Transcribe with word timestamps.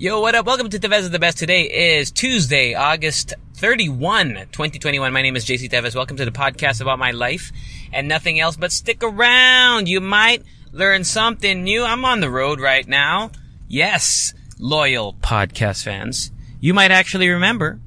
Yo, 0.00 0.18
what 0.18 0.34
up? 0.34 0.46
Welcome 0.46 0.70
to 0.70 0.78
Tevez 0.78 1.00
is 1.00 1.10
the 1.10 1.18
Best. 1.18 1.36
Today 1.36 1.64
is 1.64 2.10
Tuesday, 2.10 2.72
August 2.72 3.34
31, 3.56 4.28
2021. 4.50 5.12
My 5.12 5.20
name 5.20 5.36
is 5.36 5.44
JC 5.44 5.68
Tevez. 5.68 5.94
Welcome 5.94 6.16
to 6.16 6.24
the 6.24 6.30
podcast 6.30 6.80
about 6.80 6.98
my 6.98 7.10
life 7.10 7.52
and 7.92 8.08
nothing 8.08 8.40
else, 8.40 8.56
but 8.56 8.72
stick 8.72 9.02
around. 9.02 9.90
You 9.90 10.00
might 10.00 10.42
learn 10.72 11.04
something 11.04 11.64
new. 11.64 11.84
I'm 11.84 12.06
on 12.06 12.20
the 12.20 12.30
road 12.30 12.60
right 12.60 12.88
now. 12.88 13.30
Yes, 13.68 14.32
loyal 14.58 15.12
podcast 15.20 15.84
fans. 15.84 16.32
You 16.60 16.72
might 16.72 16.92
actually 16.92 17.28
remember. 17.28 17.78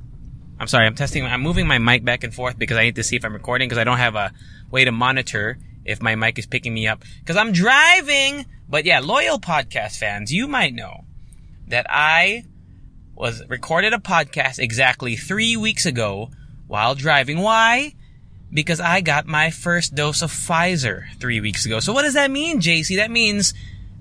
I'm 0.59 0.67
sorry, 0.67 0.86
I'm 0.86 0.94
testing, 0.94 1.25
I'm 1.25 1.41
moving 1.41 1.66
my 1.66 1.80
mic 1.80 2.05
back 2.05 2.23
and 2.23 2.31
forth 2.31 2.59
because 2.59 2.77
I 2.77 2.84
need 2.84 2.98
to 2.98 3.03
see 3.03 3.16
if 3.16 3.25
I'm 3.25 3.34
recording 3.34 3.67
because 3.67 3.80
I 3.80 3.86
don't 3.86 3.98
have 3.98 4.14
a 4.14 4.31
way 4.70 4.86
to 4.86 4.91
monitor 4.91 5.58
if 5.84 6.00
my 6.00 6.14
mic 6.14 6.38
is 6.38 6.45
picking 6.45 6.75
me 6.75 6.88
up 6.88 7.03
because 7.22 7.38
I'm 7.38 7.53
driving. 7.53 8.45
But 8.70 8.86
yeah, 8.86 9.00
loyal 9.00 9.39
podcast 9.39 9.98
fans, 9.98 10.31
you 10.31 10.48
might 10.48 10.75
know 10.75 11.05
that 11.67 11.85
I 11.90 12.45
was 13.16 13.44
recorded 13.47 13.94
a 13.94 14.00
podcast 14.00 14.59
exactly 14.59 15.16
three 15.16 15.56
weeks 15.56 15.86
ago 15.86 16.30
while 16.67 16.95
driving. 16.95 17.39
Why? 17.39 17.94
Because 18.52 18.80
I 18.80 19.02
got 19.02 19.25
my 19.25 19.50
first 19.50 19.95
dose 19.95 20.22
of 20.22 20.31
Pfizer 20.31 21.05
three 21.20 21.42
weeks 21.42 21.66
ago. 21.66 21.80
So 21.80 21.94
what 21.94 22.03
does 22.03 22.14
that 22.14 22.31
mean, 22.31 22.59
JC? 22.59 22.97
That 22.97 23.11
means 23.11 23.53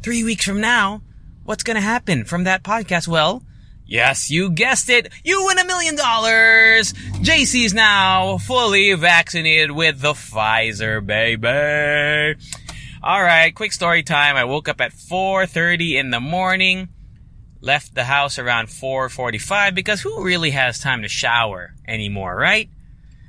three 0.02 0.24
weeks 0.24 0.44
from 0.44 0.60
now, 0.60 1.02
what's 1.44 1.62
going 1.62 1.76
to 1.76 1.80
happen 1.80 2.24
from 2.24 2.44
that 2.44 2.62
podcast? 2.62 3.08
Well, 3.08 3.42
yes, 3.86 4.30
you 4.30 4.50
guessed 4.50 4.88
it. 4.90 5.10
You 5.24 5.46
win 5.46 5.58
a 5.58 5.64
million 5.64 5.96
dollars. 5.96 6.92
JC's 7.22 7.72
now 7.72 8.38
fully 8.38 8.92
vaccinated 8.94 9.70
with 9.70 10.00
the 10.00 10.12
Pfizer, 10.12 11.04
baby. 11.04 12.38
All 13.02 13.22
right, 13.22 13.54
quick 13.54 13.72
story 13.72 14.02
time. 14.02 14.36
I 14.36 14.44
woke 14.44 14.68
up 14.68 14.80
at 14.80 14.92
4:30 14.92 15.96
in 15.98 16.10
the 16.10 16.20
morning 16.20 16.88
left 17.62 17.94
the 17.94 18.04
house 18.04 18.38
around 18.38 18.68
4:45 18.68 19.74
because 19.74 20.02
who 20.02 20.22
really 20.22 20.50
has 20.50 20.78
time 20.78 21.02
to 21.02 21.08
shower 21.08 21.74
anymore, 21.88 22.36
right? 22.36 22.68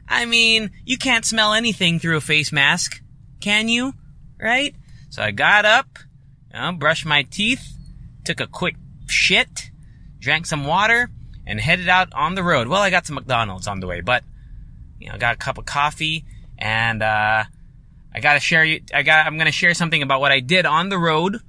I 0.09 0.25
mean, 0.25 0.71
you 0.83 0.97
can't 0.97 1.23
smell 1.23 1.53
anything 1.53 1.99
through 1.99 2.17
a 2.17 2.21
face 2.21 2.51
mask, 2.51 3.01
can 3.39 3.69
you? 3.69 3.93
Right? 4.37 4.75
So 5.09 5.23
I 5.23 5.31
got 5.31 5.63
up, 5.63 5.99
you 6.53 6.59
know, 6.59 6.73
brushed 6.73 7.05
my 7.05 7.23
teeth, 7.23 7.77
took 8.25 8.41
a 8.41 8.47
quick 8.47 8.75
shit, 9.07 9.69
drank 10.19 10.47
some 10.47 10.65
water, 10.65 11.09
and 11.45 11.61
headed 11.61 11.87
out 11.87 12.11
on 12.13 12.35
the 12.35 12.43
road. 12.43 12.67
Well, 12.67 12.81
I 12.81 12.89
got 12.89 13.05
some 13.05 13.15
McDonald's 13.15 13.67
on 13.67 13.79
the 13.79 13.87
way, 13.87 14.01
but 14.01 14.23
you 14.99 15.07
know, 15.07 15.15
I 15.15 15.17
got 15.17 15.35
a 15.35 15.37
cup 15.37 15.57
of 15.57 15.65
coffee 15.65 16.25
and 16.57 17.01
uh 17.03 17.43
I 18.15 18.19
got 18.19 18.33
to 18.33 18.39
share 18.39 18.63
you 18.63 18.81
I 18.93 19.03
got 19.03 19.27
I'm 19.27 19.37
to 19.37 19.51
share 19.51 19.73
something 19.73 20.01
about 20.01 20.21
what 20.21 20.31
I 20.31 20.39
did 20.39 20.65
on 20.65 20.89
the 20.89 20.97
road 20.97 21.39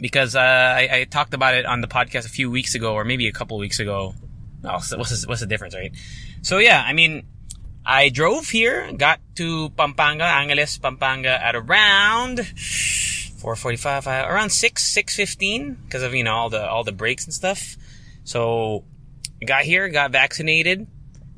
because 0.00 0.36
uh, 0.36 0.40
I, 0.40 0.88
I, 0.92 1.04
talked 1.04 1.34
about 1.34 1.54
it 1.54 1.66
on 1.66 1.80
the 1.80 1.88
podcast 1.88 2.26
a 2.26 2.30
few 2.30 2.50
weeks 2.50 2.74
ago, 2.74 2.94
or 2.94 3.04
maybe 3.04 3.26
a 3.26 3.32
couple 3.32 3.58
weeks 3.58 3.80
ago. 3.80 4.14
Oh, 4.64 4.78
so 4.78 4.98
what's 4.98 5.22
the, 5.22 5.28
what's 5.28 5.40
the 5.40 5.46
difference, 5.46 5.74
right? 5.74 5.92
So 6.42 6.58
yeah, 6.58 6.82
I 6.84 6.92
mean, 6.92 7.26
I 7.84 8.08
drove 8.08 8.48
here, 8.48 8.92
got 8.92 9.20
to 9.36 9.70
Pampanga, 9.70 10.24
Angeles, 10.24 10.78
Pampanga 10.78 11.42
at 11.42 11.56
around 11.56 12.38
4:45, 12.38 14.06
uh, 14.06 14.28
around 14.28 14.50
six, 14.50 14.84
six 14.84 15.14
fifteen, 15.14 15.74
because 15.84 16.02
of 16.02 16.14
you 16.14 16.24
know 16.24 16.34
all 16.34 16.50
the 16.50 16.68
all 16.68 16.84
the 16.84 16.92
breaks 16.92 17.24
and 17.24 17.32
stuff. 17.32 17.76
So 18.24 18.84
got 19.46 19.62
here, 19.62 19.88
got 19.88 20.10
vaccinated. 20.10 20.86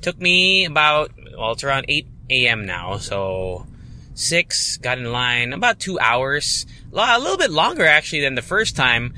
Took 0.01 0.19
me 0.19 0.65
about 0.65 1.13
well, 1.39 1.53
it's 1.53 1.65
around 1.65 1.87
8 1.89 2.07
a.m. 2.31 2.67
now, 2.67 2.99
so 2.99 3.67
six, 4.21 4.77
got 4.77 4.99
in 4.99 5.11
line 5.11 5.53
about 5.53 5.81
two 5.81 5.99
hours, 5.99 6.67
a 6.93 7.19
little 7.19 7.37
bit 7.37 7.51
longer 7.51 7.85
actually 7.85 8.21
than 8.21 8.35
the 8.35 8.43
first 8.43 8.77
time, 8.77 9.15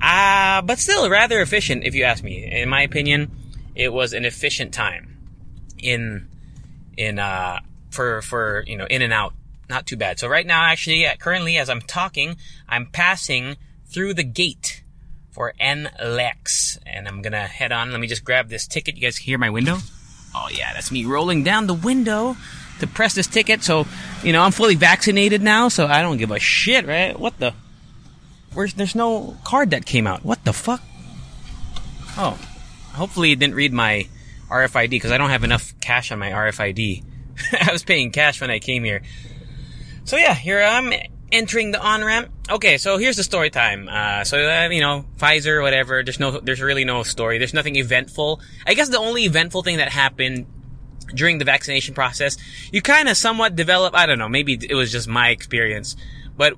uh, 0.00 0.62
but 0.62 0.78
still 0.78 1.08
rather 1.10 1.40
efficient 1.40 1.84
if 1.84 1.94
you 1.94 2.04
ask 2.04 2.22
me. 2.22 2.44
In 2.44 2.68
my 2.68 2.82
opinion, 2.82 3.30
it 3.74 3.92
was 3.92 4.12
an 4.12 4.24
efficient 4.24 4.72
time 4.72 5.18
in, 5.78 6.28
in, 6.96 7.18
uh, 7.18 7.60
for, 7.90 8.22
for, 8.22 8.64
you 8.66 8.76
know, 8.76 8.86
in 8.86 9.02
and 9.02 9.12
out. 9.12 9.34
Not 9.68 9.86
too 9.86 9.96
bad. 9.96 10.18
So 10.18 10.28
right 10.28 10.46
now, 10.46 10.64
actually, 10.64 11.06
currently 11.18 11.56
as 11.56 11.70
I'm 11.70 11.80
talking, 11.80 12.36
I'm 12.68 12.86
passing 12.86 13.56
through 13.86 14.14
the 14.14 14.24
gate 14.24 14.82
for 15.30 15.54
NLEX. 15.60 16.78
And 16.84 17.08
I'm 17.08 17.22
gonna 17.22 17.46
head 17.46 17.72
on. 17.72 17.90
Let 17.90 18.00
me 18.00 18.06
just 18.06 18.24
grab 18.24 18.48
this 18.48 18.66
ticket. 18.66 18.96
You 18.96 19.02
guys 19.02 19.16
hear 19.16 19.38
my 19.38 19.50
window? 19.50 19.78
Oh 20.34 20.48
yeah, 20.52 20.72
that's 20.74 20.90
me 20.90 21.04
rolling 21.04 21.42
down 21.42 21.66
the 21.66 21.74
window 21.74 22.36
to 22.82 22.86
press 22.86 23.14
this 23.14 23.26
ticket. 23.26 23.62
So, 23.62 23.86
you 24.22 24.32
know, 24.32 24.42
I'm 24.42 24.52
fully 24.52 24.74
vaccinated 24.74 25.42
now, 25.42 25.68
so 25.68 25.86
I 25.86 26.02
don't 26.02 26.18
give 26.18 26.30
a 26.30 26.38
shit, 26.38 26.86
right? 26.86 27.18
What 27.18 27.38
the? 27.38 27.54
Where's 28.54 28.74
there's 28.74 28.94
no 28.94 29.36
card 29.44 29.70
that 29.70 29.86
came 29.86 30.06
out? 30.06 30.24
What 30.24 30.44
the 30.44 30.52
fuck? 30.52 30.82
Oh, 32.18 32.38
hopefully 32.92 33.32
it 33.32 33.38
didn't 33.38 33.54
read 33.54 33.72
my 33.72 34.06
RFID 34.50 34.90
because 34.90 35.10
I 35.10 35.18
don't 35.18 35.30
have 35.30 35.44
enough 35.44 35.72
cash 35.80 36.12
on 36.12 36.18
my 36.18 36.30
RFID. 36.30 37.02
I 37.60 37.72
was 37.72 37.82
paying 37.82 38.10
cash 38.12 38.40
when 38.40 38.50
I 38.50 38.58
came 38.58 38.84
here. 38.84 39.02
So 40.04 40.16
yeah, 40.16 40.34
here 40.34 40.60
I'm 40.60 40.92
entering 41.30 41.70
the 41.70 41.80
on 41.80 42.04
ramp. 42.04 42.30
Okay, 42.50 42.76
so 42.76 42.98
here's 42.98 43.16
the 43.16 43.24
story 43.24 43.48
time. 43.48 43.88
Uh, 43.88 44.24
so 44.24 44.38
uh, 44.38 44.68
you 44.68 44.80
know, 44.80 45.06
Pfizer, 45.16 45.62
whatever. 45.62 46.02
There's 46.02 46.20
no, 46.20 46.38
there's 46.40 46.60
really 46.60 46.84
no 46.84 47.02
story. 47.02 47.38
There's 47.38 47.54
nothing 47.54 47.76
eventful. 47.76 48.40
I 48.66 48.74
guess 48.74 48.90
the 48.90 48.98
only 48.98 49.24
eventful 49.24 49.62
thing 49.62 49.78
that 49.78 49.88
happened 49.88 50.46
during 51.14 51.38
the 51.38 51.44
vaccination 51.44 51.94
process, 51.94 52.36
you 52.72 52.82
kind 52.82 53.08
of 53.08 53.16
somewhat 53.16 53.56
develop, 53.56 53.94
I 53.94 54.06
don't 54.06 54.18
know, 54.18 54.28
maybe 54.28 54.54
it 54.54 54.74
was 54.74 54.92
just 54.92 55.08
my 55.08 55.30
experience, 55.30 55.96
but 56.36 56.54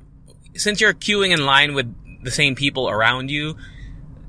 since 0.57 0.81
you're 0.81 0.95
queuing 0.95 1.33
in 1.33 1.45
line 1.45 1.75
with 1.75 1.93
the 2.23 2.31
same 2.31 2.55
people 2.55 2.89
around 2.89 3.31
you, 3.31 3.57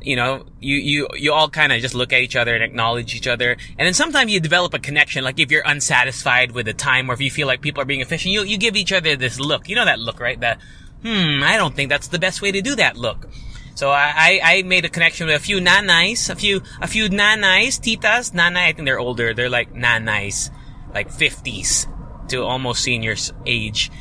you 0.02 0.16
know, 0.16 0.46
you, 0.60 0.78
you, 0.78 1.08
you 1.16 1.34
all 1.34 1.50
kind 1.50 1.74
of 1.74 1.82
just 1.82 1.96
look 1.96 2.14
at 2.14 2.22
each 2.22 2.36
other 2.36 2.54
and 2.54 2.64
acknowledge 2.64 3.16
each 3.16 3.28
other. 3.28 3.52
And 3.52 3.86
then 3.88 3.94
sometimes 3.94 4.32
you 4.32 4.40
develop 4.40 4.74
a 4.74 4.80
connection, 4.80 5.24
like 5.24 5.40
if 5.40 5.52
you're 5.52 5.64
unsatisfied 5.66 6.52
with 6.52 6.68
the 6.68 6.74
time 6.74 7.10
or 7.10 7.14
if 7.14 7.22
you 7.22 7.32
feel 7.32 7.48
like 7.48 7.62
people 7.62 7.82
are 7.82 7.86
being 7.86 8.02
efficient, 8.02 8.32
you, 8.32 8.44
you 8.44 8.58
give 8.58 8.76
each 8.76 8.94
other 8.94 9.16
this 9.16 9.40
look. 9.40 9.68
You 9.68 9.76
know 9.76 9.86
that 9.86 10.00
look, 10.00 10.20
right? 10.20 10.40
That, 10.40 10.60
hmm, 11.02 11.42
I 11.44 11.58
don't 11.58 11.76
think 11.76 11.90
that's 11.90 12.08
the 12.08 12.20
best 12.20 12.42
way 12.42 12.52
to 12.52 12.62
do 12.62 12.76
that 12.76 12.98
look. 12.98 13.28
So 13.76 13.92
I, 13.92 14.40
I 14.42 14.64
made 14.64 14.86
a 14.86 14.90
connection 14.90 15.28
with 15.28 15.36
a 15.36 15.40
few 15.40 15.58
nanais, 15.58 16.30
a 16.30 16.36
few, 16.36 16.62
a 16.82 16.88
few 16.88 17.10
nanais, 17.10 17.78
titas, 17.78 18.32
nanay, 18.32 18.70
I 18.70 18.72
think 18.72 18.86
they're 18.88 19.00
older. 19.00 19.34
They're 19.34 19.50
like 19.50 19.74
nanais, 19.74 20.50
like 20.94 21.12
50s 21.12 21.86
to 22.30 22.44
almost 22.44 22.84
seniors 22.84 23.34
age. 23.46 23.92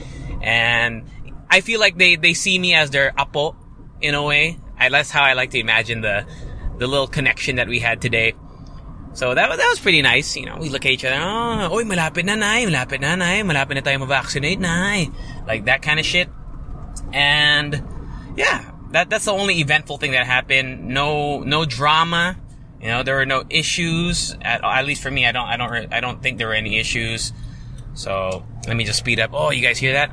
And 0.43 1.05
I 1.51 1.61
feel 1.61 1.81
like 1.81 1.99
they, 1.99 2.15
they 2.15 2.35
see 2.35 2.57
me 2.57 2.75
as 2.75 2.91
their 2.91 3.12
apo 3.19 3.57
in 4.01 4.15
a 4.15 4.23
way. 4.23 4.61
I, 4.79 4.91
that's 4.91 5.11
how 5.11 5.23
I 5.23 5.33
like 5.33 5.51
to 5.51 5.59
imagine 5.59 6.03
the, 6.03 6.25
the 6.79 6.87
little 6.87 7.09
connection 7.09 7.56
that 7.56 7.67
we 7.67 7.81
had 7.81 8.01
today. 8.01 8.35
So 9.15 9.35
that, 9.35 9.49
was, 9.49 9.59
that 9.59 9.69
was 9.69 9.81
pretty 9.81 10.03
nice. 10.03 10.37
You 10.37 10.47
know, 10.47 10.56
we 10.56 10.69
look 10.69 10.87
at 10.87 10.93
each 10.93 11.05
other, 11.05 11.17
oh, 11.19 11.69
oy, 11.73 11.83
malapit 11.83 12.25
na, 12.25 12.37
nay, 12.37 12.65
malapit 12.67 13.01
na, 13.01 13.17
nay, 13.17 13.43
malapit 13.43 13.75
na 13.75 13.81
tayo 13.81 13.99
ma-vaccinate, 13.99 14.61
nay. 14.61 15.11
Like 15.49 15.65
that 15.65 15.83
kind 15.83 15.99
of 15.99 16.06
shit. 16.06 16.29
And, 17.12 17.83
yeah, 18.37 18.71
that 18.94 19.10
that's 19.10 19.25
the 19.25 19.32
only 19.32 19.59
eventful 19.59 19.99
thing 19.99 20.12
that 20.12 20.25
happened. 20.25 20.88
No 20.88 21.41
no 21.41 21.64
drama. 21.64 22.37
You 22.81 22.88
know, 22.88 23.02
there 23.02 23.17
were 23.17 23.26
no 23.26 23.43
issues 23.50 24.37
at 24.41 24.62
at 24.62 24.87
least 24.87 25.02
for 25.02 25.11
me. 25.11 25.26
I 25.26 25.32
don't 25.32 25.46
I 25.46 25.56
don't 25.56 25.93
I 25.93 26.00
don't 26.00 26.23
think 26.23 26.38
there 26.38 26.46
were 26.46 26.55
any 26.55 26.79
issues. 26.79 27.32
So 27.94 28.44
let 28.67 28.76
me 28.76 28.85
just 28.85 29.00
speed 29.00 29.19
up. 29.19 29.31
Oh, 29.32 29.50
you 29.50 29.62
guys 29.62 29.79
hear 29.79 29.94
that? 29.94 30.11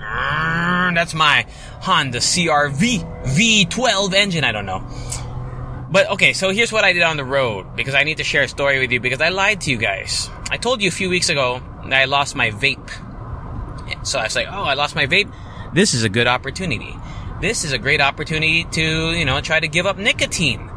That's 0.95 1.13
my 1.13 1.45
Honda 1.81 2.19
CRV 2.19 3.25
V12 3.25 4.13
engine. 4.13 4.43
I 4.43 4.51
don't 4.51 4.65
know. 4.65 4.83
But 5.91 6.09
okay, 6.11 6.33
so 6.33 6.49
here's 6.49 6.71
what 6.71 6.83
I 6.83 6.93
did 6.93 7.03
on 7.03 7.17
the 7.17 7.25
road 7.25 7.75
because 7.75 7.93
I 7.93 8.03
need 8.03 8.17
to 8.17 8.23
share 8.23 8.43
a 8.43 8.47
story 8.47 8.79
with 8.79 8.91
you 8.91 8.99
because 8.99 9.21
I 9.21 9.29
lied 9.29 9.61
to 9.61 9.71
you 9.71 9.77
guys. 9.77 10.29
I 10.49 10.57
told 10.57 10.81
you 10.81 10.87
a 10.87 10.91
few 10.91 11.09
weeks 11.09 11.29
ago 11.29 11.61
that 11.83 11.93
I 12.01 12.05
lost 12.05 12.35
my 12.35 12.49
vape. 12.49 12.89
So 14.07 14.17
I 14.17 14.23
was 14.23 14.35
like, 14.35 14.47
oh, 14.49 14.63
I 14.63 14.73
lost 14.73 14.95
my 14.95 15.05
vape. 15.05 15.31
This 15.73 15.93
is 15.93 16.03
a 16.03 16.09
good 16.09 16.27
opportunity 16.27 16.95
this 17.41 17.65
is 17.65 17.73
a 17.73 17.79
great 17.79 18.01
opportunity 18.01 18.63
to, 18.65 19.11
you 19.11 19.25
know, 19.25 19.41
try 19.41 19.59
to 19.59 19.67
give 19.67 19.85
up 19.85 19.97
nicotine. 19.97 20.69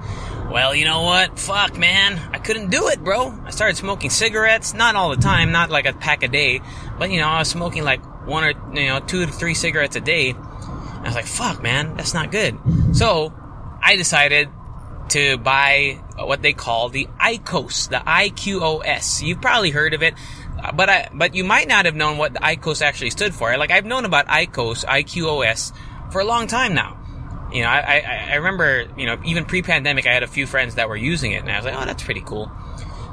Well, 0.51 0.75
you 0.75 0.85
know 0.85 1.03
what? 1.03 1.39
Fuck, 1.39 1.77
man. 1.79 2.21
I 2.33 2.39
couldn't 2.39 2.71
do 2.71 2.89
it, 2.89 3.03
bro. 3.03 3.37
I 3.45 3.51
started 3.51 3.77
smoking 3.77 4.11
cigarettes, 4.11 4.73
not 4.73 4.95
all 4.95 5.11
the 5.11 5.21
time, 5.21 5.53
not 5.53 5.71
like 5.71 5.87
a 5.87 5.93
pack 5.93 6.23
a 6.23 6.29
day, 6.29 6.61
but 6.99 7.11
you 7.11 7.21
know, 7.21 7.29
I 7.29 7.39
was 7.41 7.49
smoking 7.49 7.85
like 7.85 8.03
one 8.27 8.45
or, 8.45 8.51
you 8.75 8.87
know, 8.87 9.01
two 9.01 9.27
to 9.27 9.33
three 9.33 9.55
cigarettes 9.55 9.97
a 9.97 10.01
day. 10.01 10.33
I 10.33 11.03
was 11.05 11.15
like, 11.15 11.27
fuck, 11.27 11.63
man, 11.63 11.97
that's 11.97 12.15
not 12.15 12.31
good. 12.31 12.59
So 12.93 13.33
I 13.83 13.97
decided 13.97 14.49
to 15.11 15.37
buy 15.37 16.01
what 16.17 16.41
they 16.41 16.53
call 16.53 16.89
the 16.89 17.09
IQOS, 17.21 17.91
the 17.91 17.97
IQOS. 17.97 19.23
You've 19.23 19.41
probably 19.41 19.71
heard 19.71 19.93
of 19.93 20.03
it, 20.03 20.15
but 20.75 20.89
I, 20.89 21.09
but 21.13 21.35
you 21.35 21.45
might 21.45 21.69
not 21.69 21.85
have 21.85 21.95
known 21.95 22.17
what 22.17 22.33
the 22.33 22.39
IQOS 22.39 22.81
actually 22.81 23.11
stood 23.11 23.35
for. 23.35 23.55
Like 23.59 23.71
I've 23.71 23.85
known 23.85 24.05
about 24.05 24.27
IQOS, 24.29 24.85
IQOS 24.85 25.73
for 26.11 26.21
a 26.21 26.25
long 26.25 26.47
time 26.47 26.75
now. 26.75 27.01
You 27.53 27.63
know, 27.63 27.69
I, 27.69 27.79
I, 27.79 28.29
I 28.33 28.35
remember, 28.37 28.87
you 28.97 29.07
know, 29.07 29.21
even 29.25 29.45
pre-pandemic, 29.45 30.07
I 30.07 30.13
had 30.13 30.23
a 30.25 30.29
few 30.29 30.47
friends 30.47 30.75
that 30.75 30.89
were 30.89 30.97
using 30.97 31.33
it, 31.33 31.43
and 31.43 31.51
I 31.51 31.57
was 31.57 31.65
like, 31.65 31.75
oh, 31.75 31.85
that's 31.85 32.03
pretty 32.03 32.23
cool. 32.23 32.51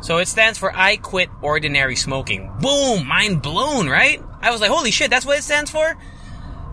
So 0.01 0.17
it 0.17 0.27
stands 0.27 0.57
for 0.57 0.75
I 0.75 0.95
Quit 0.95 1.29
Ordinary 1.43 1.95
Smoking. 1.95 2.51
Boom! 2.59 3.07
Mind 3.07 3.43
blown, 3.43 3.87
right? 3.87 4.21
I 4.41 4.49
was 4.49 4.59
like, 4.59 4.71
holy 4.71 4.89
shit, 4.89 5.11
that's 5.11 5.25
what 5.25 5.37
it 5.37 5.43
stands 5.43 5.69
for? 5.69 5.95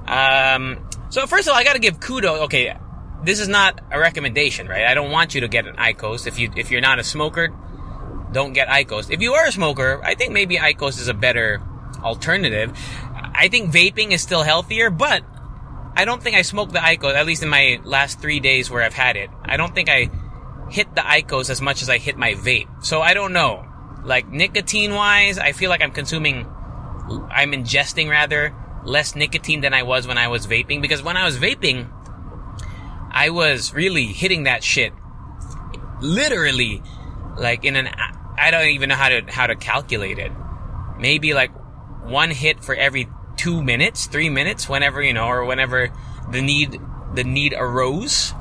Um, 0.06 0.88
so 1.11 1.26
first 1.26 1.47
of 1.47 1.53
all, 1.53 1.59
I 1.59 1.65
gotta 1.65 1.79
give 1.79 2.00
kudos. 2.00 2.41
Okay, 2.44 2.75
this 3.23 3.41
is 3.41 3.49
not 3.49 3.82
a 3.91 3.99
recommendation, 3.99 4.67
right? 4.67 4.87
I 4.87 4.94
don't 4.94 5.11
want 5.11 5.35
you 5.35 5.43
to 5.43 5.49
get 5.49 5.67
an 5.67 5.76
IQOS. 5.76 6.26
If 6.26 6.38
you, 6.38 6.50
if 6.56 6.71
you're 6.71 6.81
not 6.81 6.99
a 6.99 7.05
smoker, 7.05 7.55
don't 8.32 8.55
get 8.55 8.69
IQOS. 8.69 9.11
If 9.11 9.21
you 9.21 9.35
are 9.35 9.47
a 9.47 9.53
smoker, 9.53 10.00
I 10.03 10.14
think 10.14 10.32
maybe 10.32 10.56
IQOS 10.56 10.99
is 10.99 11.09
a 11.09 11.14
better 11.14 11.61
alternative. 12.03 12.73
I 13.12 13.49
think 13.49 13.71
vaping 13.73 14.12
is 14.12 14.23
still 14.23 14.43
healthier, 14.43 14.88
but 14.88 15.23
I 15.99 16.05
don't 16.05 16.23
think 16.23 16.37
I 16.37 16.43
smoked 16.43 16.73
the 16.73 16.79
IQOS, 16.79 17.15
at 17.15 17.27
least 17.27 17.43
in 17.43 17.49
my 17.49 17.81
last 17.83 18.21
three 18.21 18.39
days 18.39 18.71
where 18.71 18.85
I've 18.85 18.95
had 18.95 19.17
it. 19.17 19.31
I 19.45 19.56
don't 19.56 19.75
think 19.75 19.89
I 19.89 20.09
hit 20.71 20.95
the 20.95 21.00
IQOS 21.00 21.50
as 21.50 21.61
much 21.61 21.83
as 21.83 21.91
I 21.91 21.99
hit 21.99 22.17
my 22.17 22.35
vape. 22.35 22.85
So 22.85 23.03
I 23.03 23.15
don't 23.15 23.33
know. 23.33 23.67
Like 24.05 24.29
nicotine 24.29 24.95
wise, 24.95 25.39
I 25.39 25.50
feel 25.50 25.71
like 25.71 25.83
I'm 25.83 25.91
consuming, 25.91 26.47
I'm 27.31 27.50
ingesting 27.50 28.09
rather 28.09 28.55
less 28.85 29.17
nicotine 29.17 29.61
than 29.61 29.75
I 29.75 29.83
was 29.83 30.06
when 30.06 30.19
I 30.19 30.29
was 30.29 30.47
vaping 30.47 30.81
because 30.81 31.03
when 31.03 31.17
I 31.17 31.25
was 31.25 31.37
vaping, 31.37 31.91
I 33.11 33.31
was 33.31 33.75
really 33.75 34.05
hitting 34.05 34.45
that 34.45 34.62
shit 34.62 34.93
literally 36.00 36.81
like 37.37 37.65
in 37.65 37.75
an 37.75 37.89
I 38.39 38.53
don't 38.53 38.69
even 38.69 38.89
know 38.89 38.95
how 38.95 39.09
to 39.09 39.23
how 39.29 39.49
to 39.49 39.56
calculate 39.56 40.21
it. 40.21 40.31
Maybe 40.97 41.35
like 41.35 41.50
one 42.05 42.31
hit 42.31 42.62
for 42.62 42.75
every 42.75 43.09
2 43.38 43.62
minutes, 43.62 44.06
3 44.06 44.29
minutes 44.29 44.69
whenever, 44.69 45.02
you 45.02 45.14
know, 45.14 45.26
or 45.26 45.44
whenever 45.44 45.90
the 46.31 46.43
need 46.43 46.79
the 47.14 47.25
need 47.25 47.55
arose. 47.56 48.35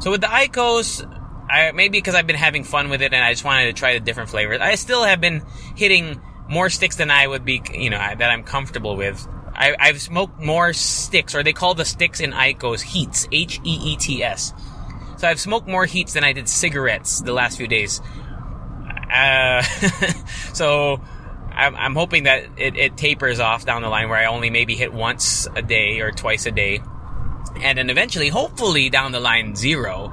So 0.00 0.10
with 0.10 0.22
the 0.22 0.28
IQOS, 0.28 1.04
I, 1.50 1.72
maybe 1.72 1.98
because 1.98 2.14
I've 2.14 2.26
been 2.26 2.36
having 2.36 2.64
fun 2.64 2.88
with 2.88 3.02
it 3.02 3.12
and 3.12 3.22
I 3.22 3.32
just 3.32 3.44
wanted 3.44 3.66
to 3.66 3.72
try 3.72 3.94
the 3.94 4.00
different 4.00 4.30
flavors. 4.30 4.60
I 4.60 4.74
still 4.76 5.04
have 5.04 5.20
been 5.20 5.42
hitting 5.76 6.20
more 6.48 6.70
sticks 6.70 6.96
than 6.96 7.10
I 7.10 7.26
would 7.26 7.44
be, 7.44 7.62
you 7.74 7.90
know, 7.90 7.98
that 7.98 8.30
I'm 8.30 8.44
comfortable 8.44 8.96
with. 8.96 9.26
I, 9.54 9.74
have 9.80 10.00
smoked 10.00 10.40
more 10.40 10.72
sticks, 10.72 11.34
or 11.34 11.42
they 11.42 11.52
call 11.52 11.74
the 11.74 11.84
sticks 11.84 12.20
in 12.20 12.30
IQOS 12.30 12.82
HEETS, 12.82 13.28
H 13.32 13.60
E 13.64 13.78
E 13.92 13.96
T 13.96 14.22
S. 14.22 14.52
So 15.16 15.26
I've 15.26 15.40
smoked 15.40 15.66
more 15.66 15.84
HEETS 15.84 16.12
than 16.12 16.22
I 16.22 16.32
did 16.32 16.48
cigarettes 16.48 17.20
the 17.20 17.32
last 17.32 17.56
few 17.56 17.66
days. 17.66 18.00
Uh, 19.12 19.62
so 20.52 21.00
I'm, 21.58 21.74
I'm, 21.74 21.94
hoping 21.94 22.22
that 22.24 22.44
it, 22.56 22.76
it 22.76 22.96
tapers 22.96 23.40
off 23.40 23.66
down 23.66 23.82
the 23.82 23.88
line 23.88 24.08
where 24.08 24.18
I 24.18 24.26
only 24.26 24.48
maybe 24.48 24.76
hit 24.76 24.92
once 24.92 25.48
a 25.56 25.62
day 25.62 26.00
or 26.00 26.12
twice 26.12 26.46
a 26.46 26.52
day. 26.52 26.80
And 27.60 27.78
then 27.78 27.90
eventually, 27.90 28.28
hopefully 28.28 28.90
down 28.90 29.10
the 29.10 29.20
line, 29.20 29.56
zero. 29.56 30.12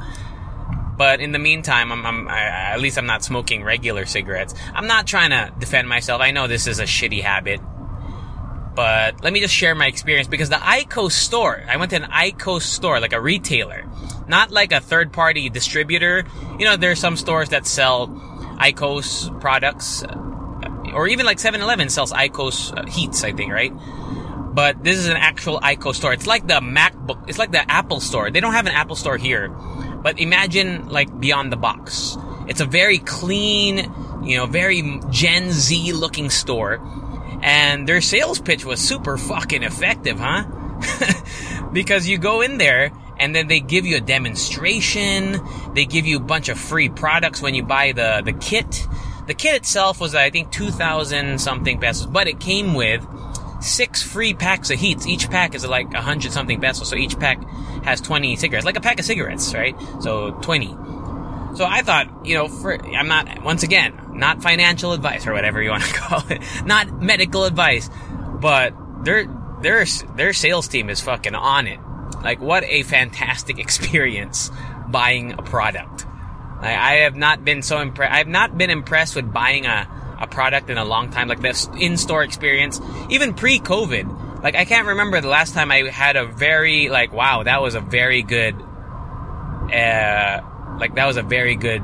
But 0.98 1.20
in 1.20 1.32
the 1.34 1.40
meantime, 1.40 1.92
I'm, 1.92 2.06
I'm 2.06 2.28
I, 2.28 2.42
at 2.74 2.80
least 2.80 2.98
I'm 2.98 3.06
not 3.06 3.24
smoking 3.24 3.64
regular 3.64 4.06
cigarettes. 4.06 4.56
I'm 4.74 4.88
not 4.88 5.06
trying 5.06 5.30
to 5.30 5.54
defend 5.60 5.88
myself. 5.88 6.22
I 6.22 6.32
know 6.32 6.48
this 6.48 6.66
is 6.66 6.80
a 6.80 6.84
shitty 6.84 7.22
habit, 7.22 7.62
but 8.74 9.24
let 9.24 9.32
me 9.32 9.40
just 9.40 9.54
share 9.54 9.76
my 9.76 9.88
experience 9.88 10.28
because 10.28 10.50
the 10.50 10.56
ICO 10.56 11.12
store, 11.12 11.64
I 11.70 11.78
went 11.78 11.92
to 11.92 11.98
an 11.98 12.10
ICO 12.10 12.62
store, 12.62 13.00
like 13.00 13.14
a 13.14 13.22
retailer, 13.22 13.86
not 14.28 14.52
like 14.52 14.72
a 14.72 14.80
third 14.80 15.14
party 15.14 15.50
distributor. 15.50 16.26
You 16.58 16.66
know, 16.66 16.76
there 16.76 16.92
are 16.92 16.96
some 16.96 17.18
stores 17.18 17.50
that 17.50 17.68
sell 17.68 18.08
ICO's 18.60 19.30
products, 19.40 20.04
or 20.96 21.08
even 21.08 21.26
like 21.26 21.38
7-Eleven 21.38 21.90
sells 21.90 22.12
IQOS 22.12 22.78
uh, 22.78 22.86
HEETS, 22.86 23.24
I 23.24 23.34
think, 23.34 23.52
right? 23.52 23.74
But 24.56 24.84
this 24.84 24.98
is 24.98 25.08
an 25.08 25.18
actual 25.18 25.60
IQOS 25.60 25.96
store. 25.96 26.14
It's 26.14 26.26
like 26.26 26.48
the 26.48 26.62
MacBook, 26.62 27.30
it's 27.30 27.38
like 27.38 27.52
the 27.52 27.70
Apple 27.70 28.00
store. 28.00 28.32
They 28.32 28.40
don't 28.40 28.54
have 28.54 28.66
an 28.66 28.74
Apple 28.74 28.96
store 28.96 29.18
here 29.18 29.54
but 30.06 30.20
imagine 30.20 30.88
like 30.88 31.20
beyond 31.20 31.52
the 31.52 31.58
box. 31.58 32.16
It's 32.48 32.62
a 32.62 32.66
very 32.66 33.00
clean, 33.00 33.92
you 34.24 34.38
know, 34.38 34.46
very 34.46 35.00
Gen 35.10 35.50
Z 35.50 35.94
looking 35.94 36.30
store. 36.30 36.80
And 37.42 37.90
their 37.90 38.02
sales 38.02 38.40
pitch 38.40 38.64
was 38.64 38.80
super 38.80 39.18
fucking 39.18 39.64
effective, 39.64 40.20
huh? 40.20 40.46
because 41.74 42.08
you 42.08 42.20
go 42.20 42.42
in 42.42 42.60
there 42.60 42.92
and 43.18 43.34
then 43.34 43.48
they 43.48 43.62
give 43.62 43.88
you 43.88 43.98
a 43.98 44.00
demonstration. 44.00 45.40
They 45.74 45.86
give 45.86 46.06
you 46.06 46.18
a 46.18 46.24
bunch 46.24 46.50
of 46.50 46.60
free 46.60 46.90
products 46.90 47.42
when 47.42 47.56
you 47.56 47.64
buy 47.64 47.94
the, 47.94 48.22
the 48.24 48.34
kit. 48.34 48.88
The 49.28 49.34
kit 49.34 49.56
itself 49.56 50.00
was, 50.00 50.14
I 50.14 50.30
think, 50.30 50.52
2,000 50.52 51.40
something 51.40 51.80
pesos, 51.80 52.06
but 52.06 52.28
it 52.28 52.40
came 52.40 52.74
with 52.74 53.06
six 53.62 54.02
free 54.02 54.34
packs 54.34 54.70
of 54.70 54.78
HEETS. 54.78 55.08
Each 55.08 55.30
pack 55.30 55.56
is 55.56 55.66
like 55.66 55.94
a 55.94 56.02
hundred 56.02 56.32
something 56.32 56.62
pesos, 56.62 56.90
so 56.90 56.96
each 56.96 57.18
pack 57.20 57.44
has 57.84 58.02
20 58.02 58.36
cigarettes, 58.36 58.66
like 58.66 58.78
a 58.78 58.82
pack 58.82 59.00
of 59.00 59.06
cigarettes, 59.06 59.54
right? 59.54 59.76
So 60.00 60.32
20. 60.32 60.68
So 61.56 61.66
I 61.66 61.82
thought, 61.82 62.26
you 62.26 62.36
know, 62.36 62.48
for, 62.48 62.84
I'm 62.96 63.08
not, 63.08 63.44
once 63.44 63.64
again, 63.64 64.00
not 64.14 64.44
financial 64.44 64.94
advice 64.94 65.26
or 65.26 65.34
whatever 65.34 65.62
you 65.62 65.70
want 65.70 65.84
to 65.84 65.94
call 65.96 66.24
it, 66.30 66.42
not 66.66 67.02
medical 67.02 67.46
advice, 67.46 67.90
but 68.40 68.74
their, 69.04 69.26
their, 69.62 69.86
their 70.16 70.34
sales 70.34 70.68
team 70.68 70.90
is 70.90 71.02
fucking 71.02 71.36
on 71.36 71.68
it. 71.68 71.80
Like, 72.22 72.42
what 72.42 72.64
a 72.66 72.84
fantastic 72.84 73.58
experience 73.60 74.52
buying 74.88 75.34
a 75.34 75.42
product. 75.42 76.06
I 76.74 76.94
have 77.04 77.16
not 77.16 77.44
been 77.44 77.62
so 77.62 77.80
impressed. 77.80 78.14
I 78.14 78.18
have 78.18 78.28
not 78.28 78.58
been 78.58 78.70
impressed 78.70 79.16
with 79.16 79.32
buying 79.32 79.66
a, 79.66 79.88
a 80.20 80.28
product 80.28 80.70
in 80.70 80.78
a 80.78 80.86
long 80.86 81.12
time, 81.12 81.28
like 81.28 81.42
this 81.42 81.68
in-store 81.80 82.24
experience, 82.24 82.80
even 83.10 83.34
pre-COVID. 83.34 84.44
Like 84.44 84.56
I 84.56 84.66
can't 84.66 84.88
remember 84.88 85.22
the 85.22 85.28
last 85.28 85.54
time 85.54 85.72
I 85.72 85.90
had 85.90 86.16
a 86.16 86.26
very 86.26 86.90
like 86.90 87.12
wow, 87.14 87.44
that 87.44 87.62
was 87.62 87.76
a 87.76 87.82
very 87.82 88.22
good, 88.22 88.56
uh, 88.56 90.42
like 90.80 90.96
that 90.96 91.06
was 91.06 91.18
a 91.18 91.24
very 91.24 91.56
good 91.56 91.82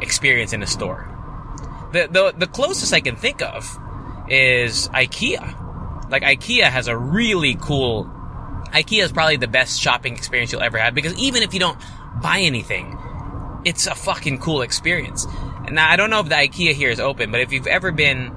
experience 0.00 0.52
in 0.52 0.62
a 0.62 0.66
store. 0.66 1.08
The 1.92 2.08
the 2.10 2.34
the 2.36 2.46
closest 2.46 2.92
I 2.92 3.00
can 3.00 3.16
think 3.16 3.42
of 3.42 3.78
is 4.28 4.88
IKEA. 4.88 6.10
Like 6.10 6.22
IKEA 6.22 6.64
has 6.64 6.88
a 6.88 6.96
really 6.96 7.56
cool. 7.60 8.10
IKEA 8.72 9.04
is 9.04 9.12
probably 9.12 9.36
the 9.36 9.48
best 9.48 9.80
shopping 9.80 10.14
experience 10.14 10.52
you'll 10.52 10.62
ever 10.62 10.78
have 10.78 10.94
because 10.94 11.14
even 11.14 11.42
if 11.42 11.54
you 11.54 11.60
don't 11.60 11.78
buy 12.20 12.40
anything, 12.40 12.98
it's 13.64 13.86
a 13.86 13.94
fucking 13.94 14.38
cool 14.38 14.62
experience. 14.62 15.26
Now 15.70 15.90
I 15.90 15.96
don't 15.96 16.10
know 16.10 16.20
if 16.20 16.28
the 16.28 16.34
IKEA 16.34 16.72
here 16.72 16.90
is 16.90 17.00
open, 17.00 17.30
but 17.30 17.40
if 17.40 17.52
you've 17.52 17.66
ever 17.66 17.92
been 17.92 18.34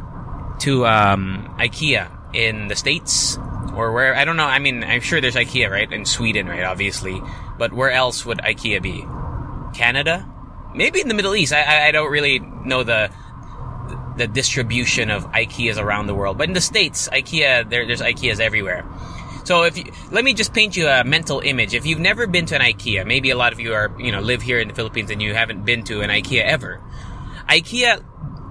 to 0.59 0.85
um, 0.85 1.55
IKEA 1.59 2.09
in 2.33 2.67
the 2.67 2.75
states 2.75 3.37
or 3.75 3.91
where 3.91 4.15
I 4.15 4.25
don't 4.25 4.37
know. 4.37 4.45
I 4.45 4.59
mean, 4.59 4.83
I'm 4.83 5.01
sure 5.01 5.21
there's 5.21 5.35
IKEA 5.35 5.69
right 5.69 5.91
in 5.91 6.05
Sweden, 6.05 6.47
right? 6.47 6.63
Obviously, 6.63 7.21
but 7.57 7.73
where 7.73 7.91
else 7.91 8.25
would 8.25 8.39
IKEA 8.39 8.81
be? 8.81 9.05
Canada? 9.77 10.27
Maybe 10.73 10.99
in 10.99 11.07
the 11.07 11.13
Middle 11.13 11.35
East. 11.35 11.53
I, 11.53 11.87
I 11.87 11.91
don't 11.91 12.11
really 12.11 12.39
know 12.39 12.83
the 12.83 13.11
the 14.17 14.27
distribution 14.27 15.11
of 15.11 15.31
IKEAs 15.31 15.77
around 15.77 16.07
the 16.07 16.15
world, 16.15 16.39
but 16.39 16.47
in 16.47 16.53
the 16.53 16.61
states, 16.61 17.07
IKEA 17.13 17.69
there, 17.69 17.85
there's 17.85 18.01
IKEAs 18.01 18.39
everywhere. 18.39 18.83
So 19.47 19.63
if 19.63 19.77
you, 19.77 19.85
let 20.11 20.25
me 20.25 20.33
just 20.33 20.53
paint 20.53 20.75
you 20.75 20.89
a 20.89 21.05
mental 21.05 21.39
image. 21.39 21.73
If 21.73 21.85
you've 21.85 22.01
never 22.01 22.27
been 22.27 22.45
to 22.47 22.55
an 22.55 22.61
IKEA, 22.61 23.07
maybe 23.07 23.29
a 23.29 23.37
lot 23.37 23.53
of 23.53 23.61
you 23.61 23.73
are, 23.75 23.95
you 23.97 24.11
know, 24.11 24.19
live 24.19 24.41
here 24.41 24.59
in 24.59 24.67
the 24.67 24.73
Philippines 24.73 25.09
and 25.09 25.21
you 25.21 25.33
haven't 25.33 25.63
been 25.63 25.85
to 25.85 26.01
an 26.01 26.09
IKEA 26.09 26.43
ever. 26.43 26.81
IKEA 27.47 28.03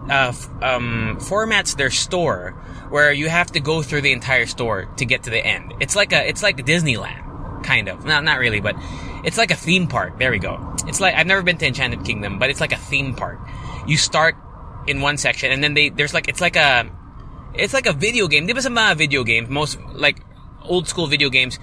uh, 0.08 0.32
um, 0.62 1.18
formats 1.20 1.76
their 1.76 1.90
store 1.90 2.52
where 2.88 3.12
you 3.12 3.28
have 3.28 3.48
to 3.52 3.60
go 3.60 3.82
through 3.82 4.00
the 4.00 4.12
entire 4.12 4.46
store 4.46 4.86
to 4.96 5.04
get 5.04 5.24
to 5.24 5.28
the 5.28 5.44
end. 5.44 5.74
It's 5.80 5.94
like 5.94 6.14
a 6.14 6.26
it's 6.26 6.42
like 6.42 6.56
Disneyland, 6.56 7.62
kind 7.62 7.90
of. 7.90 8.06
Not 8.06 8.24
not 8.24 8.38
really, 8.38 8.60
but 8.60 8.74
it's 9.22 9.36
like 9.36 9.50
a 9.50 9.56
theme 9.56 9.88
park. 9.88 10.18
There 10.18 10.30
we 10.30 10.38
go. 10.38 10.76
It's 10.86 10.98
like 10.98 11.14
I've 11.14 11.26
never 11.26 11.42
been 11.42 11.58
to 11.58 11.66
Enchanted 11.66 12.06
Kingdom, 12.06 12.38
but 12.38 12.48
it's 12.48 12.62
like 12.62 12.72
a 12.72 12.78
theme 12.78 13.14
park. 13.14 13.38
You 13.86 13.98
start 13.98 14.34
in 14.86 15.02
one 15.02 15.18
section, 15.18 15.52
and 15.52 15.62
then 15.62 15.74
they 15.74 15.90
there's 15.90 16.14
like 16.14 16.26
it's 16.26 16.40
like 16.40 16.56
a 16.56 16.90
it's 17.52 17.74
like 17.74 17.84
a 17.84 17.92
video 17.92 18.28
game. 18.28 18.46
Was 18.46 18.64
some 18.64 18.78
uh, 18.78 18.94
video 18.94 19.24
games, 19.24 19.50
most 19.50 19.78
like 19.92 20.22
old 20.66 20.88
school 20.88 21.06
video 21.06 21.28
games. 21.28 21.58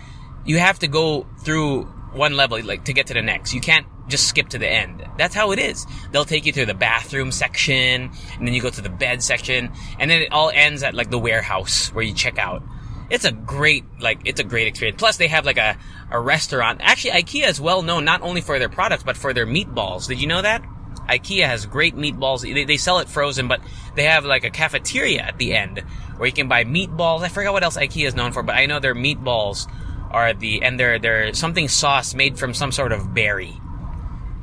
You 0.46 0.58
have 0.58 0.80
to 0.80 0.88
go 0.88 1.26
through 1.44 1.84
one 2.14 2.36
level 2.36 2.64
like 2.64 2.86
to 2.86 2.94
get 2.94 3.08
to 3.08 3.14
the 3.14 3.22
next. 3.22 3.54
You 3.54 3.62
can't 3.62 3.88
just 4.08 4.28
skip 4.28 4.50
to 4.50 4.58
the 4.58 4.68
end. 4.68 5.04
That's 5.18 5.34
how 5.34 5.52
it 5.52 5.60
is. 5.60 5.86
They'll 6.12 6.26
take 6.26 6.46
you 6.46 6.54
through 6.54 6.66
the 6.66 6.74
bathroom 6.74 7.32
section, 7.32 8.12
and 8.38 8.48
then 8.48 8.54
you 8.54 8.62
go 8.62 8.70
to 8.70 8.82
the 8.82 8.90
bed 8.90 9.24
section, 9.24 9.72
and 10.00 10.12
then 10.12 10.22
it 10.22 10.32
all 10.32 10.50
ends 10.50 10.84
at 10.84 10.94
like 10.94 11.10
the 11.10 11.20
warehouse 11.20 11.94
where 11.94 12.04
you 12.04 12.14
check 12.14 12.38
out. 12.38 12.64
It's 13.10 13.26
a 13.26 13.32
great, 13.32 13.84
like, 14.00 14.22
it's 14.26 14.40
a 14.40 14.44
great 14.44 14.68
experience. 14.68 14.98
Plus, 14.98 15.18
they 15.18 15.28
have 15.28 15.46
like 15.46 15.58
a, 15.58 15.78
a 16.10 16.20
restaurant. 16.20 16.80
Actually, 16.82 17.12
IKEA 17.22 17.48
is 17.48 17.62
well 17.62 17.84
known 17.84 18.06
not 18.06 18.22
only 18.22 18.42
for 18.42 18.58
their 18.58 18.70
products, 18.70 19.04
but 19.04 19.18
for 19.18 19.34
their 19.34 19.46
meatballs. 19.46 20.08
Did 20.08 20.20
you 20.20 20.28
know 20.28 20.42
that? 20.42 20.64
IKEA 21.10 21.46
has 21.46 21.66
great 21.66 21.96
meatballs. 21.96 22.42
They, 22.42 22.64
they 22.64 22.78
sell 22.78 23.00
it 23.00 23.10
frozen, 23.10 23.48
but 23.48 23.62
they 23.96 24.06
have 24.06 24.26
like 24.26 24.46
a 24.46 24.50
cafeteria 24.50 25.22
at 25.22 25.38
the 25.38 25.54
end 25.54 25.84
where 26.18 26.28
you 26.28 26.34
can 26.34 26.48
buy 26.48 26.64
meatballs. 26.64 27.22
I 27.22 27.30
forgot 27.30 27.54
what 27.54 27.64
else 27.64 27.78
IKEA 27.78 28.08
is 28.08 28.16
known 28.16 28.32
for, 28.32 28.44
but 28.44 28.56
I 28.56 28.66
know 28.66 28.80
their 28.80 28.96
meatballs 28.96 29.68
are 30.12 30.34
the 30.34 30.62
and 30.62 30.80
they're 30.80 31.00
they're 31.00 31.34
something 31.34 31.68
sauce 31.68 32.14
made 32.14 32.38
from 32.38 32.54
some 32.54 32.72
sort 32.72 32.92
of 32.92 33.14
berry. 33.14 33.54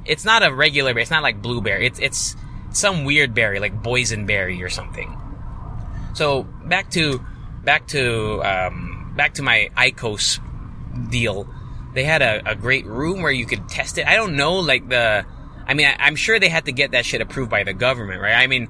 It's 0.05 0.25
not 0.25 0.43
a 0.43 0.53
regular 0.53 0.93
berry. 0.93 1.03
It's 1.03 1.11
not 1.11 1.23
like 1.23 1.41
blueberry. 1.41 1.87
It's 1.87 1.99
it's 1.99 2.37
some 2.73 3.05
weird 3.05 3.35
berry 3.35 3.61
like 3.61 3.83
boysenberry 3.83 4.63
or 4.63 4.69
something. 4.69 5.17
So 6.15 6.43
back 6.43 6.91
to 6.93 7.25
back 7.65 7.87
to 7.89 8.43
um, 8.43 9.13
back 9.17 9.35
to 9.35 9.43
my 9.43 9.71
IQOS 9.77 10.41
deal. 11.11 11.49
They 11.95 12.05
had 12.05 12.23
a, 12.23 12.51
a 12.51 12.55
great 12.55 12.87
room 12.87 13.23
where 13.23 13.33
you 13.33 13.47
could 13.47 13.69
test 13.69 13.99
it. 13.99 14.07
I 14.07 14.17
don't 14.17 14.37
know 14.37 14.61
like 14.61 14.89
the. 14.89 15.25
I 15.67 15.75
mean, 15.75 15.87
I, 15.87 15.97
I'm 16.01 16.17
sure 16.17 16.41
they 16.41 16.49
had 16.49 16.65
to 16.65 16.73
get 16.73 16.93
that 16.93 17.05
shit 17.05 17.21
approved 17.21 17.51
by 17.51 17.63
the 17.63 17.73
government, 17.73 18.21
right? 18.21 18.35
I 18.35 18.47
mean, 18.49 18.69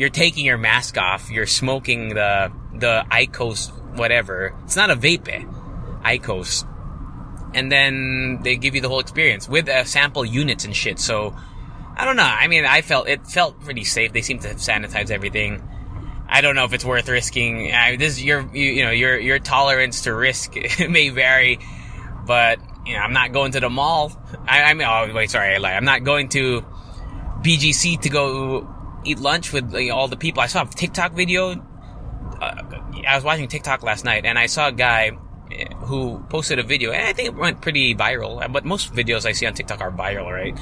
you're 0.00 0.08
taking 0.08 0.46
your 0.46 0.56
mask 0.56 0.96
off, 0.96 1.30
you're 1.30 1.46
smoking 1.46 2.14
the 2.14 2.50
the 2.74 3.04
IQOS 3.10 3.70
whatever. 3.98 4.54
It's 4.64 4.74
not 4.74 4.90
a 4.90 4.96
vape, 4.96 5.28
eh? 5.28 5.44
IQOS. 6.02 6.66
And 7.52 7.70
then 7.70 8.40
they 8.42 8.56
give 8.56 8.74
you 8.74 8.80
the 8.80 8.88
whole 8.88 9.00
experience 9.00 9.46
with 9.46 9.68
uh, 9.68 9.84
sample 9.84 10.24
units 10.24 10.64
and 10.64 10.74
shit. 10.74 10.98
So 10.98 11.36
I 11.98 12.06
don't 12.06 12.16
know. 12.16 12.22
I 12.22 12.48
mean, 12.48 12.64
I 12.64 12.80
felt 12.80 13.08
it 13.08 13.26
felt 13.26 13.60
pretty 13.60 13.84
safe. 13.84 14.14
They 14.14 14.22
seem 14.22 14.38
to 14.38 14.54
sanitize 14.54 15.10
everything. 15.10 15.62
I 16.26 16.40
don't 16.40 16.54
know 16.54 16.64
if 16.64 16.72
it's 16.72 16.84
worth 16.84 17.06
risking. 17.10 17.70
I, 17.70 17.96
this 17.96 18.22
your 18.22 18.48
you, 18.54 18.70
you 18.70 18.84
know 18.84 18.92
your 18.92 19.18
your 19.18 19.38
tolerance 19.38 20.04
to 20.04 20.14
risk 20.14 20.54
may 20.88 21.10
vary, 21.10 21.58
but 22.24 22.58
you 22.86 22.94
know 22.94 23.00
I'm 23.00 23.12
not 23.12 23.32
going 23.32 23.52
to 23.52 23.60
the 23.60 23.68
mall. 23.68 24.12
I, 24.48 24.62
I 24.62 24.72
mean, 24.72 24.88
oh 24.88 25.12
wait, 25.14 25.30
sorry, 25.30 25.56
I 25.56 25.58
lied. 25.58 25.74
I'm 25.74 25.84
not 25.84 26.04
going 26.04 26.30
to 26.30 26.64
BGC 27.42 28.00
to 28.00 28.08
go 28.08 28.79
eat 29.04 29.18
lunch 29.18 29.52
with 29.52 29.72
like, 29.72 29.90
all 29.90 30.08
the 30.08 30.16
people. 30.16 30.42
I 30.42 30.46
saw 30.46 30.62
a 30.62 30.66
TikTok 30.66 31.12
video. 31.12 31.52
Uh, 32.40 32.62
I 33.06 33.14
was 33.14 33.24
watching 33.24 33.48
TikTok 33.48 33.82
last 33.82 34.04
night, 34.04 34.24
and 34.24 34.38
I 34.38 34.46
saw 34.46 34.68
a 34.68 34.72
guy 34.72 35.12
eh, 35.52 35.66
who 35.80 36.20
posted 36.28 36.58
a 36.58 36.62
video, 36.62 36.92
and 36.92 37.06
I 37.06 37.12
think 37.12 37.28
it 37.28 37.34
went 37.34 37.60
pretty 37.60 37.94
viral. 37.94 38.50
But 38.52 38.64
most 38.64 38.92
videos 38.94 39.26
I 39.26 39.32
see 39.32 39.46
on 39.46 39.54
TikTok 39.54 39.80
are 39.80 39.90
viral, 39.90 40.30
right? 40.30 40.58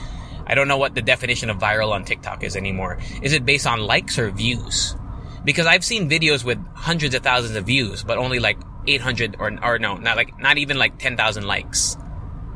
I 0.46 0.54
don't 0.54 0.66
know 0.66 0.78
what 0.78 0.94
the 0.94 1.02
definition 1.02 1.50
of 1.50 1.58
viral 1.58 1.92
on 1.92 2.04
TikTok 2.04 2.42
is 2.42 2.56
anymore. 2.56 2.98
Is 3.22 3.34
it 3.34 3.44
based 3.44 3.66
on 3.66 3.80
likes 3.80 4.18
or 4.18 4.30
views? 4.30 4.96
Because 5.44 5.66
I've 5.66 5.84
seen 5.84 6.08
videos 6.08 6.42
with 6.42 6.58
hundreds 6.74 7.14
of 7.14 7.22
thousands 7.22 7.54
of 7.54 7.66
views, 7.66 8.02
but 8.02 8.18
only 8.18 8.38
like 8.38 8.58
800 8.86 9.36
or, 9.38 9.52
or 9.62 9.78
no, 9.78 9.96
not 9.96 10.16
like, 10.16 10.38
not 10.38 10.56
even 10.56 10.78
like 10.78 10.98
10,000 10.98 11.44
likes. 11.44 11.96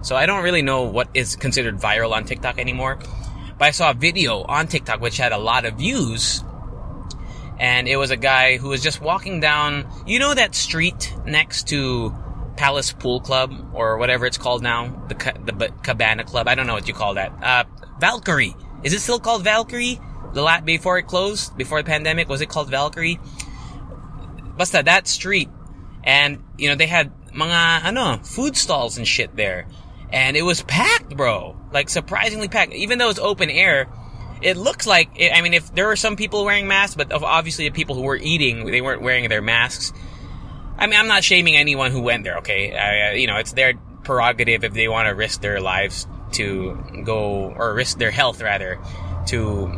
So 0.00 0.16
I 0.16 0.26
don't 0.26 0.42
really 0.42 0.62
know 0.62 0.82
what 0.82 1.08
is 1.14 1.36
considered 1.36 1.78
viral 1.78 2.12
on 2.12 2.24
TikTok 2.24 2.58
anymore. 2.58 2.98
But 3.62 3.68
I 3.68 3.70
saw 3.70 3.90
a 3.90 3.94
video 3.94 4.42
on 4.42 4.66
TikTok 4.66 5.00
which 5.00 5.18
had 5.18 5.30
a 5.30 5.38
lot 5.38 5.64
of 5.64 5.74
views. 5.74 6.42
And 7.60 7.86
it 7.86 7.96
was 7.96 8.10
a 8.10 8.16
guy 8.16 8.56
who 8.56 8.70
was 8.70 8.82
just 8.82 9.00
walking 9.00 9.38
down, 9.38 9.86
you 10.04 10.18
know 10.18 10.34
that 10.34 10.56
street 10.56 11.14
next 11.24 11.68
to 11.68 12.12
Palace 12.56 12.92
Pool 12.92 13.20
Club 13.20 13.54
or 13.72 13.98
whatever 13.98 14.26
it's 14.26 14.36
called 14.36 14.64
now, 14.64 14.88
the 15.06 15.14
the 15.14 15.72
Cabana 15.84 16.24
Club. 16.24 16.48
I 16.48 16.56
don't 16.56 16.66
know 16.66 16.74
what 16.74 16.88
you 16.88 16.94
call 16.94 17.14
that. 17.14 17.30
Uh, 17.40 17.62
Valkyrie. 18.00 18.56
Is 18.82 18.94
it 18.94 18.98
still 18.98 19.20
called 19.20 19.44
Valkyrie? 19.44 20.00
The 20.32 20.42
lat 20.42 20.64
before 20.64 20.98
it 20.98 21.04
closed, 21.04 21.56
before 21.56 21.80
the 21.80 21.86
pandemic, 21.86 22.28
was 22.28 22.40
it 22.40 22.48
called 22.48 22.68
Valkyrie? 22.68 23.20
Basta 24.56 24.82
that 24.84 25.06
street, 25.06 25.50
and 26.02 26.42
you 26.58 26.68
know 26.68 26.74
they 26.74 26.88
had 26.88 27.12
mga 27.30 27.84
ano 27.84 28.16
food 28.24 28.56
stalls 28.56 28.98
and 28.98 29.06
shit 29.06 29.36
there, 29.36 29.68
and 30.12 30.36
it 30.36 30.42
was 30.42 30.62
packed, 30.62 31.16
bro. 31.16 31.56
Like 31.72 31.88
surprisingly 31.88 32.48
packed. 32.48 32.72
Even 32.74 32.98
though 32.98 33.08
it's 33.08 33.18
open 33.18 33.50
air, 33.50 33.88
it 34.42 34.56
looks 34.56 34.86
like. 34.86 35.10
I 35.32 35.40
mean, 35.40 35.54
if 35.54 35.74
there 35.74 35.86
were 35.86 35.96
some 35.96 36.16
people 36.16 36.44
wearing 36.44 36.68
masks, 36.68 36.94
but 36.94 37.12
obviously 37.12 37.68
the 37.68 37.74
people 37.74 37.94
who 37.94 38.02
were 38.02 38.16
eating, 38.16 38.66
they 38.66 38.80
weren't 38.80 39.02
wearing 39.02 39.28
their 39.28 39.42
masks. 39.42 39.92
I 40.78 40.86
mean, 40.86 40.98
I'm 40.98 41.08
not 41.08 41.24
shaming 41.24 41.56
anyone 41.56 41.90
who 41.92 42.00
went 42.00 42.24
there. 42.24 42.38
Okay, 42.38 42.76
I, 42.76 43.12
you 43.14 43.26
know, 43.26 43.36
it's 43.36 43.52
their 43.52 43.74
prerogative 44.04 44.64
if 44.64 44.72
they 44.72 44.88
want 44.88 45.08
to 45.08 45.14
risk 45.14 45.40
their 45.40 45.60
lives 45.60 46.06
to 46.32 47.02
go 47.04 47.52
or 47.56 47.74
risk 47.74 47.98
their 47.98 48.10
health 48.10 48.42
rather 48.42 48.78
to 49.26 49.70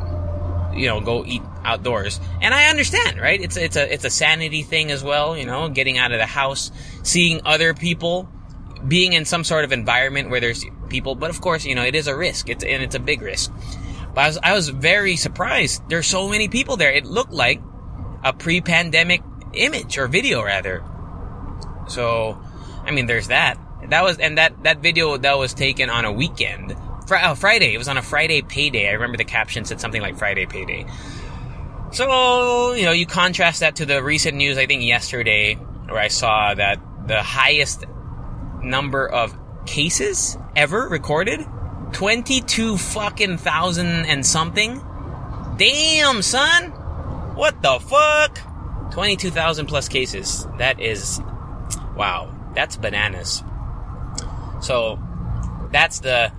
you 0.74 0.88
know 0.88 1.00
go 1.00 1.24
eat 1.24 1.42
outdoors 1.64 2.20
and 2.40 2.54
i 2.54 2.66
understand 2.66 3.20
right 3.20 3.40
it's 3.40 3.56
it's 3.56 3.76
a 3.76 3.92
it's 3.92 4.04
a 4.04 4.10
sanity 4.10 4.62
thing 4.62 4.90
as 4.90 5.04
well 5.04 5.36
you 5.36 5.46
know 5.46 5.68
getting 5.68 5.98
out 5.98 6.12
of 6.12 6.18
the 6.18 6.26
house 6.26 6.70
seeing 7.02 7.40
other 7.44 7.74
people 7.74 8.28
being 8.86 9.12
in 9.12 9.24
some 9.24 9.44
sort 9.44 9.64
of 9.64 9.72
environment 9.72 10.30
where 10.30 10.40
there's 10.40 10.64
people 10.88 11.14
but 11.14 11.30
of 11.30 11.40
course 11.40 11.64
you 11.64 11.74
know 11.74 11.82
it 11.82 11.94
is 11.94 12.06
a 12.06 12.16
risk 12.16 12.48
it's 12.48 12.64
and 12.64 12.82
it's 12.82 12.94
a 12.94 13.00
big 13.00 13.22
risk 13.22 13.50
but 14.14 14.20
i 14.20 14.26
was 14.26 14.38
i 14.42 14.52
was 14.52 14.68
very 14.68 15.16
surprised 15.16 15.82
there's 15.88 16.06
so 16.06 16.28
many 16.28 16.48
people 16.48 16.76
there 16.76 16.92
it 16.92 17.06
looked 17.06 17.32
like 17.32 17.60
a 18.22 18.32
pre-pandemic 18.32 19.22
image 19.54 19.96
or 19.96 20.06
video 20.06 20.42
rather 20.42 20.84
so 21.88 22.38
i 22.84 22.90
mean 22.90 23.06
there's 23.06 23.28
that 23.28 23.58
that 23.90 24.02
was 24.02 24.18
and 24.18 24.38
that 24.38 24.62
that 24.64 24.80
video 24.80 25.16
that 25.16 25.38
was 25.38 25.54
taken 25.54 25.90
on 25.90 26.04
a 26.04 26.12
weekend. 26.12 26.76
Fr- 27.06 27.16
oh, 27.22 27.34
Friday. 27.34 27.74
It 27.74 27.78
was 27.78 27.88
on 27.88 27.98
a 27.98 28.02
Friday 28.02 28.42
payday. 28.42 28.88
I 28.88 28.92
remember 28.92 29.16
the 29.16 29.24
caption 29.24 29.64
said 29.64 29.80
something 29.80 30.00
like 30.00 30.18
Friday 30.18 30.46
payday. 30.46 30.86
So 31.92 32.72
you 32.72 32.84
know, 32.84 32.92
you 32.92 33.06
contrast 33.06 33.60
that 33.60 33.76
to 33.76 33.86
the 33.86 34.02
recent 34.02 34.36
news. 34.36 34.58
I 34.58 34.66
think 34.66 34.82
yesterday, 34.82 35.54
where 35.54 36.00
I 36.00 36.08
saw 36.08 36.54
that 36.54 36.80
the 37.06 37.22
highest 37.22 37.84
number 38.64 39.06
of 39.08 39.36
cases 39.66 40.36
ever 40.56 40.88
recorded, 40.88 41.46
twenty-two 41.92 42.76
fucking 42.76 43.38
thousand 43.38 44.06
and 44.06 44.24
something. 44.24 44.82
Damn, 45.56 46.22
son. 46.22 46.70
What 47.34 47.62
the 47.62 47.78
fuck? 47.80 48.38
22,000 48.92 49.66
plus 49.66 49.88
cases. 49.88 50.46
That 50.58 50.80
is, 50.80 51.20
wow. 51.96 52.32
That's 52.54 52.76
bananas. 52.76 53.42
So 54.60 55.00
that's 55.72 55.98
the 56.00 56.32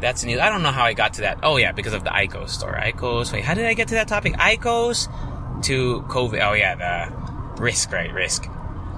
that's 0.00 0.20
the 0.20 0.26
news. 0.26 0.40
I 0.40 0.50
don't 0.50 0.62
know 0.62 0.70
how 0.70 0.84
I 0.84 0.92
got 0.92 1.14
to 1.14 1.22
that. 1.22 1.38
Oh 1.42 1.56
yeah, 1.56 1.72
because 1.72 1.94
of 1.94 2.04
the 2.04 2.10
IQOS 2.10 2.50
story. 2.50 2.92
IQOS. 2.92 3.32
Wait, 3.32 3.42
how 3.42 3.54
did 3.54 3.64
I 3.64 3.74
get 3.74 3.88
to 3.88 3.94
that 3.94 4.08
topic? 4.08 4.34
IQOS 4.34 5.62
to 5.64 6.02
COVID. 6.02 6.46
Oh 6.46 6.52
yeah, 6.52 6.74
the 6.74 7.62
risk, 7.62 7.90
right? 7.92 8.12
Risk. 8.12 8.46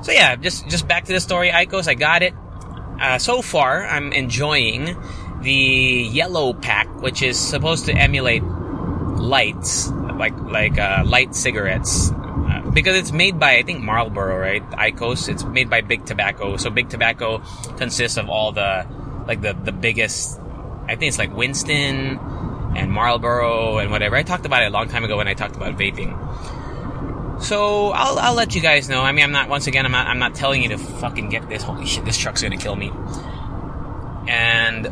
So 0.03 0.11
yeah, 0.11 0.35
just 0.35 0.69
just 0.69 0.89
back 0.89 1.05
to 1.05 1.13
the 1.13 1.21
story. 1.21 1.51
IQOS, 1.51 1.87
I 1.87 1.95
got 1.95 2.23
it. 2.23 2.35
Uh, 3.01 3.19
so 3.19 3.43
far, 3.43 3.87
I'm 3.87 4.13
enjoying 4.13 4.97
the 5.43 5.53
yellow 5.53 6.53
pack, 6.55 6.89
which 7.01 7.23
is 7.23 7.39
supposed 7.39 7.87
to 7.87 7.93
emulate 7.93 8.43
lights, 8.43 9.91
like 9.91 10.37
like 10.41 10.79
uh, 10.79 11.03
light 11.07 11.35
cigarettes, 11.35 12.11
uh, 12.13 12.71
because 12.73 12.97
it's 12.97 13.13
made 13.13 13.39
by 13.39 13.59
I 13.59 13.63
think 13.63 13.83
Marlboro, 13.83 14.39
right? 14.39 14.63
IQOS. 14.71 15.29
It's 15.29 15.45
made 15.45 15.69
by 15.69 15.81
Big 15.81 16.05
Tobacco. 16.05 16.57
So 16.57 16.71
Big 16.71 16.89
Tobacco 16.89 17.39
consists 17.77 18.17
of 18.17 18.29
all 18.29 18.53
the 18.53 18.87
like 19.27 19.43
the 19.43 19.53
the 19.53 19.73
biggest. 19.73 20.41
I 20.87 20.97
think 20.97 21.09
it's 21.09 21.19
like 21.19 21.35
Winston 21.35 22.19
and 22.77 22.93
Marlboro 22.93 23.79
and 23.79 23.91
whatever. 23.91 24.17
I 24.17 24.23
talked 24.23 24.47
about 24.47 24.63
it 24.63 24.67
a 24.67 24.71
long 24.71 24.89
time 24.89 25.05
ago 25.05 25.17
when 25.17 25.29
I 25.29 25.35
talked 25.35 25.57
about 25.57 25.77
vaping. 25.79 26.13
So 27.41 27.91
I'll, 27.91 28.19
I'll 28.19 28.35
let 28.35 28.55
you 28.55 28.61
guys 28.61 28.89
know. 28.89 29.03
I 29.03 29.13
mean, 29.13 29.25
I'm 29.25 29.33
not 29.33 29.49
once 29.49 29.67
again. 29.67 29.85
I'm 29.85 29.93
not. 29.93 30.07
I'm 30.07 30.19
not 30.19 30.35
telling 30.35 30.63
you 30.63 30.71
to 30.71 30.79
fucking 30.79 31.29
get 31.31 31.49
this. 31.49 31.63
Holy 31.63 31.87
shit! 31.87 32.05
This 32.05 32.17
truck's 32.17 32.43
gonna 32.43 32.57
kill 32.57 32.77
me. 32.77 32.91
And 34.29 34.87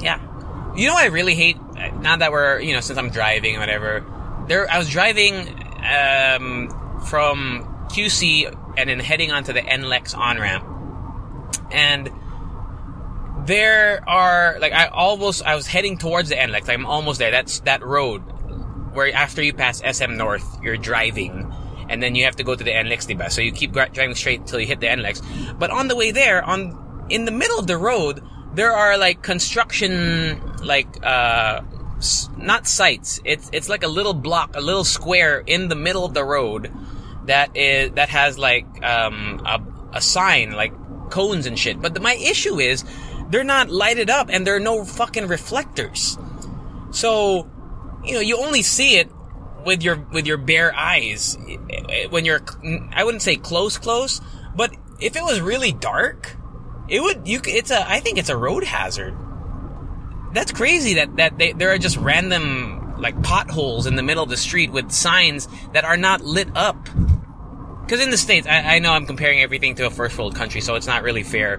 yeah, 0.00 0.20
you 0.76 0.86
know, 0.88 0.94
I 0.96 1.06
really 1.06 1.34
hate. 1.34 1.58
Now 2.00 2.16
that 2.16 2.32
we're 2.32 2.60
you 2.60 2.74
know, 2.74 2.80
since 2.80 2.98
I'm 2.98 3.10
driving 3.10 3.58
whatever. 3.58 4.04
There, 4.46 4.70
I 4.70 4.78
was 4.78 4.88
driving 4.88 5.34
um, 5.84 6.68
from 7.06 7.64
QC 7.90 8.56
and 8.78 8.88
then 8.88 9.00
heading 9.00 9.30
onto 9.30 9.52
the 9.52 9.60
NLEX 9.60 10.16
on 10.16 10.38
ramp, 10.38 10.64
and 11.70 12.10
there 13.46 14.08
are 14.08 14.58
like 14.60 14.72
I 14.72 14.86
almost 14.86 15.42
I 15.42 15.54
was 15.54 15.66
heading 15.66 15.98
towards 15.98 16.28
the 16.28 16.36
NLEX. 16.36 16.68
I'm 16.68 16.86
almost 16.86 17.18
there. 17.18 17.30
That's 17.30 17.60
that 17.60 17.84
road 17.84 18.22
where 18.92 19.12
after 19.14 19.42
you 19.42 19.52
pass 19.52 19.80
SM 19.80 20.16
North, 20.16 20.62
you're 20.62 20.76
driving. 20.76 21.47
And 21.88 22.02
then 22.02 22.14
you 22.14 22.24
have 22.24 22.36
to 22.36 22.44
go 22.44 22.54
to 22.54 22.62
the 22.62 22.70
NLEX, 22.70 23.06
diba? 23.06 23.30
So 23.30 23.40
you 23.40 23.52
keep 23.52 23.72
driving 23.72 24.14
straight 24.14 24.40
until 24.40 24.60
you 24.60 24.66
hit 24.66 24.80
the 24.80 24.86
NLEX. 24.86 25.58
But 25.58 25.70
on 25.70 25.88
the 25.88 25.96
way 25.96 26.10
there, 26.10 26.44
on 26.44 27.06
in 27.08 27.24
the 27.24 27.30
middle 27.30 27.58
of 27.58 27.66
the 27.66 27.78
road, 27.78 28.22
there 28.54 28.72
are 28.72 28.98
like 28.98 29.22
construction, 29.22 30.40
like 30.62 31.04
uh, 31.04 31.62
not 32.36 32.66
sites. 32.66 33.20
It's 33.24 33.50
it's 33.52 33.68
like 33.68 33.82
a 33.82 33.88
little 33.88 34.14
block, 34.14 34.56
a 34.56 34.60
little 34.60 34.84
square 34.84 35.42
in 35.46 35.68
the 35.68 35.76
middle 35.76 36.04
of 36.04 36.14
the 36.14 36.24
road 36.24 36.70
that 37.26 37.56
is 37.56 37.92
that 37.92 38.08
has 38.08 38.38
like 38.38 38.66
um, 38.84 39.40
a, 39.46 39.62
a 39.94 40.00
sign, 40.00 40.52
like 40.52 40.72
cones 41.10 41.46
and 41.46 41.58
shit. 41.58 41.80
But 41.80 41.94
the, 41.94 42.00
my 42.00 42.14
issue 42.14 42.58
is 42.58 42.84
they're 43.30 43.44
not 43.44 43.70
lighted 43.70 44.10
up 44.10 44.28
and 44.30 44.46
there 44.46 44.56
are 44.56 44.60
no 44.60 44.84
fucking 44.84 45.28
reflectors. 45.28 46.18
So 46.90 47.48
you 48.04 48.14
know 48.14 48.20
you 48.20 48.38
only 48.38 48.62
see 48.62 48.96
it 48.96 49.10
with 49.64 49.82
your 49.82 49.96
with 50.12 50.26
your 50.26 50.36
bare 50.36 50.74
eyes 50.74 51.36
when 52.10 52.24
you're 52.24 52.40
I 52.92 53.04
wouldn't 53.04 53.22
say 53.22 53.36
close 53.36 53.78
close, 53.78 54.20
but 54.54 54.74
if 55.00 55.16
it 55.16 55.22
was 55.22 55.40
really 55.40 55.72
dark, 55.72 56.36
it 56.88 57.02
would 57.02 57.26
you 57.26 57.40
it's 57.44 57.70
a 57.70 57.88
I 57.88 58.00
think 58.00 58.18
it's 58.18 58.28
a 58.28 58.36
road 58.36 58.64
hazard. 58.64 59.16
That's 60.32 60.52
crazy 60.52 60.94
that 60.94 61.16
that 61.16 61.38
they, 61.38 61.52
there 61.52 61.70
are 61.72 61.78
just 61.78 61.96
random 61.96 62.96
like 62.98 63.22
potholes 63.22 63.86
in 63.86 63.96
the 63.96 64.02
middle 64.02 64.24
of 64.24 64.30
the 64.30 64.36
street 64.36 64.72
with 64.72 64.90
signs 64.90 65.48
that 65.72 65.84
are 65.84 65.96
not 65.96 66.20
lit 66.20 66.48
up. 66.56 66.82
because 67.82 68.00
in 68.00 68.10
the 68.10 68.16
states, 68.16 68.46
I, 68.46 68.76
I 68.76 68.78
know 68.80 68.92
I'm 68.92 69.06
comparing 69.06 69.40
everything 69.40 69.76
to 69.76 69.86
a 69.86 69.90
first 69.90 70.18
world 70.18 70.34
country, 70.34 70.60
so 70.60 70.74
it's 70.74 70.86
not 70.86 71.02
really 71.02 71.22
fair. 71.22 71.58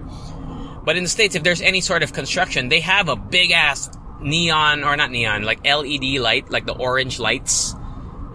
But 0.84 0.96
in 0.96 1.02
the 1.02 1.08
states, 1.08 1.34
if 1.34 1.42
there's 1.42 1.60
any 1.62 1.80
sort 1.80 2.02
of 2.02 2.12
construction, 2.12 2.68
they 2.68 2.80
have 2.80 3.08
a 3.08 3.16
big 3.16 3.52
ass 3.52 3.90
neon 4.20 4.84
or 4.84 4.96
not 4.96 5.10
neon, 5.10 5.42
like 5.42 5.64
LED 5.64 6.20
light, 6.20 6.50
like 6.50 6.66
the 6.66 6.74
orange 6.74 7.18
lights 7.18 7.74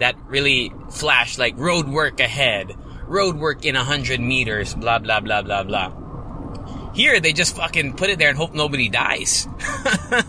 that 0.00 0.16
really 0.26 0.72
flash 0.90 1.38
like 1.38 1.56
road 1.56 1.88
work 1.88 2.20
ahead, 2.20 2.74
road 3.06 3.36
work 3.36 3.64
in 3.64 3.76
a 3.76 3.84
hundred 3.84 4.20
meters, 4.20 4.74
blah 4.74 4.98
blah 4.98 5.20
blah 5.20 5.42
blah 5.42 5.62
blah. 5.62 5.92
Here, 6.94 7.20
they 7.20 7.34
just 7.34 7.56
fucking 7.56 7.94
put 7.94 8.08
it 8.08 8.18
there 8.18 8.30
and 8.30 8.38
hope 8.38 8.54
nobody 8.54 8.88
dies. 8.88 9.46
uh, 10.10 10.22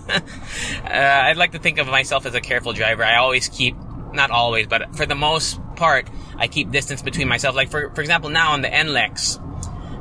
I'd 0.83 1.37
like 1.37 1.53
to 1.53 1.59
think 1.59 1.77
of 1.77 1.87
myself 1.87 2.25
as 2.25 2.35
a 2.35 2.41
careful 2.41 2.73
driver. 2.73 3.05
I 3.05 3.17
always 3.17 3.47
keep, 3.47 3.77
not 4.11 4.31
always, 4.31 4.67
but 4.67 4.93
for 4.93 5.05
the 5.05 5.15
most 5.15 5.61
part, 5.77 6.09
I 6.35 6.49
keep 6.49 6.69
distance 6.71 7.01
between 7.01 7.29
myself. 7.29 7.55
Like 7.55 7.71
for 7.71 7.89
for 7.91 8.01
example, 8.01 8.29
now 8.29 8.51
on 8.51 8.61
the 8.61 8.67
NLEX, 8.67 9.39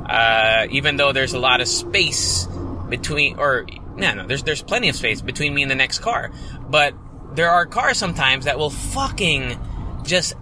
uh, 0.09 0.67
even 0.71 0.97
though 0.97 1.13
there's 1.13 1.33
a 1.33 1.39
lot 1.39 1.61
of 1.61 1.69
space 1.69 2.47
between, 2.89 3.37
or 3.39 3.65
no, 3.95 4.13
no, 4.13 4.27
there's 4.27 4.43
there's 4.43 4.61
plenty 4.61 4.89
of 4.89 4.95
space 4.95 5.21
between 5.21 5.53
me 5.53 5.61
and 5.61 5.71
the 5.71 5.75
next 5.75 5.99
car, 5.99 6.31
but 6.69 6.93
there 7.37 7.51
are 7.51 7.65
cars 7.67 7.97
sometimes 7.97 8.45
that 8.45 8.57
will 8.57 8.71
fucking 8.71 9.59
just 10.03 10.33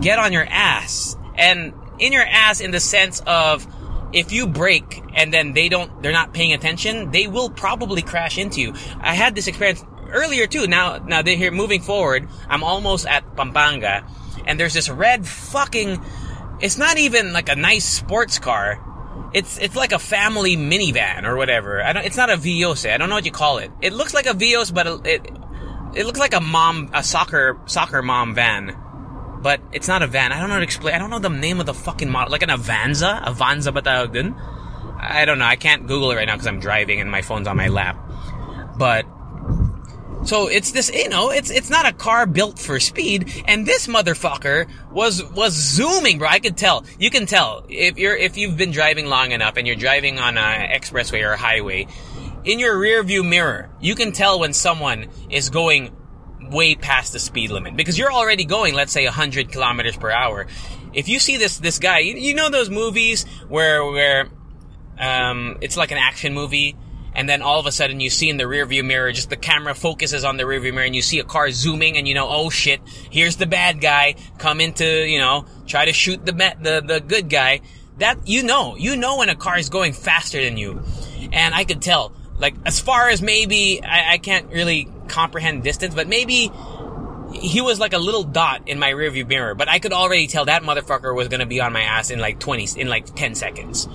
get 0.00 0.18
on 0.18 0.32
your 0.32 0.44
ass, 0.44 1.16
and 1.34 1.72
in 1.98 2.12
your 2.12 2.24
ass 2.24 2.60
in 2.60 2.70
the 2.70 2.80
sense 2.80 3.20
of 3.26 3.66
if 4.12 4.32
you 4.32 4.46
break 4.46 5.02
and 5.14 5.32
then 5.32 5.54
they 5.54 5.68
don't, 5.68 6.02
they're 6.02 6.12
not 6.12 6.34
paying 6.34 6.52
attention, 6.52 7.10
they 7.10 7.26
will 7.26 7.48
probably 7.48 8.02
crash 8.02 8.36
into 8.36 8.60
you. 8.60 8.74
I 9.00 9.14
had 9.14 9.34
this 9.34 9.46
experience 9.46 9.82
earlier 10.10 10.46
too. 10.46 10.66
Now, 10.66 10.98
now 10.98 11.22
they're 11.22 11.36
here 11.36 11.50
moving 11.50 11.80
forward. 11.80 12.28
I'm 12.48 12.62
almost 12.62 13.06
at 13.06 13.36
Pampanga 13.36 14.06
and 14.46 14.60
there's 14.60 14.74
this 14.74 14.90
red 14.90 15.26
fucking, 15.26 15.98
it's 16.60 16.76
not 16.76 16.98
even 16.98 17.32
like 17.32 17.48
a 17.48 17.56
nice 17.56 17.84
sports 17.84 18.38
car. 18.38 18.84
It's, 19.32 19.56
it's 19.58 19.76
like 19.76 19.92
a 19.92 19.98
family 19.98 20.56
minivan 20.58 21.24
or 21.24 21.36
whatever. 21.36 21.82
I 21.82 21.94
don't, 21.94 22.04
it's 22.04 22.18
not 22.18 22.28
a 22.28 22.36
Vios. 22.36 22.90
I 22.90 22.98
don't 22.98 23.08
know 23.08 23.14
what 23.14 23.24
you 23.24 23.32
call 23.32 23.58
it. 23.58 23.70
It 23.80 23.94
looks 23.94 24.12
like 24.12 24.26
a 24.26 24.34
Vios, 24.34 24.74
but 24.74 25.06
it, 25.06 25.26
it 25.94 26.06
looks 26.06 26.18
like 26.18 26.34
a 26.34 26.40
mom, 26.40 26.90
a 26.92 27.02
soccer, 27.02 27.58
soccer 27.66 28.02
mom 28.02 28.34
van 28.34 28.76
but 29.42 29.60
it's 29.72 29.88
not 29.88 30.02
a 30.02 30.06
van. 30.06 30.32
I 30.32 30.38
don't 30.38 30.48
know 30.48 30.54
how 30.54 30.60
to 30.60 30.64
explain. 30.64 30.94
I 30.94 30.98
don't 30.98 31.10
know 31.10 31.18
the 31.18 31.28
name 31.28 31.58
of 31.58 31.66
the 31.66 31.74
fucking 31.74 32.08
model. 32.08 32.30
Like 32.30 32.42
an 32.42 32.48
Avanza? 32.48 33.22
Avanza 33.24 33.74
ba 33.74 33.82
tawag 33.82 34.12
dun? 34.12 34.36
I 34.98 35.24
don't 35.24 35.38
know. 35.38 35.44
I 35.44 35.56
can't 35.56 35.86
Google 35.88 36.12
it 36.12 36.14
right 36.14 36.26
now 36.26 36.34
because 36.34 36.46
I'm 36.46 36.60
driving 36.60 37.00
and 37.00 37.10
my 37.10 37.22
phone's 37.22 37.48
on 37.48 37.56
my 37.56 37.68
lap. 37.68 37.98
But 38.78 39.04
so 40.24 40.46
it's 40.46 40.70
this, 40.70 40.90
you 40.94 41.08
know, 41.08 41.30
it's 41.30 41.50
it's 41.50 41.68
not 41.68 41.86
a 41.86 41.92
car 41.92 42.26
built 42.26 42.58
for 42.58 42.78
speed, 42.78 43.42
and 43.46 43.66
this 43.66 43.88
motherfucker 43.88 44.68
was 44.92 45.24
was 45.32 45.54
zooming, 45.54 46.18
bro. 46.18 46.28
I 46.28 46.38
could 46.38 46.56
tell. 46.56 46.84
You 46.98 47.10
can 47.10 47.26
tell 47.26 47.66
if 47.68 47.98
you're 47.98 48.16
if 48.16 48.36
you've 48.36 48.56
been 48.56 48.70
driving 48.70 49.06
long 49.06 49.32
enough 49.32 49.56
and 49.56 49.66
you're 49.66 49.76
driving 49.76 50.20
on 50.20 50.38
a 50.38 50.70
expressway 50.78 51.26
or 51.26 51.32
a 51.32 51.36
highway. 51.36 51.88
In 52.44 52.58
your 52.58 52.76
rear 52.76 53.02
view 53.04 53.22
mirror, 53.22 53.70
you 53.80 53.94
can 53.94 54.10
tell 54.10 54.40
when 54.40 54.52
someone 54.52 55.08
is 55.30 55.48
going 55.48 55.94
way 56.50 56.74
past 56.74 57.12
the 57.12 57.20
speed 57.20 57.50
limit 57.50 57.76
because 57.76 57.96
you're 57.96 58.12
already 58.12 58.44
going, 58.44 58.74
let's 58.74 58.92
say, 58.92 59.04
100 59.04 59.52
kilometers 59.52 59.96
per 59.96 60.10
hour. 60.10 60.46
If 60.92 61.08
you 61.08 61.20
see 61.20 61.36
this 61.36 61.58
this 61.58 61.78
guy, 61.78 62.00
you, 62.00 62.16
you 62.16 62.34
know 62.34 62.50
those 62.50 62.68
movies 62.68 63.24
where 63.48 63.84
where 63.84 64.28
um, 64.98 65.58
it's 65.60 65.76
like 65.76 65.92
an 65.92 65.98
action 65.98 66.34
movie, 66.34 66.76
and 67.14 67.28
then 67.28 67.42
all 67.42 67.60
of 67.60 67.66
a 67.66 67.72
sudden 67.72 68.00
you 68.00 68.10
see 68.10 68.28
in 68.28 68.38
the 68.38 68.44
rearview 68.44 68.84
mirror, 68.84 69.12
just 69.12 69.30
the 69.30 69.36
camera 69.36 69.74
focuses 69.74 70.24
on 70.24 70.36
the 70.36 70.42
rearview 70.42 70.74
mirror, 70.74 70.84
and 70.84 70.96
you 70.96 71.02
see 71.02 71.20
a 71.20 71.24
car 71.24 71.50
zooming, 71.52 71.96
and 71.96 72.08
you 72.08 72.14
know, 72.14 72.28
oh 72.28 72.50
shit, 72.50 72.80
here's 73.10 73.36
the 73.36 73.46
bad 73.46 73.80
guy 73.80 74.16
coming 74.38 74.72
to, 74.74 75.06
you 75.06 75.20
know, 75.20 75.46
try 75.68 75.84
to 75.84 75.92
shoot 75.92 76.26
the 76.26 76.32
the 76.32 76.82
the 76.84 77.00
good 77.00 77.28
guy. 77.28 77.60
That 77.98 78.26
you 78.26 78.42
know, 78.42 78.76
you 78.76 78.96
know 78.96 79.18
when 79.18 79.28
a 79.28 79.36
car 79.36 79.58
is 79.58 79.68
going 79.68 79.92
faster 79.92 80.42
than 80.42 80.56
you, 80.56 80.82
and 81.32 81.54
I 81.54 81.64
could 81.64 81.80
tell. 81.80 82.12
Like 82.42 82.56
as 82.66 82.80
far 82.80 83.08
as 83.08 83.22
maybe 83.22 83.82
I, 83.82 84.14
I 84.14 84.18
can't 84.18 84.52
really 84.52 84.88
comprehend 85.06 85.62
distance, 85.62 85.94
but 85.94 86.08
maybe 86.08 86.50
he 87.32 87.60
was 87.60 87.78
like 87.78 87.92
a 87.92 87.98
little 87.98 88.24
dot 88.24 88.68
in 88.68 88.80
my 88.80 88.90
rearview 88.90 89.26
mirror, 89.26 89.54
but 89.54 89.68
I 89.68 89.78
could 89.78 89.92
already 89.92 90.26
tell 90.26 90.46
that 90.46 90.62
motherfucker 90.62 91.14
was 91.14 91.28
gonna 91.28 91.46
be 91.46 91.60
on 91.60 91.72
my 91.72 91.82
ass 91.82 92.10
in 92.10 92.18
like 92.18 92.40
20, 92.40 92.80
in 92.80 92.88
like 92.88 93.14
10 93.14 93.36
seconds. 93.36 93.88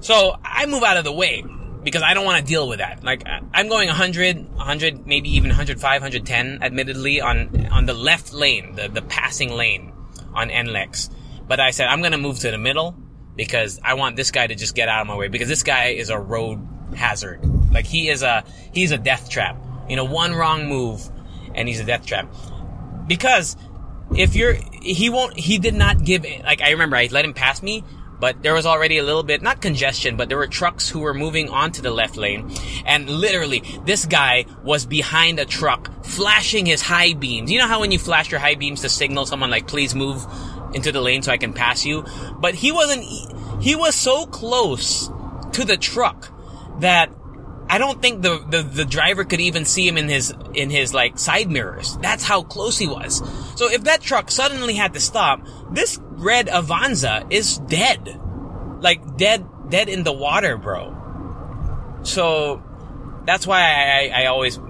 So 0.00 0.36
I 0.44 0.66
move 0.66 0.84
out 0.84 0.96
of 0.96 1.04
the 1.04 1.12
way 1.12 1.44
because 1.82 2.02
I 2.02 2.14
don't 2.14 2.24
want 2.24 2.38
to 2.38 2.44
deal 2.44 2.68
with 2.68 2.78
that. 2.78 3.02
Like 3.02 3.24
I'm 3.52 3.68
going 3.68 3.88
100, 3.88 4.54
100, 4.54 5.06
maybe 5.06 5.30
even 5.36 5.48
105, 5.48 5.82
110, 5.82 6.62
admittedly 6.62 7.20
on 7.20 7.66
on 7.72 7.86
the 7.86 7.94
left 7.94 8.32
lane, 8.32 8.76
the 8.76 8.88
the 8.88 9.02
passing 9.02 9.50
lane 9.52 9.92
on 10.34 10.50
NLEX. 10.50 11.10
But 11.48 11.58
I 11.58 11.72
said 11.72 11.88
I'm 11.88 12.00
gonna 12.00 12.18
move 12.18 12.38
to 12.40 12.50
the 12.52 12.58
middle 12.58 12.96
because 13.34 13.80
I 13.82 13.94
want 13.94 14.14
this 14.14 14.30
guy 14.30 14.46
to 14.46 14.54
just 14.54 14.76
get 14.76 14.88
out 14.88 15.00
of 15.00 15.08
my 15.08 15.16
way 15.16 15.26
because 15.26 15.48
this 15.48 15.64
guy 15.64 15.88
is 15.88 16.10
a 16.10 16.18
road 16.18 16.64
hazard. 16.94 17.55
Like 17.76 17.84
he 17.84 18.08
is 18.08 18.22
a 18.22 18.42
he's 18.72 18.90
a 18.90 18.96
death 18.96 19.28
trap. 19.28 19.58
You 19.86 19.96
know, 19.96 20.04
one 20.04 20.34
wrong 20.34 20.66
move 20.66 21.06
and 21.54 21.68
he's 21.68 21.78
a 21.78 21.84
death 21.84 22.06
trap. 22.06 22.32
Because 23.06 23.54
if 24.14 24.34
you're, 24.34 24.54
he 24.82 25.10
won't, 25.10 25.38
he 25.38 25.58
did 25.58 25.74
not 25.74 26.02
give, 26.02 26.24
like, 26.42 26.62
I 26.62 26.70
remember 26.70 26.96
I 26.96 27.08
let 27.10 27.24
him 27.24 27.34
pass 27.34 27.62
me, 27.62 27.84
but 28.18 28.42
there 28.42 28.54
was 28.54 28.64
already 28.64 28.98
a 28.98 29.02
little 29.02 29.22
bit, 29.22 29.42
not 29.42 29.60
congestion, 29.60 30.16
but 30.16 30.28
there 30.28 30.38
were 30.38 30.46
trucks 30.46 30.88
who 30.88 31.00
were 31.00 31.14
moving 31.14 31.50
onto 31.50 31.82
the 31.82 31.90
left 31.90 32.16
lane. 32.16 32.50
And 32.86 33.08
literally, 33.08 33.62
this 33.84 34.06
guy 34.06 34.46
was 34.64 34.86
behind 34.86 35.38
a 35.38 35.44
truck, 35.44 36.04
flashing 36.04 36.66
his 36.66 36.80
high 36.80 37.12
beams. 37.12 37.50
You 37.50 37.58
know 37.58 37.68
how 37.68 37.80
when 37.80 37.92
you 37.92 37.98
flash 37.98 38.30
your 38.30 38.40
high 38.40 38.54
beams 38.54 38.80
to 38.80 38.88
signal 38.88 39.26
someone 39.26 39.50
like, 39.50 39.68
please 39.68 39.94
move 39.94 40.26
into 40.72 40.92
the 40.92 41.00
lane 41.00 41.22
so 41.22 41.30
I 41.30 41.36
can 41.36 41.52
pass 41.52 41.84
you? 41.84 42.04
But 42.38 42.54
he 42.54 42.72
wasn't, 42.72 43.04
he 43.62 43.76
was 43.76 43.94
so 43.94 44.26
close 44.26 45.10
to 45.52 45.64
the 45.64 45.76
truck 45.76 46.32
that 46.80 47.10
I 47.68 47.78
don't 47.78 48.00
think 48.00 48.22
the, 48.22 48.38
the, 48.48 48.62
the 48.62 48.84
driver 48.84 49.24
could 49.24 49.40
even 49.40 49.64
see 49.64 49.88
him 49.88 49.96
in 49.96 50.08
his 50.08 50.32
in 50.54 50.70
his 50.70 50.94
like 50.94 51.18
side 51.18 51.50
mirrors. 51.50 51.96
That's 51.98 52.22
how 52.22 52.42
close 52.42 52.78
he 52.78 52.86
was. 52.86 53.16
So 53.58 53.70
if 53.70 53.84
that 53.84 54.00
truck 54.00 54.30
suddenly 54.30 54.74
had 54.74 54.94
to 54.94 55.00
stop, 55.00 55.40
this 55.70 55.98
red 56.02 56.46
Avanza 56.46 57.26
is 57.30 57.58
dead. 57.58 58.20
Like 58.80 59.16
dead 59.16 59.46
dead 59.68 59.88
in 59.88 60.04
the 60.04 60.12
water, 60.12 60.56
bro. 60.56 62.00
So 62.04 62.62
that's 63.24 63.46
why 63.46 63.62
I, 63.62 64.22
I 64.22 64.26
always 64.26 64.60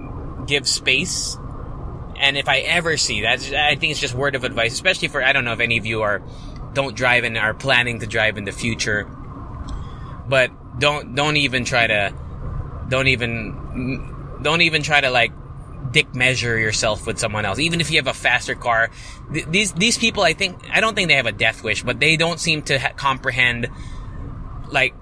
give 0.47 0.67
space. 0.67 1.37
And 2.19 2.35
if 2.35 2.49
I 2.49 2.59
ever 2.59 2.97
see 2.97 3.21
that, 3.21 3.53
I 3.53 3.75
think 3.75 3.91
it's 3.91 3.99
just 3.99 4.15
word 4.15 4.33
of 4.33 4.43
advice, 4.43 4.73
especially 4.73 5.09
for 5.09 5.23
I 5.23 5.33
don't 5.33 5.45
know 5.45 5.53
if 5.53 5.59
any 5.59 5.77
of 5.77 5.85
you 5.85 6.01
are 6.01 6.23
don't 6.73 6.95
drive 6.95 7.25
and 7.25 7.37
are 7.37 7.53
planning 7.53 7.99
to 7.99 8.07
drive 8.07 8.39
in 8.39 8.45
the 8.45 8.51
future. 8.51 9.03
But 10.27 10.79
don't 10.79 11.13
don't 11.13 11.37
even 11.37 11.63
try 11.63 11.85
to 11.85 12.13
don't 12.89 13.07
even 13.07 14.39
don't 14.41 14.61
even 14.61 14.83
try 14.83 15.01
to 15.01 15.09
like 15.09 15.31
dick 15.91 16.13
measure 16.13 16.57
yourself 16.57 17.07
with 17.07 17.17
someone 17.17 17.45
else. 17.45 17.59
Even 17.59 17.79
if 17.79 17.91
you 17.91 17.97
have 17.97 18.07
a 18.07 18.13
faster 18.13 18.55
car 18.55 18.89
th- 19.31 19.45
these 19.45 19.73
these 19.73 19.97
people 19.97 20.23
i 20.23 20.33
think 20.33 20.57
i 20.71 20.79
don't 20.79 20.95
think 20.95 21.07
they 21.07 21.15
have 21.15 21.25
a 21.25 21.31
death 21.31 21.63
wish 21.63 21.83
but 21.83 21.99
they 21.99 22.17
don't 22.17 22.39
seem 22.39 22.61
to 22.61 22.77
ha- 22.79 22.93
comprehend 22.95 23.69
like 24.69 24.93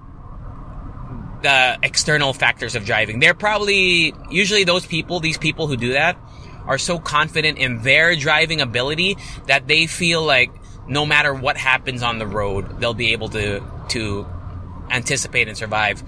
the 1.45 1.77
external 1.83 2.33
factors 2.33 2.75
of 2.75 2.85
driving. 2.85 3.19
They're 3.19 3.35
probably 3.35 4.15
usually 4.31 4.63
those 4.63 4.85
people 4.85 5.19
these 5.19 5.37
people 5.37 5.67
who 5.67 5.77
do 5.77 5.93
that 5.93 6.17
are 6.65 6.79
so 6.79 6.97
confident 6.97 7.59
in 7.59 7.83
their 7.83 8.15
driving 8.15 8.61
ability 8.61 9.17
that 9.45 9.67
they 9.67 9.85
feel 9.85 10.23
like 10.23 10.51
no 10.87 11.05
matter 11.05 11.33
what 11.33 11.55
happens 11.55 12.01
on 12.01 12.17
the 12.17 12.25
road 12.25 12.79
they'll 12.79 12.95
be 12.95 13.11
able 13.11 13.29
to 13.29 13.61
to 13.89 14.25
anticipate 14.89 15.47
and 15.47 15.55
survive. 15.55 16.03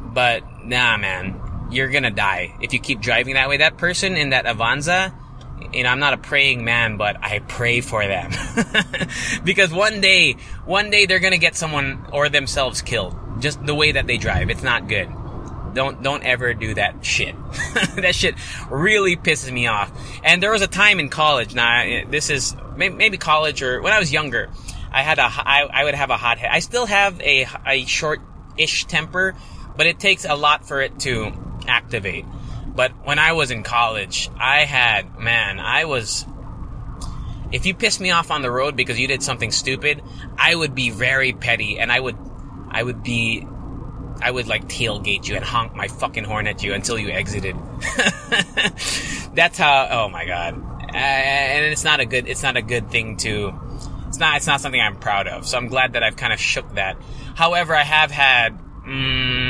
But 0.00 0.42
nah, 0.64 0.96
man, 0.96 1.68
you're 1.70 1.88
gonna 1.88 2.10
die 2.10 2.54
if 2.60 2.72
you 2.72 2.78
keep 2.78 3.00
driving 3.00 3.34
that 3.34 3.48
way. 3.48 3.58
That 3.58 3.76
person 3.76 4.16
in 4.16 4.30
that 4.30 4.44
Avanza, 4.46 5.14
you 5.72 5.82
know, 5.82 5.88
I'm 5.88 6.00
not 6.00 6.14
a 6.14 6.18
praying 6.18 6.64
man, 6.64 6.96
but 6.96 7.16
I 7.22 7.40
pray 7.40 7.80
for 7.80 8.06
them 8.06 8.30
because 9.44 9.72
one 9.72 10.00
day, 10.00 10.36
one 10.64 10.90
day 10.90 11.06
they're 11.06 11.20
gonna 11.20 11.38
get 11.38 11.56
someone 11.56 12.06
or 12.12 12.28
themselves 12.28 12.82
killed. 12.82 13.16
Just 13.40 13.64
the 13.64 13.74
way 13.74 13.92
that 13.92 14.06
they 14.06 14.16
drive, 14.16 14.50
it's 14.50 14.62
not 14.62 14.88
good. 14.88 15.08
Don't 15.74 16.02
don't 16.02 16.22
ever 16.22 16.54
do 16.54 16.74
that 16.74 17.04
shit. 17.04 17.34
that 17.96 18.14
shit 18.14 18.36
really 18.70 19.16
pisses 19.16 19.50
me 19.50 19.66
off. 19.66 19.90
And 20.22 20.42
there 20.42 20.52
was 20.52 20.62
a 20.62 20.68
time 20.68 21.00
in 21.00 21.08
college. 21.08 21.54
Now 21.54 22.04
this 22.08 22.30
is 22.30 22.54
maybe 22.76 23.18
college 23.18 23.62
or 23.62 23.82
when 23.82 23.92
I 23.92 23.98
was 23.98 24.12
younger. 24.12 24.50
I 24.92 25.02
had 25.02 25.18
a 25.18 25.24
I, 25.24 25.68
I 25.68 25.84
would 25.84 25.96
have 25.96 26.10
a 26.10 26.16
hot 26.16 26.38
head. 26.38 26.50
I 26.52 26.60
still 26.60 26.86
have 26.86 27.20
a 27.20 27.48
a 27.66 27.84
short 27.86 28.20
ish 28.56 28.84
temper 28.84 29.34
but 29.76 29.86
it 29.86 29.98
takes 29.98 30.24
a 30.24 30.34
lot 30.34 30.66
for 30.66 30.80
it 30.80 30.98
to 31.00 31.32
activate. 31.66 32.24
But 32.74 32.92
when 33.06 33.18
I 33.18 33.32
was 33.32 33.50
in 33.50 33.62
college, 33.62 34.28
I 34.38 34.64
had, 34.64 35.18
man, 35.18 35.60
I 35.60 35.84
was, 35.84 36.26
if 37.52 37.66
you 37.66 37.74
pissed 37.74 38.00
me 38.00 38.10
off 38.10 38.30
on 38.30 38.42
the 38.42 38.50
road 38.50 38.74
because 38.74 38.98
you 38.98 39.06
did 39.06 39.22
something 39.22 39.52
stupid, 39.52 40.02
I 40.36 40.54
would 40.54 40.74
be 40.74 40.90
very 40.90 41.32
petty 41.32 41.78
and 41.78 41.92
I 41.92 42.00
would, 42.00 42.16
I 42.68 42.82
would 42.82 43.02
be, 43.02 43.46
I 44.20 44.30
would 44.30 44.48
like 44.48 44.68
tailgate 44.68 45.28
you 45.28 45.36
and 45.36 45.44
honk 45.44 45.74
my 45.74 45.88
fucking 45.88 46.24
horn 46.24 46.46
at 46.46 46.62
you 46.62 46.74
until 46.74 46.98
you 46.98 47.10
exited. 47.10 47.56
That's 49.34 49.58
how, 49.58 49.88
oh 49.90 50.08
my 50.08 50.24
god. 50.24 50.54
And 50.94 51.64
it's 51.64 51.84
not 51.84 52.00
a 52.00 52.06
good, 52.06 52.28
it's 52.28 52.42
not 52.42 52.56
a 52.56 52.62
good 52.62 52.90
thing 52.90 53.16
to, 53.18 53.52
it's 54.08 54.20
not 54.20 54.36
it's 54.36 54.46
not 54.46 54.60
something 54.60 54.80
I'm 54.80 54.96
proud 54.96 55.26
of. 55.26 55.46
So 55.46 55.56
I'm 55.56 55.66
glad 55.66 55.94
that 55.94 56.04
I've 56.04 56.16
kind 56.16 56.32
of 56.32 56.40
shook 56.40 56.74
that. 56.74 56.96
However, 57.34 57.74
I 57.74 57.82
have 57.82 58.12
had 58.12 58.56
mm, 58.86 59.43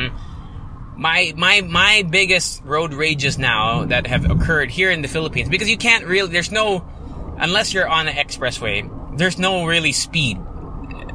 my 0.96 1.32
my 1.36 1.60
my 1.62 2.04
biggest 2.08 2.62
road 2.64 2.94
rages 2.94 3.38
now 3.38 3.84
that 3.86 4.06
have 4.06 4.30
occurred 4.30 4.70
here 4.70 4.90
in 4.90 5.02
the 5.02 5.08
Philippines 5.08 5.48
because 5.48 5.68
you 5.68 5.76
can't 5.76 6.06
really 6.06 6.30
there's 6.30 6.52
no 6.52 6.84
unless 7.38 7.74
you're 7.74 7.88
on 7.88 8.06
an 8.06 8.14
expressway 8.14 8.86
there's 9.18 9.38
no 9.38 9.66
really 9.66 9.92
speed 9.92 10.38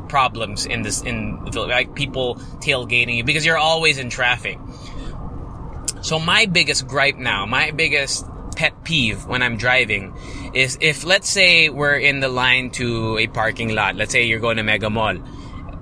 problems 0.09 0.65
in 0.65 0.81
this 0.81 1.01
in 1.01 1.37
like 1.53 1.95
people 1.95 2.35
tailgating 2.59 3.15
you 3.15 3.23
because 3.23 3.45
you're 3.45 3.57
always 3.57 3.97
in 3.97 4.09
traffic. 4.09 4.57
So 6.01 6.19
my 6.19 6.45
biggest 6.45 6.87
gripe 6.87 7.17
now, 7.17 7.45
my 7.45 7.71
biggest 7.71 8.25
pet 8.55 8.83
peeve 8.83 9.25
when 9.25 9.41
I'm 9.41 9.55
driving 9.55 10.13
is 10.53 10.77
if 10.81 11.05
let's 11.05 11.29
say 11.29 11.69
we're 11.69 11.97
in 11.97 12.19
the 12.19 12.27
line 12.27 12.71
to 12.81 13.17
a 13.17 13.27
parking 13.27 13.69
lot. 13.69 13.95
Let's 13.95 14.11
say 14.11 14.23
you're 14.23 14.43
going 14.43 14.57
to 14.57 14.63
Mega 14.63 14.89
Mall. 14.89 15.15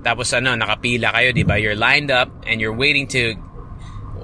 Tapos 0.02 0.30
ano, 0.30 0.54
nakapila 0.54 1.10
kayo, 1.10 1.34
di 1.34 1.42
ba? 1.42 1.58
You're 1.58 1.74
lined 1.74 2.12
up 2.12 2.30
and 2.46 2.60
you're 2.60 2.76
waiting 2.76 3.08
to 3.08 3.34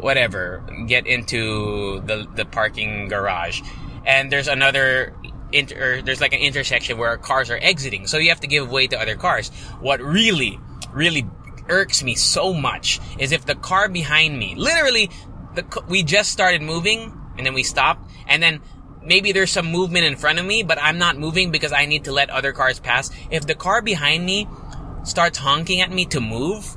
whatever, 0.05 0.63
get 0.87 1.07
into 1.07 2.01
the 2.01 2.29
the 2.37 2.45
parking 2.45 3.09
garage. 3.09 3.63
And 4.05 4.31
there's 4.31 4.49
another 4.49 5.17
inter, 5.51 6.03
there's 6.03 6.21
like 6.21 6.35
an 6.35 6.41
intersection 6.41 6.99
where 6.99 7.17
cars 7.17 7.49
are 7.49 7.57
exiting, 7.57 8.07
so 8.07 8.19
you 8.19 8.29
have 8.29 8.41
to 8.41 8.47
give 8.47 8.71
way 8.71 8.87
to 8.87 9.01
other 9.01 9.17
cars. 9.17 9.49
What 9.81 10.03
really, 10.03 10.61
really 10.93 11.27
irks 11.71 12.05
me 12.05 12.15
so 12.17 12.53
much 12.53 13.01
is 13.19 13.33
if 13.33 13.47
the 13.47 13.55
car 13.55 13.89
behind 13.89 14.39
me, 14.39 14.55
literally, 14.55 15.11
the 15.55 15.65
we 15.89 16.03
just 16.03 16.31
started 16.31 16.61
moving 16.61 17.11
and 17.39 17.47
then 17.47 17.55
we 17.55 17.63
stopped, 17.63 18.05
and 18.29 18.43
then 18.43 18.61
maybe 19.03 19.33
there's 19.33 19.51
some 19.51 19.73
movement 19.73 20.05
in 20.05 20.17
front 20.17 20.39
of 20.39 20.45
me, 20.45 20.63
but 20.63 20.77
I'm 20.79 20.99
not 20.99 21.17
moving 21.17 21.51
because 21.51 21.73
I 21.73 21.87
need 21.87 22.05
to 22.05 22.13
let 22.13 22.29
other 22.29 22.53
cars 22.53 22.79
pass. 22.79 23.11
If 23.31 23.47
the 23.47 23.55
car 23.55 23.81
behind 23.81 24.27
me 24.27 24.49
starts 25.05 25.39
honking 25.39 25.81
at 25.81 25.91
me 25.91 26.05
to 26.07 26.21
move, 26.21 26.77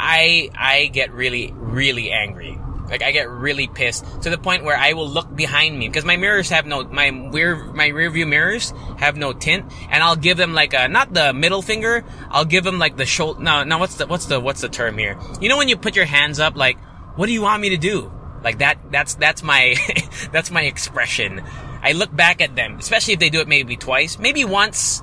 I 0.00 0.50
I 0.54 0.86
get 0.86 1.12
really 1.12 1.52
really 1.54 2.10
angry. 2.10 2.58
Like 2.88 3.02
I 3.02 3.12
get 3.12 3.30
really 3.30 3.68
pissed 3.68 4.04
to 4.22 4.30
the 4.30 4.38
point 4.38 4.64
where 4.64 4.76
I 4.76 4.94
will 4.94 5.08
look 5.08 5.34
behind 5.34 5.78
me 5.78 5.86
because 5.86 6.04
my 6.04 6.16
mirrors 6.16 6.50
have 6.50 6.66
no 6.66 6.82
my 6.82 7.08
rear 7.08 7.56
my 7.56 7.86
rear 7.86 8.10
view 8.10 8.26
mirrors 8.26 8.72
have 8.98 9.16
no 9.16 9.32
tint, 9.32 9.72
and 9.90 10.02
I'll 10.02 10.16
give 10.16 10.36
them 10.36 10.54
like 10.54 10.74
a 10.74 10.88
not 10.88 11.14
the 11.14 11.32
middle 11.32 11.62
finger. 11.62 12.04
I'll 12.30 12.44
give 12.44 12.64
them 12.64 12.78
like 12.80 12.96
the 12.96 13.06
shoulder. 13.06 13.40
No, 13.40 13.62
no. 13.62 13.78
What's 13.78 13.96
the 13.96 14.06
what's 14.06 14.26
the 14.26 14.40
what's 14.40 14.60
the 14.60 14.68
term 14.68 14.98
here? 14.98 15.16
You 15.40 15.48
know 15.48 15.56
when 15.56 15.68
you 15.68 15.76
put 15.76 15.94
your 15.94 16.04
hands 16.06 16.40
up, 16.40 16.56
like 16.56 16.80
what 17.14 17.26
do 17.26 17.32
you 17.32 17.42
want 17.42 17.62
me 17.62 17.70
to 17.70 17.76
do? 17.76 18.10
Like 18.42 18.58
that. 18.58 18.78
That's 18.90 19.14
that's 19.14 19.42
my 19.42 19.76
that's 20.32 20.50
my 20.50 20.62
expression. 20.62 21.42
I 21.82 21.92
look 21.92 22.14
back 22.14 22.40
at 22.40 22.56
them, 22.56 22.78
especially 22.78 23.14
if 23.14 23.20
they 23.20 23.30
do 23.30 23.40
it 23.40 23.48
maybe 23.48 23.76
twice, 23.76 24.18
maybe 24.18 24.44
once. 24.44 25.02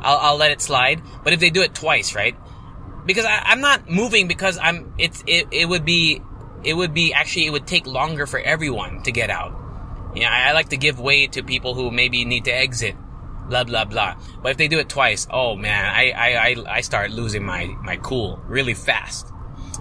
I'll, 0.00 0.18
I'll 0.18 0.36
let 0.36 0.52
it 0.52 0.60
slide. 0.60 1.02
But 1.24 1.32
if 1.32 1.40
they 1.40 1.50
do 1.50 1.62
it 1.62 1.74
twice, 1.74 2.14
right? 2.14 2.36
Because 3.06 3.24
I, 3.24 3.42
I'm 3.46 3.60
not 3.60 3.88
moving 3.88 4.28
because 4.28 4.58
I'm. 4.58 4.94
It's 4.98 5.22
it, 5.26 5.48
it 5.50 5.68
would 5.68 5.84
be 5.84 6.22
it 6.64 6.74
would 6.74 6.94
be 6.94 7.12
actually 7.12 7.46
it 7.46 7.50
would 7.50 7.66
take 7.66 7.86
longer 7.86 8.26
for 8.26 8.40
everyone 8.40 9.02
to 9.02 9.12
get 9.12 9.30
out. 9.30 9.60
Yeah, 10.14 10.30
I, 10.32 10.50
I 10.50 10.52
like 10.52 10.70
to 10.70 10.76
give 10.76 10.98
way 11.00 11.26
to 11.28 11.42
people 11.42 11.74
who 11.74 11.90
maybe 11.90 12.24
need 12.24 12.44
to 12.44 12.52
exit. 12.52 12.96
Blah 13.48 13.64
blah 13.64 13.84
blah. 13.84 14.16
But 14.42 14.52
if 14.52 14.56
they 14.56 14.68
do 14.68 14.78
it 14.78 14.88
twice, 14.88 15.26
oh 15.30 15.54
man, 15.54 15.84
I 15.84 16.10
I 16.10 16.48
I, 16.48 16.76
I 16.76 16.80
start 16.80 17.10
losing 17.10 17.44
my 17.44 17.66
my 17.82 17.96
cool 17.96 18.40
really 18.46 18.74
fast. 18.74 19.26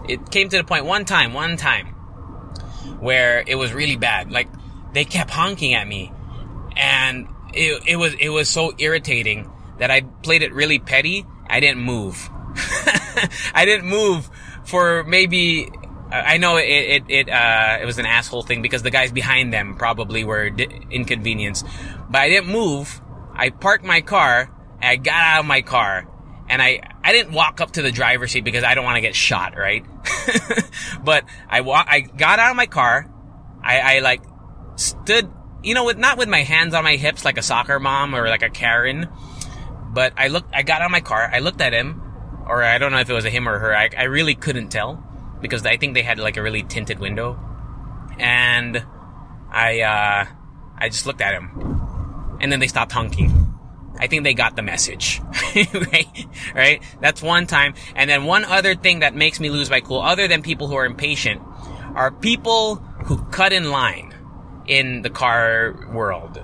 It 0.08 0.32
came 0.32 0.50
to 0.50 0.58
the 0.58 0.64
point 0.64 0.86
one 0.86 1.06
time, 1.06 1.34
one 1.34 1.56
time, 1.56 1.88
where 3.00 3.44
it 3.48 3.56
was 3.56 3.74
really 3.74 3.96
bad. 3.96 4.32
Like 4.32 4.50
they 4.94 5.06
kept 5.06 5.32
honking 5.32 5.76
at 5.76 5.88
me, 5.88 6.12
and 6.76 7.28
it 7.54 7.84
it 7.88 7.96
was 7.96 8.14
it 8.16 8.30
was 8.30 8.50
so 8.50 8.74
irritating 8.78 9.50
that 9.80 9.92
I 9.92 10.02
played 10.02 10.44
it 10.44 10.54
really 10.54 10.80
petty. 10.80 11.26
I 11.48 11.62
didn't 11.62 11.82
move. 11.82 12.30
I 13.54 13.64
didn't 13.66 13.88
move 13.88 14.30
for 14.66 15.04
maybe 15.04 15.70
I 16.14 16.38
know 16.38 16.58
it 16.58 16.64
it 16.66 17.04
it, 17.10 17.30
uh, 17.30 17.80
it 17.82 17.86
was 17.86 17.98
an 17.98 18.06
asshole 18.06 18.44
thing 18.44 18.62
because 18.62 18.84
the 18.84 18.92
guys 18.92 19.12
behind 19.12 19.52
them 19.52 19.76
probably 19.76 20.24
were 20.24 20.52
di- 20.52 20.70
inconvenienced, 20.92 21.66
but 22.10 22.22
I 22.22 22.30
didn't 22.30 22.52
move. 22.52 23.02
I 23.34 23.50
parked 23.50 23.84
my 23.84 24.02
car. 24.02 24.52
I 24.80 24.98
got 24.98 25.16
out 25.16 25.40
of 25.40 25.46
my 25.48 25.64
car, 25.64 26.08
and 26.50 26.62
I 26.62 26.82
I 27.04 27.14
didn't 27.14 27.34
walk 27.34 27.62
up 27.62 27.72
to 27.72 27.82
the 27.82 27.92
driver's 27.92 28.32
seat 28.32 28.44
because 28.44 28.64
I 28.64 28.76
don't 28.76 28.86
want 28.86 28.98
to 28.98 29.02
get 29.02 29.16
shot, 29.16 29.58
right? 29.58 29.84
but 31.04 31.26
I 31.50 31.62
walk. 31.62 31.88
I 31.90 32.02
got 32.02 32.38
out 32.38 32.52
of 32.52 32.58
my 32.58 32.68
car. 32.68 33.10
I, 33.64 33.80
I 33.80 34.00
like 34.00 34.22
stood, 34.76 35.32
you 35.64 35.74
know, 35.74 35.86
with 35.86 35.98
not 35.98 36.20
with 36.20 36.30
my 36.30 36.44
hands 36.44 36.76
on 36.76 36.84
my 36.84 36.96
hips 36.96 37.26
like 37.26 37.40
a 37.40 37.42
soccer 37.42 37.80
mom 37.80 38.14
or 38.14 38.28
like 38.28 38.44
a 38.44 38.52
Karen, 38.52 39.08
but 39.92 40.14
I 40.16 40.28
looked. 40.28 40.54
I 40.54 40.62
got 40.62 40.82
out 40.82 40.86
of 40.86 40.92
my 40.92 41.02
car. 41.02 41.28
I 41.34 41.40
looked 41.40 41.62
at 41.62 41.74
him, 41.74 42.03
or 42.48 42.64
I 42.64 42.78
don't 42.78 42.92
know 42.92 43.00
if 43.00 43.10
it 43.10 43.14
was 43.14 43.26
a 43.26 43.30
him 43.30 43.48
or 43.48 43.60
her. 43.60 43.76
I, 43.76 43.90
I 43.98 44.04
really 44.04 44.36
couldn't 44.36 44.70
tell 44.70 45.04
because 45.42 45.66
I 45.66 45.78
think 45.78 45.94
they 45.94 46.02
had 46.02 46.20
like 46.20 46.38
a 46.38 46.42
really 46.42 46.64
tinted 46.64 47.00
window, 47.00 47.40
and 48.18 48.84
I 49.52 49.82
uh, 49.82 50.26
I 50.78 50.90
just 50.90 51.06
looked 51.06 51.22
at 51.22 51.34
him, 51.34 52.38
and 52.40 52.52
then 52.52 52.60
they 52.60 52.68
stopped 52.68 52.92
honking. 52.92 53.50
I 54.00 54.08
think 54.08 54.24
they 54.24 54.34
got 54.34 54.56
the 54.56 54.64
message, 54.64 55.22
right? 55.56 56.28
Right? 56.56 56.84
That's 57.00 57.22
one 57.22 57.46
time, 57.46 57.76
and 57.96 58.10
then 58.10 58.26
one 58.26 58.44
other 58.44 58.76
thing 58.76 59.00
that 59.00 59.16
makes 59.16 59.40
me 59.40 59.50
lose 59.50 59.70
my 59.70 59.82
cool, 59.82 60.02
other 60.02 60.28
than 60.28 60.42
people 60.42 60.68
who 60.68 60.76
are 60.76 60.86
impatient, 60.86 61.42
are 61.96 62.12
people 62.12 62.76
who 63.06 63.24
cut 63.26 63.54
in 63.54 63.70
line 63.70 64.14
in 64.66 65.02
the 65.02 65.10
car 65.10 65.90
world. 65.94 66.40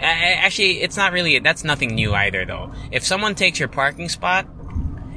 Actually, 0.00 0.80
it's 0.80 0.96
not 0.96 1.12
really, 1.12 1.38
that's 1.40 1.64
nothing 1.64 1.94
new 1.94 2.14
either 2.14 2.44
though. 2.44 2.72
If 2.92 3.04
someone 3.04 3.34
takes 3.34 3.58
your 3.58 3.68
parking 3.68 4.08
spot, 4.08 4.46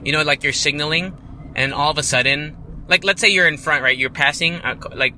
you 0.04 0.12
know, 0.12 0.24
like 0.24 0.44
you're 0.44 0.54
signaling, 0.54 1.18
and 1.56 1.74
all 1.74 1.92
of 1.92 1.98
a 1.98 2.04
sudden, 2.04 2.58
like 2.88 3.04
let's 3.04 3.22
say 3.22 3.30
you're 3.30 3.48
in 3.48 3.58
front, 3.58 3.84
right? 3.84 3.98
You're 3.98 4.10
passing, 4.10 4.56
a, 4.56 4.78
like 4.96 5.14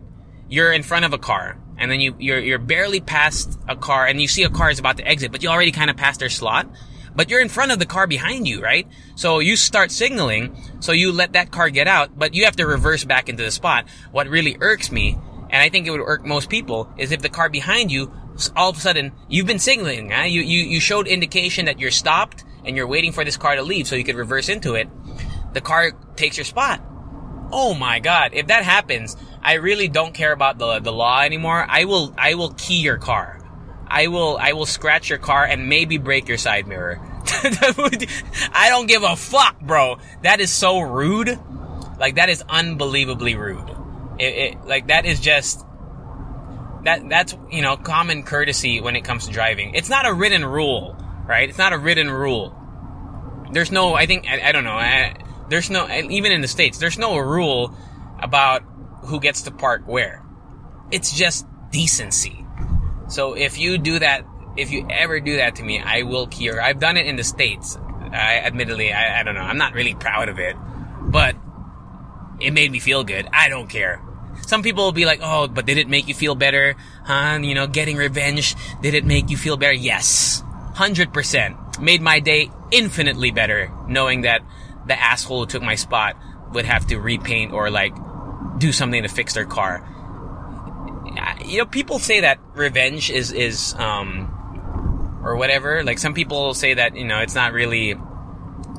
you're 0.49 0.71
in 0.71 0.83
front 0.83 1.05
of 1.05 1.13
a 1.13 1.17
car, 1.17 1.57
and 1.77 1.91
then 1.91 1.99
you 1.99 2.15
you're 2.19 2.39
you're 2.39 2.59
barely 2.59 2.99
past 2.99 3.59
a 3.67 3.75
car, 3.75 4.05
and 4.05 4.21
you 4.21 4.27
see 4.27 4.43
a 4.43 4.49
car 4.49 4.69
is 4.69 4.79
about 4.79 4.97
to 4.97 5.07
exit, 5.07 5.31
but 5.31 5.43
you 5.43 5.49
already 5.49 5.71
kind 5.71 5.89
of 5.89 5.97
passed 5.97 6.19
their 6.19 6.29
slot. 6.29 6.67
But 7.15 7.29
you're 7.29 7.41
in 7.41 7.49
front 7.49 7.71
of 7.71 7.77
the 7.77 7.85
car 7.85 8.07
behind 8.07 8.47
you, 8.47 8.61
right? 8.61 8.87
So 9.15 9.37
you 9.39 9.55
start 9.55 9.91
signaling, 9.91 10.57
so 10.79 10.91
you 10.93 11.11
let 11.11 11.33
that 11.33 11.51
car 11.51 11.69
get 11.69 11.87
out, 11.87 12.17
but 12.17 12.33
you 12.33 12.45
have 12.45 12.55
to 12.55 12.65
reverse 12.65 13.03
back 13.03 13.29
into 13.29 13.43
the 13.43 13.51
spot. 13.51 13.85
What 14.11 14.27
really 14.27 14.57
irks 14.59 14.91
me, 14.91 15.17
and 15.51 15.61
I 15.61 15.69
think 15.69 15.85
it 15.85 15.91
would 15.91 16.01
irk 16.01 16.25
most 16.25 16.49
people, 16.49 16.91
is 16.97 17.11
if 17.11 17.21
the 17.21 17.29
car 17.29 17.49
behind 17.49 17.91
you, 17.91 18.11
all 18.55 18.71
of 18.71 18.77
a 18.77 18.79
sudden, 18.79 19.11
you've 19.29 19.45
been 19.45 19.59
signaling, 19.59 20.09
huh? 20.09 20.23
you, 20.23 20.41
you, 20.41 20.63
you 20.63 20.79
showed 20.79 21.07
indication 21.07 21.65
that 21.65 21.79
you're 21.79 21.91
stopped, 21.91 22.43
and 22.65 22.75
you're 22.75 22.87
waiting 22.87 23.11
for 23.11 23.23
this 23.23 23.37
car 23.37 23.55
to 23.55 23.63
leave 23.63 23.87
so 23.87 23.95
you 23.95 24.03
could 24.03 24.15
reverse 24.15 24.49
into 24.49 24.75
it. 24.75 24.89
The 25.53 25.61
car 25.61 25.91
takes 26.15 26.37
your 26.37 26.45
spot 26.45 26.81
oh 27.53 27.73
my 27.73 27.99
god, 27.99 28.31
if 28.33 28.47
that 28.47 28.63
happens, 28.65 29.15
I 29.41 29.53
really 29.53 29.87
don't 29.87 30.13
care 30.13 30.33
about 30.33 30.57
the 30.57 30.79
the 30.79 30.91
law 30.91 31.21
anymore. 31.21 31.65
I 31.69 31.85
will 31.85 32.13
I 32.17 32.33
will 32.33 32.53
key 32.53 32.81
your 32.81 32.97
car. 32.97 33.39
I 33.87 34.07
will 34.07 34.37
I 34.37 34.53
will 34.53 34.65
scratch 34.65 35.09
your 35.09 35.19
car 35.19 35.45
and 35.45 35.69
maybe 35.69 35.97
break 35.97 36.27
your 36.27 36.39
side 36.39 36.67
mirror. 36.67 36.99
I 37.25 38.67
don't 38.69 38.87
give 38.87 39.03
a 39.03 39.15
fuck, 39.15 39.61
bro. 39.61 39.97
That 40.23 40.41
is 40.41 40.51
so 40.51 40.79
rude. 40.79 41.39
Like 41.99 42.15
that 42.15 42.29
is 42.29 42.43
unbelievably 42.49 43.35
rude. 43.35 43.69
It, 44.19 44.23
it, 44.23 44.65
like 44.65 44.87
that 44.87 45.05
is 45.05 45.19
just 45.19 45.63
that 46.83 47.07
that's 47.07 47.37
you 47.51 47.61
know 47.61 47.77
common 47.77 48.23
courtesy 48.23 48.81
when 48.81 48.95
it 48.95 49.03
comes 49.03 49.27
to 49.27 49.31
driving. 49.31 49.75
It's 49.75 49.89
not 49.89 50.07
a 50.07 50.13
written 50.13 50.43
rule, 50.43 50.97
right? 51.25 51.49
It's 51.49 51.57
not 51.57 51.73
a 51.73 51.77
written 51.77 52.09
rule. 52.09 52.55
There's 53.51 53.71
no. 53.71 53.93
I 53.93 54.05
think 54.05 54.27
I, 54.27 54.49
I 54.49 54.51
don't 54.51 54.63
know. 54.63 54.71
I, 54.71 55.15
there's 55.49 55.69
no, 55.69 55.87
even 55.89 56.31
in 56.31 56.41
the 56.41 56.47
States, 56.47 56.77
there's 56.77 56.97
no 56.97 57.17
rule 57.17 57.77
about 58.19 58.63
who 59.05 59.19
gets 59.19 59.43
to 59.43 59.51
park 59.51 59.83
where. 59.85 60.23
It's 60.91 61.15
just 61.15 61.45
decency. 61.71 62.45
So 63.07 63.33
if 63.33 63.57
you 63.57 63.77
do 63.77 63.99
that, 63.99 64.25
if 64.57 64.71
you 64.71 64.87
ever 64.89 65.19
do 65.19 65.37
that 65.37 65.55
to 65.55 65.63
me, 65.63 65.79
I 65.79 66.03
will 66.03 66.27
cure. 66.27 66.61
I've 66.61 66.79
done 66.79 66.97
it 66.97 67.05
in 67.05 67.15
the 67.17 67.23
States. 67.23 67.77
I, 68.11 68.37
admittedly, 68.37 68.93
I, 68.93 69.19
I 69.19 69.23
don't 69.23 69.35
know. 69.35 69.41
I'm 69.41 69.57
not 69.57 69.73
really 69.73 69.95
proud 69.95 70.29
of 70.29 70.39
it, 70.39 70.55
but 71.01 71.35
it 72.39 72.51
made 72.51 72.71
me 72.71 72.79
feel 72.79 73.03
good. 73.03 73.27
I 73.33 73.49
don't 73.49 73.67
care. 73.67 74.01
Some 74.47 74.63
people 74.63 74.85
will 74.85 74.91
be 74.91 75.05
like, 75.05 75.19
oh, 75.21 75.47
but 75.47 75.65
did 75.65 75.77
it 75.77 75.87
make 75.87 76.07
you 76.07 76.13
feel 76.13 76.35
better? 76.35 76.75
Huh? 77.05 77.39
You 77.41 77.55
know, 77.55 77.67
getting 77.67 77.97
revenge, 77.97 78.55
did 78.81 78.93
it 78.93 79.05
make 79.05 79.29
you 79.29 79.37
feel 79.37 79.57
better? 79.57 79.73
Yes. 79.73 80.43
100%. 80.75 81.81
Made 81.81 82.01
my 82.01 82.19
day 82.19 82.49
infinitely 82.71 83.31
better 83.31 83.71
knowing 83.87 84.21
that 84.21 84.41
the 84.85 84.99
asshole 84.99 85.41
who 85.41 85.45
took 85.45 85.63
my 85.63 85.75
spot 85.75 86.15
would 86.51 86.65
have 86.65 86.87
to 86.87 86.97
repaint 86.97 87.51
or 87.51 87.69
like 87.69 87.93
do 88.57 88.71
something 88.71 89.03
to 89.03 89.09
fix 89.09 89.33
their 89.33 89.45
car. 89.45 89.89
You 91.45 91.59
know, 91.59 91.65
people 91.65 91.99
say 91.99 92.21
that 92.21 92.39
revenge 92.53 93.09
is 93.09 93.31
is 93.31 93.75
um 93.75 94.29
or 95.23 95.35
whatever. 95.35 95.83
Like 95.83 95.99
some 95.99 96.13
people 96.13 96.53
say 96.53 96.75
that 96.75 96.95
you 96.95 97.05
know 97.05 97.19
it's 97.19 97.35
not 97.35 97.53
really, 97.53 97.95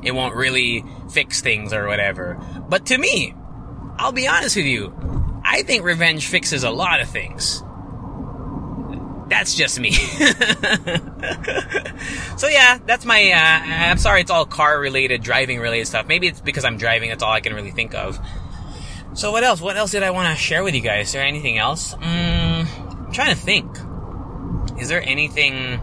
it 0.03 0.11
won't 0.11 0.35
really 0.35 0.85
fix 1.11 1.41
things 1.41 1.73
or 1.73 1.87
whatever. 1.87 2.39
But 2.69 2.87
to 2.87 2.97
me, 2.97 3.33
I'll 3.97 4.11
be 4.11 4.27
honest 4.27 4.55
with 4.55 4.65
you, 4.65 4.93
I 5.43 5.63
think 5.63 5.83
revenge 5.83 6.27
fixes 6.27 6.63
a 6.63 6.71
lot 6.71 7.01
of 7.01 7.09
things. 7.09 7.63
That's 9.27 9.55
just 9.55 9.79
me. 9.79 9.91
so 12.37 12.47
yeah, 12.47 12.77
that's 12.85 13.05
my. 13.05 13.31
Uh, 13.31 13.61
I'm 13.89 13.97
sorry, 13.97 14.21
it's 14.21 14.29
all 14.29 14.45
car 14.45 14.79
related, 14.79 15.23
driving 15.23 15.59
related 15.59 15.87
stuff. 15.87 16.05
Maybe 16.07 16.27
it's 16.27 16.41
because 16.41 16.63
I'm 16.63 16.77
driving. 16.77 17.09
That's 17.09 17.23
all 17.23 17.31
I 17.31 17.41
can 17.41 17.53
really 17.55 17.71
think 17.71 17.95
of. 17.95 18.19
So 19.15 19.31
what 19.31 19.43
else? 19.43 19.61
What 19.61 19.77
else 19.77 19.91
did 19.91 20.03
I 20.03 20.11
want 20.11 20.29
to 20.29 20.35
share 20.41 20.63
with 20.63 20.75
you 20.75 20.81
guys? 20.81 21.07
Is 21.07 21.13
there 21.13 21.23
anything 21.23 21.57
else? 21.57 21.95
Mm, 21.95 22.67
I'm 23.07 23.11
trying 23.11 23.33
to 23.33 23.41
think. 23.41 23.77
Is 24.79 24.89
there 24.89 25.01
anything 25.01 25.79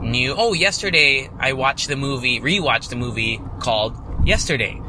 new? 0.00 0.34
Oh, 0.36 0.52
yesterday 0.52 1.30
I 1.38 1.52
watched 1.52 1.88
the 1.88 1.96
movie, 1.96 2.40
rewatched 2.40 2.88
the 2.88 2.96
movie 2.96 3.40
called 3.60 3.96
Yesterday. 4.24 4.80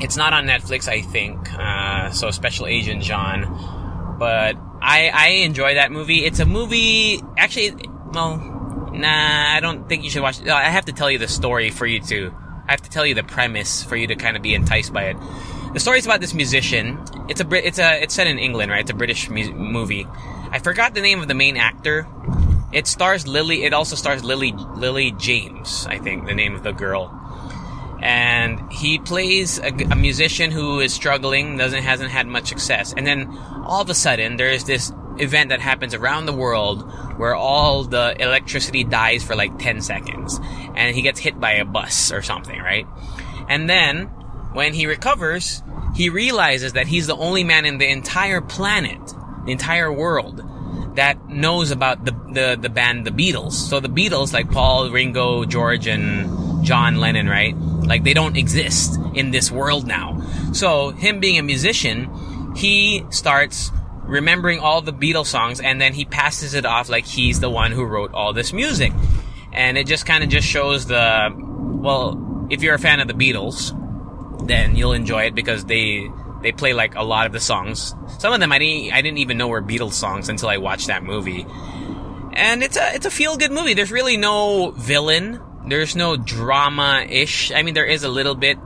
It's 0.00 0.16
not 0.16 0.34
on 0.34 0.44
Netflix, 0.46 0.86
I 0.86 1.00
think. 1.00 1.52
Uh, 1.52 2.10
so 2.10 2.30
Special 2.30 2.66
Agent 2.66 3.02
John, 3.02 4.16
but 4.18 4.54
I 4.86 5.10
I 5.12 5.28
enjoy 5.42 5.74
that 5.74 5.90
movie. 5.90 6.24
It's 6.24 6.38
a 6.38 6.46
movie. 6.46 7.20
Actually, 7.36 7.74
well, 8.12 8.36
nah, 8.92 9.54
I 9.56 9.58
don't 9.60 9.88
think 9.88 10.04
you 10.04 10.10
should 10.10 10.22
watch. 10.22 10.40
it. 10.40 10.48
I 10.48 10.70
have 10.70 10.84
to 10.84 10.92
tell 10.92 11.10
you 11.10 11.18
the 11.18 11.28
story 11.28 11.70
for 11.70 11.86
you 11.86 12.00
to. 12.02 12.32
I 12.68 12.70
have 12.70 12.82
to 12.82 12.90
tell 12.90 13.04
you 13.04 13.14
the 13.14 13.24
premise 13.24 13.82
for 13.82 13.96
you 13.96 14.06
to 14.06 14.16
kind 14.16 14.36
of 14.36 14.42
be 14.42 14.54
enticed 14.54 14.92
by 14.92 15.04
it. 15.04 15.16
The 15.74 15.80
story's 15.80 16.06
about 16.06 16.20
this 16.20 16.34
musician. 16.34 17.02
It's 17.28 17.40
a. 17.40 17.54
It's 17.66 17.80
a. 17.80 18.02
It's 18.02 18.14
set 18.14 18.28
in 18.28 18.38
England, 18.38 18.70
right? 18.70 18.80
It's 18.80 18.90
a 18.90 18.94
British 18.94 19.28
mu- 19.28 19.52
movie. 19.52 20.06
I 20.52 20.60
forgot 20.60 20.94
the 20.94 21.00
name 21.00 21.20
of 21.20 21.26
the 21.26 21.34
main 21.34 21.56
actor. 21.56 22.06
It 22.72 22.86
stars 22.86 23.26
Lily. 23.26 23.64
It 23.64 23.72
also 23.72 23.96
stars 23.96 24.22
Lily 24.22 24.52
Lily 24.76 25.10
James. 25.12 25.86
I 25.88 25.98
think 25.98 26.26
the 26.26 26.34
name 26.34 26.54
of 26.54 26.62
the 26.62 26.72
girl. 26.72 27.10
And 28.00 28.72
he 28.72 28.98
plays 28.98 29.58
a, 29.58 29.68
a 29.68 29.96
musician 29.96 30.50
who 30.50 30.80
is 30.80 30.92
struggling, 30.92 31.56
doesn't 31.56 31.82
hasn't 31.82 32.10
had 32.10 32.26
much 32.26 32.48
success, 32.48 32.92
and 32.96 33.06
then 33.06 33.28
all 33.64 33.80
of 33.80 33.90
a 33.90 33.94
sudden 33.94 34.36
there's 34.36 34.64
this 34.64 34.92
event 35.18 35.48
that 35.48 35.60
happens 35.60 35.94
around 35.94 36.26
the 36.26 36.32
world 36.32 36.82
where 37.18 37.34
all 37.34 37.84
the 37.84 38.14
electricity 38.20 38.84
dies 38.84 39.24
for 39.24 39.34
like 39.34 39.58
10 39.58 39.80
seconds 39.80 40.38
and 40.74 40.94
he 40.94 41.02
gets 41.02 41.18
hit 41.18 41.40
by 41.40 41.52
a 41.52 41.64
bus 41.64 42.12
or 42.12 42.22
something, 42.22 42.60
right? 42.60 42.86
And 43.48 43.68
then 43.68 44.06
when 44.52 44.74
he 44.74 44.86
recovers, 44.86 45.62
he 45.94 46.10
realizes 46.10 46.74
that 46.74 46.86
he's 46.86 47.06
the 47.06 47.16
only 47.16 47.44
man 47.44 47.64
in 47.64 47.78
the 47.78 47.88
entire 47.88 48.40
planet, 48.40 49.00
the 49.46 49.52
entire 49.52 49.92
world 49.92 50.42
that 50.96 51.28
knows 51.28 51.70
about 51.70 52.04
the, 52.04 52.12
the, 52.32 52.58
the 52.60 52.68
band 52.68 53.06
The 53.06 53.10
Beatles. 53.10 53.52
So 53.52 53.80
the 53.80 53.88
Beatles, 53.88 54.32
like 54.32 54.50
Paul, 54.50 54.90
Ringo, 54.90 55.44
George, 55.44 55.86
and 55.86 56.26
John 56.66 56.96
Lennon, 56.96 57.28
right? 57.28 57.56
Like 57.56 58.04
they 58.04 58.12
don't 58.12 58.36
exist 58.36 58.98
in 59.14 59.30
this 59.30 59.50
world 59.50 59.86
now. 59.86 60.20
So 60.52 60.90
him 60.90 61.20
being 61.20 61.38
a 61.38 61.42
musician, 61.42 62.54
he 62.56 63.06
starts 63.10 63.70
remembering 64.02 64.58
all 64.58 64.82
the 64.82 64.92
Beatles 64.92 65.26
songs 65.26 65.60
and 65.60 65.80
then 65.80 65.94
he 65.94 66.04
passes 66.04 66.54
it 66.54 66.66
off 66.66 66.88
like 66.88 67.06
he's 67.06 67.40
the 67.40 67.48
one 67.48 67.72
who 67.72 67.84
wrote 67.84 68.12
all 68.12 68.32
this 68.32 68.52
music. 68.52 68.92
And 69.52 69.78
it 69.78 69.86
just 69.86 70.04
kind 70.04 70.22
of 70.22 70.28
just 70.28 70.46
shows 70.46 70.86
the, 70.86 71.32
well, 71.36 72.46
if 72.50 72.62
you're 72.62 72.74
a 72.74 72.78
fan 72.78 73.00
of 73.00 73.08
the 73.08 73.14
Beatles, 73.14 73.72
then 74.46 74.76
you'll 74.76 74.92
enjoy 74.92 75.24
it 75.24 75.34
because 75.34 75.64
they, 75.64 76.10
they 76.42 76.52
play 76.52 76.72
like 76.72 76.94
a 76.96 77.02
lot 77.02 77.26
of 77.26 77.32
the 77.32 77.40
songs. 77.40 77.94
Some 78.18 78.32
of 78.32 78.40
them 78.40 78.52
I 78.52 78.58
didn't, 78.58 78.92
I 78.92 79.02
didn't 79.02 79.18
even 79.18 79.38
know 79.38 79.48
were 79.48 79.62
Beatles 79.62 79.92
songs 79.92 80.28
until 80.28 80.48
I 80.48 80.58
watched 80.58 80.88
that 80.88 81.02
movie. 81.02 81.46
And 82.32 82.62
it's 82.62 82.76
a, 82.76 82.94
it's 82.94 83.06
a 83.06 83.10
feel 83.10 83.36
good 83.36 83.52
movie. 83.52 83.74
There's 83.74 83.92
really 83.92 84.16
no 84.16 84.72
villain. 84.72 85.40
There's 85.66 85.96
no 85.96 86.16
drama-ish. 86.16 87.52
I 87.52 87.62
mean, 87.62 87.74
there 87.74 87.86
is 87.86 88.02
a 88.04 88.08
little 88.08 88.34
bit, 88.34 88.58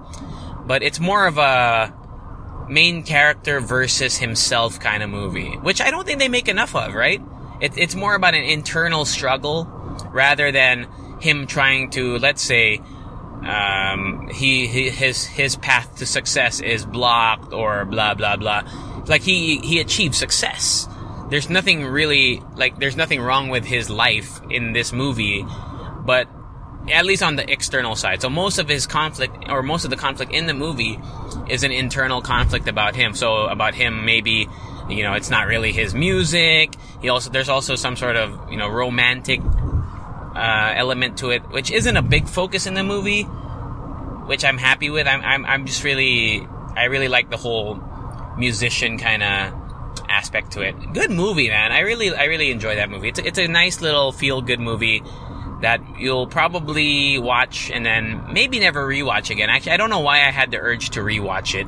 but 0.67 0.83
it's 0.83 1.01
more 1.01 1.27
of 1.27 1.39
a, 1.39 1.95
main 2.71 3.03
character 3.03 3.61
versus 3.61 4.17
himself 4.17 4.81
kind 4.81 5.03
of 5.03 5.11
movie, 5.11 5.57
which 5.57 5.81
I 5.81 5.91
don't 5.91 6.07
think 6.07 6.19
they 6.21 6.29
make 6.29 6.49
enough 6.49 6.75
of, 6.75 6.95
right? 6.95 7.21
It, 7.61 7.77
it's 7.77 7.95
more 7.95 8.15
about 8.15 8.35
an 8.35 8.45
internal 8.45 9.05
struggle 9.05 9.65
rather 10.13 10.53
than 10.53 10.89
him 11.21 11.47
trying 11.47 11.91
to, 11.91 12.19
let's 12.19 12.41
say, 12.41 12.81
um, 13.47 14.29
he, 14.33 14.67
he 14.67 14.91
his 14.91 15.25
his 15.25 15.57
path 15.57 15.97
to 15.97 16.07
success 16.07 16.61
is 16.61 16.85
blocked 16.85 17.53
or 17.53 17.85
blah 17.85 18.15
blah 18.15 18.37
blah. 18.37 18.63
Like 19.07 19.23
he 19.23 19.59
he 19.59 19.81
achieved 19.81 20.15
success. 20.15 20.87
There's 21.31 21.49
nothing 21.49 21.87
really 21.87 22.43
like 22.55 22.79
there's 22.79 22.97
nothing 22.97 23.21
wrong 23.21 23.49
with 23.49 23.65
his 23.65 23.89
life 23.89 24.41
in 24.51 24.73
this 24.73 24.93
movie, 24.93 25.45
but 26.05 26.29
at 26.89 27.05
least 27.05 27.23
on 27.23 27.37
the 27.37 27.51
external 27.51 27.95
side. 27.95 28.23
So 28.23 28.31
most 28.31 28.59
of 28.59 28.69
his 28.69 28.87
conflict, 28.87 29.49
or 29.49 29.63
most 29.63 29.85
of 29.85 29.91
the 29.91 29.97
conflict 29.97 30.33
in 30.33 30.47
the 30.47 30.55
movie, 30.55 30.99
is 31.49 31.63
an 31.63 31.73
internal 31.73 32.23
conflict 32.23 32.69
about 32.69 32.95
him. 32.95 33.15
So 33.15 33.47
about 33.47 33.75
him, 33.75 34.05
maybe 34.05 34.49
you 34.89 35.05
know, 35.05 35.15
it's 35.15 35.31
not 35.31 35.47
really 35.47 35.73
his 35.73 35.95
music. 35.95 36.75
He 37.01 37.09
also 37.09 37.31
there's 37.31 37.49
also 37.49 37.77
some 37.77 37.97
sort 37.97 38.17
of 38.17 38.51
you 38.51 38.57
know 38.57 38.69
romantic 38.69 39.41
uh, 39.41 40.73
element 40.77 41.19
to 41.19 41.31
it, 41.31 41.49
which 41.51 41.71
isn't 41.71 41.97
a 41.97 42.03
big 42.03 42.29
focus 42.29 42.67
in 42.67 42.75
the 42.75 42.83
movie, 42.83 43.23
which 43.23 44.45
I'm 44.45 44.59
happy 44.59 44.91
with. 44.91 45.07
I'm 45.07 45.23
I'm, 45.23 45.47
I'm 45.47 45.67
just 45.67 45.85
really 45.85 46.47
I 46.77 46.85
really 46.85 47.09
like 47.09 47.31
the 47.31 47.37
whole 47.37 47.81
musician 48.37 48.99
kind 48.99 49.23
of 49.23 49.55
aspect 50.09 50.53
to 50.53 50.63
it. 50.63 50.75
Good 50.93 51.11
movie, 51.11 51.49
man. 51.49 51.73
I 51.73 51.81
really 51.81 52.15
I 52.15 52.25
really 52.25 52.51
enjoy 52.51 52.75
that 52.77 52.91
movie. 52.91 53.09
It's 53.09 53.21
a, 53.21 53.27
it's 53.27 53.39
a 53.39 53.47
nice 53.47 53.81
little 53.81 54.13
feel 54.13 54.41
good 54.41 54.61
movie 54.61 55.03
that 55.61 55.81
you'll 55.99 56.27
probably 56.27 57.19
watch 57.19 57.71
and 57.71 57.85
then 57.85 58.33
maybe 58.33 58.59
never 58.59 58.87
rewatch 58.87 59.31
again. 59.31 59.51
Actually, 59.51 59.73
I 59.73 59.77
don't 59.77 59.91
know 59.91 60.01
why 60.01 60.27
I 60.27 60.31
had 60.31 60.51
the 60.51 60.59
urge 60.59 60.91
to 60.91 61.01
rewatch 61.01 61.55
it. 61.59 61.67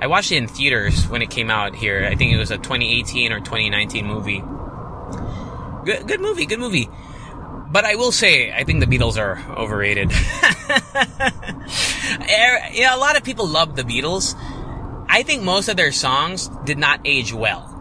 I 0.00 0.06
watched 0.06 0.32
it 0.32 0.36
in 0.36 0.48
theaters 0.48 1.06
when 1.08 1.22
it 1.22 1.30
came 1.30 1.50
out 1.50 1.74
here. 1.74 2.06
I 2.10 2.16
think 2.16 2.32
it 2.32 2.38
was 2.38 2.50
a 2.50 2.56
2018 2.56 3.32
or 3.32 3.38
2019 3.40 4.06
movie. 4.06 4.42
Good, 5.84 6.08
good 6.08 6.20
movie, 6.20 6.46
good 6.46 6.58
movie. 6.58 6.88
But 7.70 7.84
I 7.84 7.94
will 7.94 8.12
say, 8.12 8.52
I 8.52 8.64
think 8.64 8.80
the 8.80 8.86
Beatles 8.86 9.18
are 9.18 9.38
overrated. 9.56 10.12
Er, 12.22 12.58
you 12.72 12.82
know, 12.82 12.96
a 12.96 12.98
lot 12.98 13.16
of 13.16 13.24
people 13.24 13.46
love 13.46 13.76
the 13.76 13.82
Beatles. 13.82 14.34
I 15.08 15.22
think 15.22 15.42
most 15.42 15.68
of 15.68 15.76
their 15.76 15.92
songs 15.92 16.48
did 16.64 16.78
not 16.78 17.00
age 17.04 17.32
well 17.32 17.72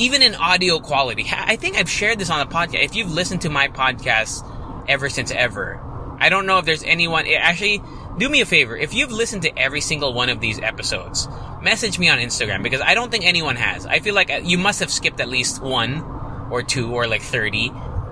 even 0.00 0.22
in 0.22 0.34
audio 0.34 0.80
quality. 0.80 1.26
I 1.30 1.56
think 1.56 1.76
I've 1.76 1.90
shared 1.90 2.18
this 2.18 2.30
on 2.30 2.46
the 2.46 2.52
podcast. 2.52 2.82
If 2.82 2.96
you've 2.96 3.12
listened 3.12 3.42
to 3.42 3.50
my 3.50 3.68
podcast 3.68 4.44
ever 4.88 5.10
since 5.10 5.30
ever, 5.30 5.78
I 6.18 6.30
don't 6.30 6.46
know 6.46 6.58
if 6.58 6.64
there's 6.64 6.82
anyone. 6.82 7.26
Eh, 7.26 7.34
actually, 7.34 7.82
do 8.18 8.28
me 8.28 8.40
a 8.40 8.46
favor. 8.46 8.76
If 8.76 8.94
you've 8.94 9.12
listened 9.12 9.42
to 9.42 9.58
every 9.58 9.80
single 9.80 10.14
one 10.14 10.30
of 10.30 10.40
these 10.40 10.58
episodes, 10.58 11.28
message 11.62 11.98
me 11.98 12.08
on 12.08 12.18
Instagram 12.18 12.62
because 12.62 12.80
I 12.80 12.94
don't 12.94 13.10
think 13.10 13.26
anyone 13.26 13.56
has. 13.56 13.84
I 13.84 14.00
feel 14.00 14.14
like 14.14 14.30
uh, 14.30 14.40
you 14.42 14.56
must 14.56 14.80
have 14.80 14.90
skipped 14.90 15.20
at 15.20 15.28
least 15.28 15.62
one 15.62 16.02
or 16.50 16.62
two 16.62 16.92
or 16.92 17.06
like 17.06 17.22
30 17.22 17.70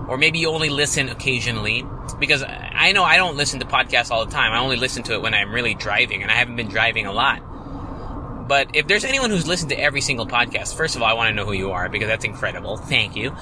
or 0.08 0.16
maybe 0.16 0.38
you 0.38 0.48
only 0.48 0.70
listen 0.70 1.08
occasionally 1.10 1.84
because 2.18 2.42
I 2.42 2.92
know 2.92 3.04
I 3.04 3.16
don't 3.16 3.36
listen 3.36 3.60
to 3.60 3.66
podcasts 3.66 4.10
all 4.10 4.24
the 4.24 4.32
time. 4.32 4.52
I 4.52 4.58
only 4.58 4.76
listen 4.76 5.02
to 5.04 5.14
it 5.14 5.22
when 5.22 5.34
I'm 5.34 5.52
really 5.52 5.74
driving 5.74 6.22
and 6.22 6.30
I 6.30 6.34
haven't 6.34 6.56
been 6.56 6.68
driving 6.68 7.06
a 7.06 7.12
lot. 7.12 7.42
But 8.48 8.74
if 8.74 8.86
there's 8.86 9.04
anyone 9.04 9.30
who's 9.30 9.46
listened 9.46 9.70
to 9.70 9.78
every 9.78 10.00
single 10.00 10.26
podcast, 10.26 10.74
first 10.74 10.96
of 10.96 11.02
all, 11.02 11.08
I 11.08 11.12
want 11.12 11.28
to 11.28 11.34
know 11.34 11.44
who 11.44 11.52
you 11.52 11.72
are 11.72 11.88
because 11.88 12.08
that's 12.08 12.24
incredible. 12.24 12.78
Thank 12.78 13.14
you. 13.14 13.36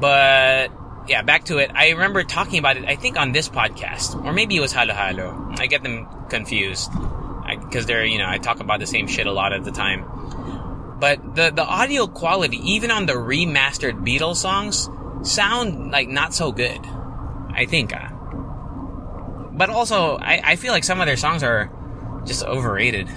But 0.00 0.72
yeah, 1.08 1.22
back 1.22 1.44
to 1.44 1.58
it. 1.58 1.70
I 1.74 1.90
remember 1.90 2.24
talking 2.24 2.58
about 2.58 2.76
it, 2.76 2.84
I 2.86 2.96
think 2.96 3.16
on 3.16 3.32
this 3.32 3.48
podcast, 3.48 4.22
or 4.24 4.32
maybe 4.32 4.56
it 4.56 4.60
was 4.60 4.72
Halo 4.72 4.94
Halo. 4.94 5.54
I 5.58 5.66
get 5.66 5.82
them 5.82 6.08
confused 6.28 6.90
because 7.60 7.86
they're, 7.86 8.04
you 8.04 8.18
know, 8.18 8.28
I 8.28 8.38
talk 8.38 8.60
about 8.60 8.80
the 8.80 8.86
same 8.86 9.06
shit 9.06 9.26
a 9.26 9.32
lot 9.32 9.52
of 9.52 9.64
the 9.64 9.70
time. 9.70 10.04
But 10.98 11.34
the, 11.34 11.50
the 11.50 11.64
audio 11.64 12.06
quality, 12.06 12.58
even 12.58 12.90
on 12.90 13.06
the 13.06 13.14
remastered 13.14 14.04
Beatles 14.04 14.36
songs, 14.36 14.88
sound 15.22 15.90
like 15.92 16.08
not 16.08 16.34
so 16.34 16.52
good. 16.52 16.80
I 17.52 17.66
think. 17.66 17.94
Uh, 17.94 18.08
but 19.52 19.70
also, 19.70 20.16
I, 20.16 20.40
I 20.44 20.56
feel 20.56 20.72
like 20.72 20.84
some 20.84 21.00
of 21.00 21.06
their 21.06 21.16
songs 21.16 21.42
are 21.42 21.70
just 22.26 22.44
overrated. 22.44 23.08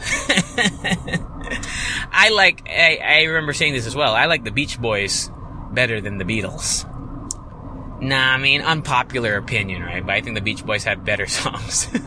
I 2.12 2.30
like, 2.34 2.68
I, 2.70 3.00
I 3.04 3.24
remember 3.24 3.54
saying 3.54 3.74
this 3.74 3.86
as 3.86 3.96
well. 3.96 4.14
I 4.14 4.26
like 4.26 4.44
the 4.44 4.52
Beach 4.52 4.80
Boys 4.80 5.32
better 5.72 6.02
than 6.02 6.18
the 6.18 6.26
Beatles. 6.26 6.90
Nah, 8.02 8.34
I 8.34 8.38
mean, 8.38 8.62
unpopular 8.62 9.38
opinion, 9.38 9.82
right? 9.82 10.06
But 10.06 10.16
I 10.16 10.22
think 10.22 10.36
the 10.36 10.42
Beach 10.42 10.66
Boys 10.66 10.84
have 10.84 11.06
better 11.06 11.26
songs. 11.28 11.88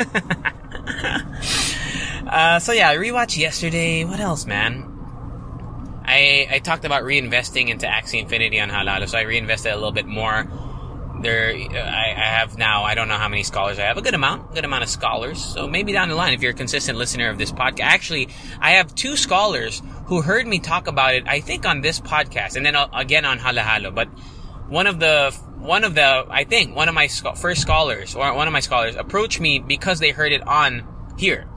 uh, 2.27 2.59
so 2.59 2.73
yeah, 2.73 2.91
I 2.91 2.97
rewatched 2.97 3.39
yesterday. 3.39 4.05
What 4.05 4.21
else, 4.21 4.47
man? 4.47 4.93
I, 6.05 6.47
I 6.51 6.59
talked 6.61 6.85
about 6.85 7.03
reinvesting 7.03 7.69
into 7.69 7.87
Axie 7.87 8.21
Infinity 8.21 8.61
on 8.61 8.69
Halal, 8.71 9.09
so 9.09 9.19
I 9.19 9.23
reinvested 9.23 9.73
a 9.73 9.75
little 9.75 9.91
bit 9.91 10.07
more 10.07 10.49
there 11.23 11.51
I, 11.51 12.15
I, 12.17 12.27
have 12.39 12.59
now 12.59 12.85
i 12.85 12.95
don't 12.95 13.09
know 13.09 13.17
how 13.17 13.29
many 13.29 13.43
scholars 13.43 13.79
i 13.79 13.83
have 13.83 13.97
a 13.97 14.03
good 14.03 14.15
amount 14.15 14.55
good 14.55 14.65
amount 14.65 14.85
of 14.85 14.91
scholars. 14.91 15.43
So 15.43 15.67
maybe 15.67 15.93
down 15.93 16.09
the 16.09 16.15
line 16.15 16.33
if 16.33 16.43
you're 16.43 16.53
a 16.53 16.55
consistent 16.55 16.99
listener 16.99 17.29
of 17.29 17.39
this 17.39 17.53
podcast 17.53 17.81
actually 17.81 18.29
i 18.61 18.73
have 18.73 18.95
two 18.95 19.17
scholars 19.17 19.83
who 20.07 20.23
heard 20.23 20.47
me 20.47 20.59
talk 20.59 20.87
about 20.87 21.15
it 21.15 21.27
i 21.27 21.41
think 21.41 21.67
on 21.67 21.81
this 21.81 22.01
podcast 22.01 22.57
and 22.57 22.67
then 22.67 22.77
uh, 22.77 22.89
again 22.93 23.25
on 23.25 23.39
Halo 23.39 23.63
Halo 23.63 23.91
but 23.91 24.09
one 24.69 24.87
of 24.87 24.99
the 25.01 25.31
one 25.59 25.85
of 25.85 25.95
the 25.95 26.27
i 26.29 26.45
think 26.45 26.75
one 26.75 26.89
of 26.89 26.95
my 26.95 27.09
first 27.09 27.63
scholars 27.63 28.15
or 28.15 28.35
one 28.35 28.47
of 28.47 28.53
my 28.53 28.61
scholars 28.61 28.97
approached 28.97 29.41
me 29.41 29.59
because 29.59 29.99
they 29.99 30.11
heard 30.11 30.33
it 30.33 30.47
on 30.47 30.87
here. 31.19 31.49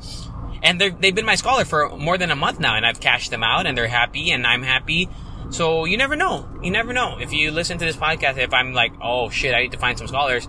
And 0.61 0.79
they've 0.79 1.15
been 1.15 1.25
my 1.25 1.35
scholar 1.35 1.63
for 1.63 1.95
more 1.97 2.17
than 2.17 2.31
a 2.31 2.35
month 2.35 2.59
now 2.59 2.75
and 2.75 2.85
i've 2.85 2.99
cashed 2.99 3.31
them 3.31 3.43
out 3.43 3.65
and 3.65 3.77
they're 3.77 3.87
happy 3.87 4.31
and 4.31 4.45
i'm 4.45 4.61
happy 4.61 5.07
So 5.49 5.85
you 5.85 5.97
never 5.97 6.15
know. 6.15 6.47
You 6.61 6.71
never 6.71 6.93
know. 6.93 7.17
If 7.19 7.33
you 7.33 7.51
listen 7.51 7.77
to 7.79 7.85
this 7.85 7.97
podcast, 7.97 8.37
if 8.37 8.53
I'm 8.53 8.73
like, 8.73 8.93
oh 9.01 9.29
shit, 9.29 9.53
I 9.53 9.61
need 9.61 9.71
to 9.71 9.79
find 9.79 9.97
some 9.97 10.07
scholars. 10.07 10.47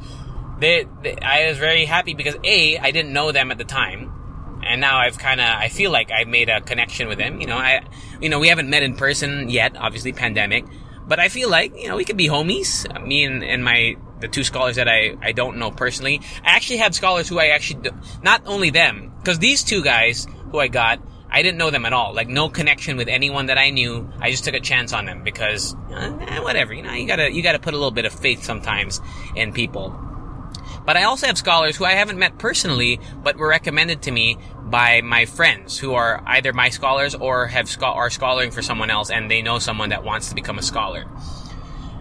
They, 0.58 0.86
they 1.02 1.16
I 1.16 1.48
was 1.48 1.58
very 1.58 1.86
happy 1.86 2.14
because 2.14 2.36
A, 2.44 2.78
I 2.78 2.90
didn't 2.90 3.12
know 3.12 3.32
them 3.32 3.50
at 3.50 3.58
the 3.58 3.64
time. 3.64 4.60
And 4.62 4.80
now 4.82 4.98
I've 4.98 5.18
kind 5.18 5.40
of, 5.40 5.46
I 5.46 5.68
feel 5.68 5.90
like 5.90 6.10
I've 6.10 6.28
made 6.28 6.50
a 6.50 6.60
connection 6.60 7.08
with 7.08 7.16
them. 7.16 7.40
You 7.40 7.46
know, 7.46 7.56
I, 7.56 7.80
you 8.20 8.28
know, 8.28 8.38
we 8.38 8.48
haven't 8.48 8.68
met 8.68 8.82
in 8.82 8.94
person 8.94 9.48
yet, 9.48 9.74
obviously 9.76 10.12
pandemic. 10.12 10.66
But 11.08 11.18
I 11.18 11.30
feel 11.30 11.48
like, 11.48 11.74
you 11.76 11.88
know, 11.88 11.96
we 11.96 12.04
could 12.04 12.18
be 12.18 12.28
homies. 12.28 12.84
Me 13.06 13.24
and, 13.24 13.42
and 13.42 13.64
my, 13.64 13.96
the 14.20 14.28
two 14.28 14.44
scholars 14.44 14.76
that 14.76 14.86
I, 14.86 15.16
I 15.22 15.32
don't 15.32 15.56
know 15.56 15.70
personally. 15.70 16.20
I 16.44 16.50
actually 16.50 16.76
have 16.76 16.94
scholars 16.94 17.26
who 17.26 17.38
I 17.38 17.46
actually, 17.46 17.90
not 18.22 18.42
only 18.44 18.68
them, 18.68 19.14
because 19.18 19.38
these 19.38 19.64
two 19.64 19.82
guys 19.82 20.26
who 20.50 20.58
I 20.58 20.68
got, 20.68 21.00
I 21.30 21.42
didn't 21.42 21.58
know 21.58 21.70
them 21.70 21.86
at 21.86 21.92
all. 21.92 22.12
Like 22.12 22.28
no 22.28 22.48
connection 22.48 22.96
with 22.96 23.08
anyone 23.08 23.46
that 23.46 23.58
I 23.58 23.70
knew. 23.70 24.10
I 24.20 24.30
just 24.30 24.44
took 24.44 24.54
a 24.54 24.60
chance 24.60 24.92
on 24.92 25.06
them 25.06 25.22
because 25.22 25.74
eh, 25.92 26.40
whatever, 26.40 26.74
you 26.74 26.82
know, 26.82 26.92
you 26.92 27.06
gotta 27.06 27.32
you 27.32 27.42
gotta 27.42 27.58
put 27.58 27.74
a 27.74 27.76
little 27.76 27.92
bit 27.92 28.04
of 28.04 28.12
faith 28.12 28.42
sometimes 28.42 29.00
in 29.36 29.52
people. 29.52 29.98
But 30.84 30.96
I 30.96 31.04
also 31.04 31.26
have 31.26 31.38
scholars 31.38 31.76
who 31.76 31.84
I 31.84 31.92
haven't 31.92 32.18
met 32.18 32.38
personally, 32.38 33.00
but 33.22 33.36
were 33.36 33.48
recommended 33.48 34.02
to 34.02 34.10
me 34.10 34.38
by 34.64 35.02
my 35.02 35.26
friends 35.26 35.78
who 35.78 35.94
are 35.94 36.22
either 36.26 36.52
my 36.52 36.70
scholars 36.70 37.14
or 37.14 37.46
have 37.46 37.68
are 37.82 38.10
scholaring 38.10 38.50
for 38.50 38.62
someone 38.62 38.90
else, 38.90 39.10
and 39.10 39.30
they 39.30 39.42
know 39.42 39.58
someone 39.58 39.90
that 39.90 40.04
wants 40.04 40.30
to 40.30 40.34
become 40.34 40.58
a 40.58 40.62
scholar. 40.62 41.04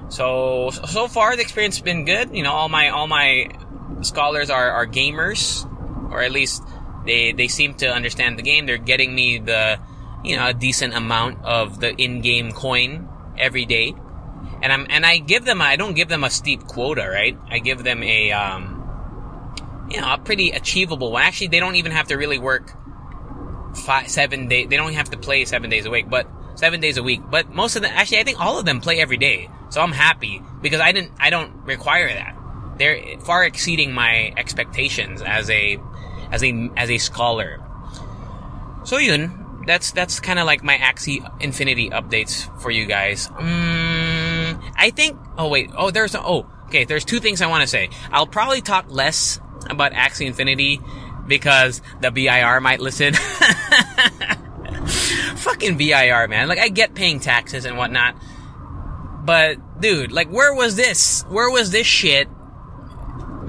So 0.09 0.71
so 0.71 1.07
far 1.07 1.35
the 1.35 1.41
experience 1.41 1.75
has 1.77 1.83
been 1.83 2.05
good. 2.05 2.35
You 2.35 2.43
know, 2.43 2.53
all 2.53 2.69
my 2.69 2.89
all 2.89 3.07
my 3.07 3.49
scholars 4.01 4.49
are, 4.49 4.71
are 4.71 4.87
gamers, 4.87 5.65
or 6.11 6.21
at 6.21 6.31
least 6.31 6.63
they 7.05 7.31
they 7.31 7.47
seem 7.47 7.73
to 7.75 7.87
understand 7.87 8.37
the 8.37 8.43
game. 8.43 8.65
They're 8.65 8.77
getting 8.77 9.13
me 9.13 9.39
the 9.39 9.79
you 10.23 10.35
know 10.35 10.47
a 10.47 10.53
decent 10.53 10.93
amount 10.93 11.43
of 11.43 11.79
the 11.79 11.95
in-game 11.95 12.51
coin 12.51 13.07
every 13.37 13.65
day, 13.65 13.93
and 14.61 14.71
I'm 14.71 14.87
and 14.89 15.05
I 15.05 15.17
give 15.17 15.45
them 15.45 15.61
I 15.61 15.75
don't 15.75 15.93
give 15.93 16.09
them 16.09 16.23
a 16.23 16.29
steep 16.29 16.65
quota, 16.67 17.07
right? 17.09 17.37
I 17.49 17.59
give 17.59 17.83
them 17.83 18.03
a 18.03 18.31
um, 18.31 19.87
you 19.89 20.01
know 20.01 20.13
a 20.13 20.17
pretty 20.17 20.51
achievable 20.51 21.11
one. 21.11 21.23
Actually, 21.23 21.47
they 21.47 21.59
don't 21.59 21.75
even 21.75 21.91
have 21.91 22.07
to 22.07 22.15
really 22.15 22.39
work 22.39 22.73
five 23.75 24.09
seven 24.09 24.47
days. 24.47 24.67
They 24.69 24.77
don't 24.77 24.93
have 24.93 25.09
to 25.11 25.17
play 25.17 25.45
seven 25.45 25.69
days 25.69 25.85
a 25.85 25.89
week, 25.89 26.09
but 26.09 26.27
seven 26.55 26.81
days 26.81 26.97
a 26.97 27.03
week. 27.03 27.21
But 27.29 27.49
most 27.49 27.75
of 27.75 27.81
them 27.81 27.91
actually 27.93 28.19
I 28.19 28.23
think 28.23 28.39
all 28.39 28.59
of 28.59 28.65
them 28.65 28.81
play 28.81 28.99
every 28.99 29.17
day, 29.17 29.49
so 29.69 29.81
I'm 29.81 29.91
happy 29.93 30.41
because 30.61 30.81
I 30.81 30.91
didn't 30.91 31.13
I 31.19 31.29
don't 31.29 31.53
require 31.65 32.09
that. 32.09 32.35
They're 32.77 33.19
far 33.19 33.43
exceeding 33.43 33.93
my 33.93 34.33
expectations 34.37 35.21
as 35.21 35.49
a 35.49 35.77
as 36.31 36.43
a 36.43 36.69
as 36.77 36.89
a 36.89 36.97
scholar. 36.97 37.61
So 38.83 38.97
yun, 38.97 39.63
that's 39.65 39.91
that's 39.91 40.19
kind 40.19 40.39
of 40.39 40.45
like 40.45 40.63
my 40.63 40.77
Axie 40.77 41.23
Infinity 41.41 41.89
updates 41.89 42.49
for 42.61 42.71
you 42.71 42.85
guys. 42.85 43.27
Mm, 43.27 44.61
I 44.75 44.89
think. 44.89 45.19
Oh 45.37 45.47
wait. 45.47 45.69
Oh, 45.77 45.91
there's. 45.91 46.15
Oh, 46.15 46.49
okay. 46.67 46.85
There's 46.85 47.05
two 47.05 47.19
things 47.19 47.41
I 47.41 47.47
want 47.47 47.61
to 47.61 47.67
say. 47.67 47.89
I'll 48.11 48.27
probably 48.27 48.61
talk 48.61 48.85
less 48.89 49.39
about 49.69 49.91
Axie 49.91 50.25
Infinity 50.25 50.79
because 51.27 51.81
the 52.01 52.11
BIR 52.11 52.61
might 52.61 52.79
listen. 52.79 53.13
Fucking 55.35 55.77
BIR, 55.77 56.27
man. 56.27 56.47
Like 56.47 56.59
I 56.59 56.69
get 56.69 56.95
paying 56.95 57.19
taxes 57.19 57.65
and 57.65 57.77
whatnot, 57.77 58.15
but 59.23 59.57
dude, 59.79 60.11
like 60.11 60.29
where 60.29 60.53
was 60.53 60.75
this? 60.75 61.23
Where 61.29 61.49
was 61.49 61.71
this 61.71 61.85
shit 61.85 62.27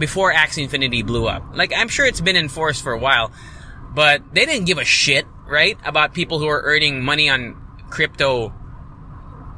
before 0.01 0.33
Axie 0.33 0.65
Infinity 0.65 1.03
blew 1.03 1.29
up. 1.29 1.45
Like, 1.55 1.73
I'm 1.77 1.89
sure 1.89 2.07
it's 2.07 2.21
been 2.21 2.37
enforced 2.37 2.83
for 2.83 2.93
a 2.93 2.99
while, 2.99 3.31
but 3.95 4.23
they 4.35 4.47
didn't 4.47 4.67
give 4.67 4.79
a 4.79 4.85
shit, 4.85 5.27
right? 5.47 5.79
About 5.85 6.15
people 6.15 6.41
who 6.41 6.49
are 6.49 6.61
earning 6.63 7.05
money 7.05 7.31
on 7.31 7.55
crypto 7.91 8.53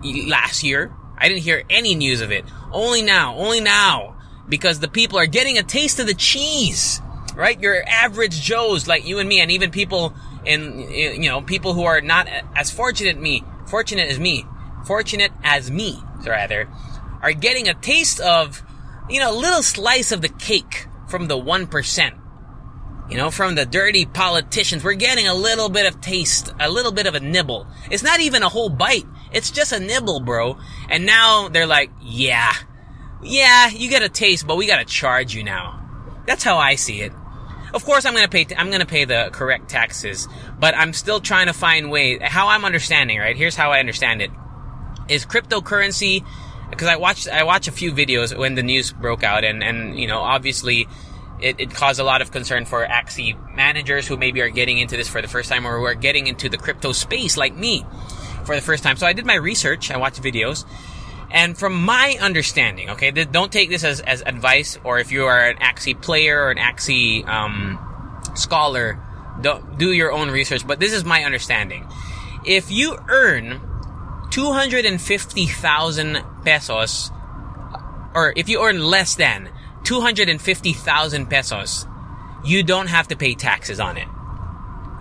last 0.02 0.62
year. 0.62 0.94
I 1.16 1.28
didn't 1.28 1.42
hear 1.42 1.62
any 1.70 1.94
news 1.94 2.20
of 2.20 2.33
it. 2.33 2.44
Only 2.72 3.02
now, 3.02 3.37
only 3.37 3.61
now, 3.61 4.16
because 4.48 4.81
the 4.81 4.88
people 4.88 5.18
are 5.18 5.26
getting 5.26 5.57
a 5.57 5.62
taste 5.62 6.00
of 6.00 6.07
the 6.07 6.14
cheese, 6.14 7.00
right? 7.37 7.59
Your 7.61 7.83
average 7.88 8.40
Joes 8.40 8.88
like 8.88 9.07
you 9.07 9.18
and 9.18 9.28
me, 9.28 9.40
and 9.40 9.50
even 9.50 9.70
people 9.70 10.14
in, 10.44 10.90
you 10.90 11.31
know, 11.31 11.40
people 11.40 11.74
who 11.74 11.85
are 11.85 12.00
not 12.00 12.26
as 12.57 12.70
fortunate 12.70 13.20
me, 13.20 13.44
fortunate 13.66 14.11
as 14.11 14.18
me, 14.18 14.44
fortunate 14.85 15.31
as 15.44 15.70
me, 15.70 16.02
rather, 16.26 16.68
are 17.22 17.33
getting 17.33 17.68
a 17.68 17.74
taste 17.74 18.18
of 18.20 18.62
you 19.12 19.20
know, 19.20 19.31
a 19.31 19.38
little 19.38 19.62
slice 19.62 20.11
of 20.11 20.22
the 20.22 20.29
cake 20.29 20.87
from 21.07 21.29
the 21.29 21.37
1%. 21.37 22.18
You 23.11 23.18
know, 23.18 23.31
from 23.31 23.57
the 23.57 23.66
dirty 23.66 24.07
politicians. 24.07 24.83
We're 24.83 24.94
getting 24.94 25.29
a 25.29 25.35
little 25.35 25.68
bit 25.68 25.85
of 25.85 26.01
taste, 26.01 26.51
a 26.59 26.70
little 26.70 26.92
bit 26.92 27.07
of 27.07 27.14
a 27.14 27.20
nibble. 27.20 27.66
It's 27.90 28.03
not 28.03 28.20
even 28.20 28.42
a 28.42 28.48
whole 28.48 28.70
bite. 28.70 29.05
It's 29.33 29.51
just 29.51 29.72
a 29.72 29.81
nibble, 29.81 30.20
bro. 30.20 30.57
And 30.88 31.05
now 31.05 31.48
they're 31.48 31.66
like, 31.66 31.90
yeah, 32.01 32.55
yeah, 33.22 33.68
you 33.68 33.90
get 33.90 34.03
a 34.03 34.09
taste, 34.09 34.46
but 34.46 34.57
we 34.57 34.66
gotta 34.66 34.87
charge 34.87 35.35
you 35.35 35.44
now. 35.44 35.79
That's 36.27 36.42
how 36.42 36.57
I 36.57 36.77
see 36.77 37.03
it. 37.03 37.12
Of 37.75 37.85
course, 37.85 38.07
I'm 38.07 38.14
gonna 38.14 38.29
pay. 38.29 38.44
T- 38.44 38.57
I'm 38.57 38.70
gonna 38.70 38.87
pay 38.87 39.05
the 39.05 39.29
correct 39.33 39.68
taxes, 39.68 40.29
but 40.59 40.77
I'm 40.77 40.92
still 40.92 41.20
trying 41.20 41.48
to 41.48 41.53
find 41.53 41.90
ways. 41.90 42.20
How 42.22 42.48
I'm 42.48 42.64
understanding, 42.64 43.18
right? 43.18 43.37
Here's 43.37 43.57
how 43.57 43.72
I 43.72 43.81
understand 43.81 44.22
it: 44.22 44.31
is 45.09 45.27
cryptocurrency 45.27 46.25
because 46.72 46.88
I 46.88 46.96
watched 46.96 47.28
I 47.28 47.44
watched 47.44 47.68
a 47.68 47.72
few 47.72 47.92
videos 47.92 48.37
when 48.37 48.54
the 48.54 48.62
news 48.62 48.92
broke 48.92 49.22
out, 49.22 49.44
and 49.44 49.62
and 49.62 49.98
you 49.98 50.08
know 50.08 50.20
obviously 50.20 50.88
it, 51.40 51.61
it 51.61 51.74
caused 51.74 52.00
a 52.00 52.04
lot 52.04 52.22
of 52.22 52.30
concern 52.30 52.64
for 52.64 52.85
Axie 52.87 53.37
managers 53.54 54.06
who 54.06 54.16
maybe 54.16 54.40
are 54.40 54.48
getting 54.48 54.78
into 54.78 54.96
this 54.96 55.08
for 55.08 55.20
the 55.20 55.28
first 55.28 55.50
time 55.50 55.66
or 55.66 55.78
who 55.78 55.85
are 55.85 55.94
getting 55.94 56.26
into 56.26 56.48
the 56.48 56.56
crypto 56.56 56.92
space 56.92 57.37
like 57.37 57.54
me 57.54 57.85
for 58.44 58.54
the 58.54 58.62
first 58.62 58.82
time. 58.82 58.96
So 58.96 59.06
I 59.06 59.12
did 59.12 59.26
my 59.26 59.35
research, 59.35 59.90
I 59.90 59.98
watched 59.98 60.22
videos, 60.22 60.64
and 61.30 61.56
from 61.56 61.85
my 61.85 62.16
understanding, 62.20 62.90
okay, 62.90 63.11
don't 63.11 63.52
take 63.52 63.68
this 63.68 63.85
as, 63.85 64.00
as 64.00 64.22
advice, 64.22 64.78
or 64.85 64.98
if 64.98 65.12
you 65.12 65.26
are 65.26 65.48
an 65.50 65.56
Axie 65.56 66.00
player 66.00 66.42
or 66.44 66.50
an 66.50 66.58
Axie 66.58 67.26
um, 67.28 67.78
scholar, 68.35 68.98
don't 69.40 69.78
do 69.78 69.92
your 69.92 70.12
own 70.12 70.30
research. 70.30 70.66
But 70.66 70.80
this 70.80 70.92
is 70.92 71.04
my 71.04 71.24
understanding. 71.24 71.87
If 72.44 72.70
you 72.70 72.96
earn 73.08 73.61
250,000 74.32 76.24
pesos, 76.42 77.10
or 78.14 78.32
if 78.34 78.48
you 78.48 78.62
earn 78.62 78.82
less 78.82 79.14
than 79.14 79.50
250,000 79.84 81.26
pesos, 81.26 81.86
you 82.42 82.62
don't 82.62 82.86
have 82.86 83.08
to 83.08 83.16
pay 83.16 83.34
taxes 83.34 83.78
on 83.78 83.98
it. 83.98 84.08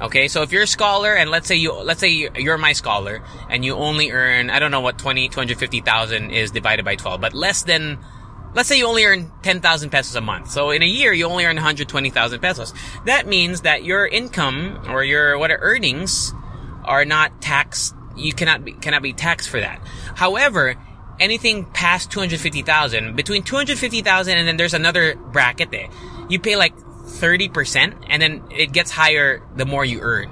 Okay, 0.02 0.28
so 0.28 0.42
if 0.42 0.52
you're 0.52 0.64
a 0.64 0.68
scholar 0.68 1.14
and 1.14 1.30
let's 1.30 1.48
say 1.48 1.56
you, 1.56 1.72
let's 1.72 2.02
say 2.02 2.30
you're 2.36 2.58
my 2.58 2.74
scholar 2.74 3.24
and 3.50 3.64
you 3.64 3.76
only 3.76 4.12
earn, 4.12 4.50
I 4.50 4.60
don't 4.60 4.72
know 4.72 4.82
what 4.82 4.98
20, 4.98 5.30
250,000 5.30 6.32
is 6.32 6.52
divided 6.52 6.84
by 6.84 6.98
12, 6.98 7.22
but 7.22 7.34
less 7.34 7.64
than, 7.64 8.00
let's 8.54 8.68
say 8.68 8.80
you 8.80 8.86
only 8.86 9.06
earn 9.06 9.32
10,000 9.44 9.92
pesos 9.92 10.14
a 10.16 10.22
month. 10.22 10.52
So 10.52 10.72
in 10.72 10.82
a 10.82 10.88
year, 10.88 11.14
you 11.14 11.26
only 11.26 11.46
earn 11.46 11.56
120,000 11.56 12.40
pesos. 12.42 12.74
That 13.06 13.28
means 13.28 13.62
that 13.62 13.86
your 13.86 14.06
income 14.06 14.82
or 14.90 15.06
your, 15.06 15.38
what 15.38 15.52
are 15.52 15.60
earnings 15.62 16.34
are 16.84 17.06
not 17.06 17.42
taxed 17.42 17.96
you 18.22 18.34
cannot 18.34 18.64
be, 18.64 18.74
cannot 18.74 19.02
be 19.02 19.14
taxed 19.14 19.50
for 19.50 19.60
that. 19.60 19.82
However, 20.16 20.76
anything 21.20 21.66
past 21.66 22.12
250,000, 22.12 23.16
between 23.16 23.44
250,000 23.44 24.38
and 24.38 24.48
then 24.48 24.58
there's 24.58 24.74
another 24.74 25.16
bracket 25.16 25.72
there. 25.72 25.90
You 26.30 26.40
pay 26.40 26.56
like 26.56 26.76
30% 26.76 28.06
and 28.08 28.22
then 28.22 28.44
it 28.52 28.72
gets 28.72 28.92
higher 28.92 29.42
the 29.56 29.66
more 29.66 29.86
you 29.86 30.00
earn. 30.02 30.30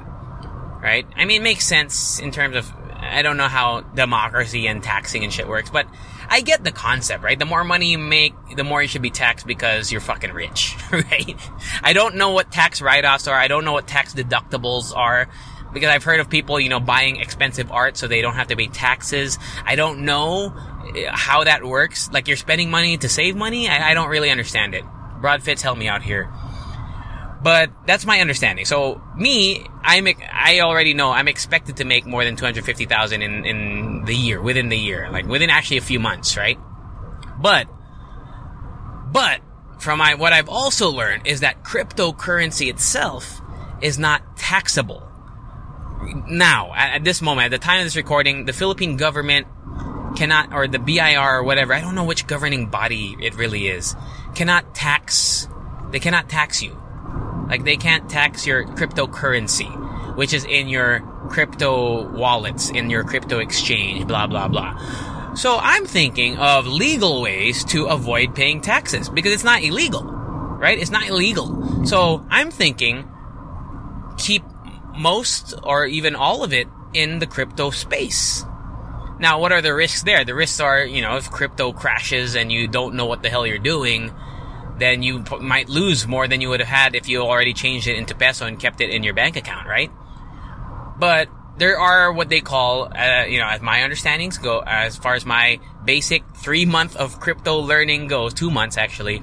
Right? 0.82 1.06
I 1.16 1.26
mean, 1.26 1.42
it 1.42 1.44
makes 1.44 1.66
sense 1.66 2.20
in 2.20 2.32
terms 2.32 2.56
of, 2.56 2.72
I 2.96 3.22
don't 3.22 3.38
know 3.38 3.48
how 3.48 3.82
democracy 3.82 4.68
and 4.68 4.82
taxing 4.82 5.24
and 5.24 5.34
shit 5.34 5.48
works, 5.48 5.70
but 5.70 5.88
I 6.30 6.42
get 6.42 6.64
the 6.64 6.72
concept, 6.72 7.24
right? 7.24 7.38
The 7.38 7.46
more 7.46 7.64
money 7.64 7.92
you 7.92 7.98
make, 7.98 8.34
the 8.56 8.64
more 8.64 8.82
you 8.82 8.88
should 8.88 9.02
be 9.02 9.10
taxed 9.10 9.46
because 9.46 9.92
you're 9.92 10.00
fucking 10.00 10.32
rich, 10.32 10.76
right? 10.92 11.36
I 11.84 11.94
don't 11.94 12.16
know 12.16 12.32
what 12.32 12.52
tax 12.52 12.82
write-offs 12.82 13.28
are. 13.28 13.36
I 13.36 13.48
don't 13.48 13.66
know 13.66 13.74
what 13.74 13.88
tax 13.88 14.14
deductibles 14.14 14.96
are 14.96 15.28
because 15.74 15.90
I've 15.90 16.04
heard 16.04 16.20
of 16.20 16.30
people, 16.30 16.60
you 16.60 16.70
know, 16.70 16.80
buying 16.80 17.18
expensive 17.18 17.72
art 17.72 17.98
so 17.98 18.08
they 18.08 18.22
don't 18.22 18.36
have 18.36 18.48
to 18.48 18.56
pay 18.56 18.68
taxes. 18.68 19.38
I 19.66 19.76
don't 19.76 20.06
know 20.06 20.54
eh, 20.96 21.10
how 21.12 21.44
that 21.44 21.64
works. 21.64 22.10
Like 22.12 22.28
you're 22.28 22.38
spending 22.38 22.70
money 22.70 22.98
to 22.98 23.10
save 23.10 23.36
money. 23.36 23.68
I, 23.68 23.92
I 23.92 23.94
don't 23.94 24.10
really 24.10 24.30
understand 24.32 24.74
it. 24.74 24.84
Broadfits, 25.22 25.62
help 25.62 25.78
me 25.78 25.88
out 25.88 26.02
here. 26.02 26.32
But 27.42 27.72
that's 27.86 28.06
my 28.06 28.20
understanding. 28.20 28.66
So 28.66 29.02
me, 29.16 29.66
I'm 29.82 30.08
I 30.32 30.60
already 30.60 30.94
know 30.94 31.12
I'm 31.12 31.30
expected 31.30 31.78
to 31.78 31.86
make 31.86 32.06
more 32.06 32.26
than 32.26 32.36
two 32.36 32.44
hundred 32.44 32.66
fifty 32.66 32.86
thousand 32.86 33.22
in 33.22 33.46
in 33.46 34.04
the 34.06 34.16
year, 34.16 34.42
within 34.42 34.68
the 34.68 34.78
year, 34.78 35.10
like 35.10 35.26
within 35.26 35.50
actually 35.50 35.78
a 35.78 35.82
few 35.82 36.00
months, 36.00 36.36
right? 36.36 36.60
But 37.42 37.68
but 39.12 39.40
from 39.80 40.00
my, 40.00 40.16
what 40.16 40.34
I've 40.34 40.50
also 40.50 40.90
learned 40.90 41.26
is 41.28 41.40
that 41.40 41.64
cryptocurrency 41.64 42.70
itself 42.70 43.42
is 43.82 43.98
not 43.98 44.38
taxable 44.38 45.09
now, 46.28 46.74
at, 46.76 47.04
this 47.04 47.22
moment, 47.22 47.46
at 47.46 47.52
the 47.52 47.64
time 47.64 47.80
of 47.80 47.86
this 47.86 47.96
recording, 47.96 48.46
the 48.46 48.54
Philippine 48.54 48.98
government 48.98 49.48
cannot, 50.16 50.54
or 50.54 50.68
the 50.68 50.80
BIR 50.80 51.40
or 51.40 51.44
whatever, 51.44 51.74
I 51.74 51.82
don't 51.82 51.96
know 51.96 52.04
which 52.04 52.28
governing 52.28 52.68
body 52.68 53.16
it 53.20 53.36
really 53.36 53.68
is, 53.68 53.96
cannot 54.36 54.74
tax, 54.74 55.48
they 55.92 56.00
cannot 56.00 56.30
tax 56.30 56.62
you. 56.62 56.82
Like, 57.48 57.64
they 57.64 57.78
can't 57.78 58.10
tax 58.10 58.46
your 58.46 58.66
cryptocurrency, 58.66 60.16
which 60.16 60.34
is 60.34 60.46
in 60.46 60.70
your 60.70 61.02
crypto 61.30 62.10
wallets, 62.10 62.70
in 62.70 62.90
your 62.90 63.04
crypto 63.04 63.40
exchange, 63.40 64.08
blah, 64.08 64.28
blah, 64.28 64.48
blah. 64.48 65.34
So 65.36 65.58
I'm 65.58 65.86
thinking 65.86 66.38
of 66.38 66.68
legal 66.68 67.22
ways 67.22 67.64
to 67.66 67.86
avoid 67.86 68.36
paying 68.36 68.62
taxes 68.62 69.10
because 69.10 69.32
it's 69.32 69.44
not 69.44 69.64
illegal, 69.64 70.04
right? 70.04 70.78
It's 70.78 70.92
not 70.92 71.08
illegal. 71.08 71.86
So 71.86 72.26
I'm 72.30 72.52
thinking 72.52 73.08
keep 74.18 74.44
most 75.00 75.54
or 75.64 75.86
even 75.86 76.16
all 76.16 76.44
of 76.44 76.54
it 76.54 76.68
in 76.94 77.20
the 77.20 77.28
crypto 77.28 77.72
space. 77.72 78.44
Now, 79.20 79.40
what 79.40 79.52
are 79.52 79.62
the 79.62 79.74
risks 79.74 80.04
there? 80.04 80.24
The 80.24 80.36
risks 80.36 80.60
are, 80.60 80.84
you 80.84 81.02
know, 81.02 81.18
if 81.18 81.30
crypto 81.30 81.74
crashes 81.74 82.36
and 82.36 82.52
you 82.52 82.68
don't 82.68 82.96
know 82.96 83.06
what 83.06 83.22
the 83.22 83.30
hell 83.30 83.46
you're 83.46 83.58
doing, 83.58 84.14
then 84.78 85.04
you 85.04 85.24
p- 85.24 85.40
might 85.40 85.68
lose 85.68 86.08
more 86.08 86.28
than 86.28 86.42
you 86.42 86.50
would 86.50 86.62
have 86.62 86.70
had 86.70 86.96
if 86.96 87.10
you 87.10 87.22
already 87.22 87.54
changed 87.54 87.88
it 87.88 87.98
into 87.98 88.16
peso 88.16 88.46
and 88.46 88.60
kept 88.60 88.80
it 88.82 88.90
in 88.90 89.04
your 89.04 89.14
bank 89.14 89.36
account, 89.36 89.68
right? 89.68 89.92
But 90.98 91.30
there 91.58 91.78
are 91.78 92.14
what 92.14 92.30
they 92.30 92.40
call, 92.40 92.92
uh, 92.98 93.26
you 93.26 93.40
know, 93.40 93.48
as 93.48 93.62
my 93.62 93.84
understandings 93.84 94.38
go, 94.38 94.64
as 94.66 94.96
far 94.96 95.16
as 95.16 95.26
my 95.26 95.60
basic 95.84 96.24
three 96.36 96.66
month 96.66 96.96
of 96.96 97.20
crypto 97.20 97.60
learning 97.60 98.08
goes, 98.08 98.34
two 98.34 98.50
months 98.50 98.78
actually, 98.78 99.22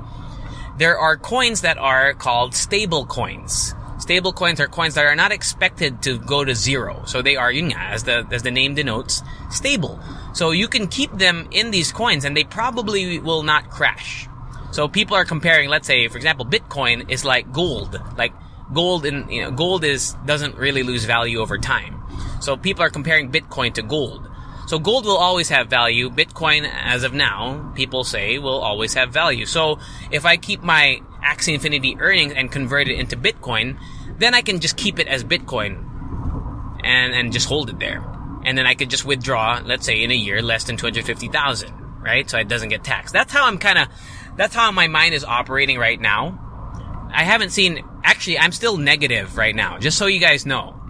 there 0.76 0.98
are 0.98 1.16
coins 1.16 1.62
that 1.62 1.78
are 1.78 2.12
called 2.12 2.54
stable 2.54 3.06
coins. 3.06 3.74
Stable 4.06 4.32
coins 4.32 4.60
are 4.60 4.68
coins 4.68 4.94
that 4.94 5.04
are 5.04 5.16
not 5.16 5.32
expected 5.32 6.00
to 6.02 6.16
go 6.16 6.44
to 6.44 6.54
zero. 6.54 7.02
So 7.06 7.22
they 7.22 7.34
are, 7.34 7.50
as 7.50 8.04
the, 8.04 8.24
as 8.30 8.44
the 8.44 8.52
name 8.52 8.76
denotes, 8.76 9.20
stable. 9.50 9.98
So 10.32 10.52
you 10.52 10.68
can 10.68 10.86
keep 10.86 11.10
them 11.10 11.48
in 11.50 11.72
these 11.72 11.90
coins 11.90 12.24
and 12.24 12.36
they 12.36 12.44
probably 12.44 13.18
will 13.18 13.42
not 13.42 13.68
crash. 13.68 14.28
So 14.70 14.86
people 14.86 15.16
are 15.16 15.24
comparing, 15.24 15.70
let's 15.70 15.88
say, 15.88 16.06
for 16.06 16.18
example, 16.18 16.46
Bitcoin 16.46 17.10
is 17.10 17.24
like 17.24 17.50
gold. 17.50 18.00
Like 18.16 18.32
gold 18.72 19.06
in, 19.06 19.28
you 19.28 19.42
know, 19.42 19.50
gold 19.50 19.82
is, 19.82 20.14
doesn't 20.24 20.54
really 20.54 20.84
lose 20.84 21.04
value 21.04 21.40
over 21.40 21.58
time. 21.58 22.00
So 22.40 22.56
people 22.56 22.84
are 22.84 22.90
comparing 22.90 23.32
Bitcoin 23.32 23.74
to 23.74 23.82
gold. 23.82 24.30
So 24.68 24.78
gold 24.78 25.04
will 25.04 25.16
always 25.16 25.48
have 25.48 25.66
value. 25.66 26.10
Bitcoin, 26.10 26.64
as 26.72 27.02
of 27.02 27.12
now, 27.12 27.72
people 27.74 28.04
say 28.04 28.38
will 28.38 28.60
always 28.60 28.94
have 28.94 29.10
value. 29.10 29.46
So 29.46 29.80
if 30.12 30.24
I 30.24 30.36
keep 30.36 30.62
my 30.62 31.02
Axie 31.24 31.54
Infinity 31.54 31.96
earnings 31.98 32.34
and 32.36 32.52
convert 32.52 32.86
it 32.86 33.00
into 33.00 33.16
Bitcoin, 33.16 33.78
then 34.18 34.34
I 34.34 34.42
can 34.42 34.60
just 34.60 34.76
keep 34.76 34.98
it 34.98 35.06
as 35.06 35.24
Bitcoin 35.24 35.84
and, 36.84 37.14
and 37.14 37.32
just 37.32 37.48
hold 37.48 37.70
it 37.70 37.78
there. 37.78 38.04
And 38.44 38.56
then 38.56 38.66
I 38.66 38.74
could 38.74 38.90
just 38.90 39.04
withdraw, 39.04 39.60
let's 39.64 39.84
say 39.84 40.02
in 40.02 40.10
a 40.10 40.14
year, 40.14 40.40
less 40.40 40.64
than 40.64 40.76
250,000, 40.76 41.72
right? 42.00 42.28
So 42.30 42.38
it 42.38 42.48
doesn't 42.48 42.68
get 42.68 42.84
taxed. 42.84 43.12
That's 43.12 43.32
how 43.32 43.46
I'm 43.46 43.58
kind 43.58 43.78
of, 43.78 43.88
that's 44.36 44.54
how 44.54 44.70
my 44.70 44.86
mind 44.86 45.14
is 45.14 45.24
operating 45.24 45.78
right 45.78 46.00
now. 46.00 46.42
I 47.12 47.24
haven't 47.24 47.50
seen, 47.50 47.84
actually, 48.04 48.38
I'm 48.38 48.52
still 48.52 48.76
negative 48.76 49.36
right 49.36 49.54
now, 49.54 49.78
just 49.78 49.98
so 49.98 50.06
you 50.06 50.20
guys 50.20 50.46
know. 50.46 50.80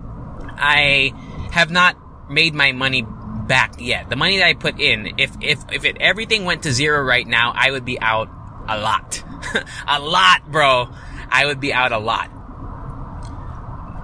I 0.58 1.12
have 1.52 1.70
not 1.70 1.96
made 2.30 2.54
my 2.54 2.72
money 2.72 3.06
back 3.46 3.76
yet. 3.80 4.10
The 4.10 4.16
money 4.16 4.38
that 4.38 4.46
I 4.46 4.54
put 4.54 4.80
in, 4.80 5.14
if, 5.18 5.34
if, 5.40 5.64
if 5.72 5.84
it, 5.84 5.96
everything 6.00 6.44
went 6.44 6.64
to 6.64 6.72
zero 6.72 7.02
right 7.02 7.26
now, 7.26 7.52
I 7.54 7.70
would 7.70 7.84
be 7.84 7.98
out 8.00 8.28
a 8.68 8.78
lot. 8.78 9.22
a 9.88 10.00
lot, 10.00 10.50
bro. 10.50 10.88
I 11.30 11.46
would 11.46 11.60
be 11.60 11.72
out 11.72 11.92
a 11.92 11.98
lot. 11.98 12.30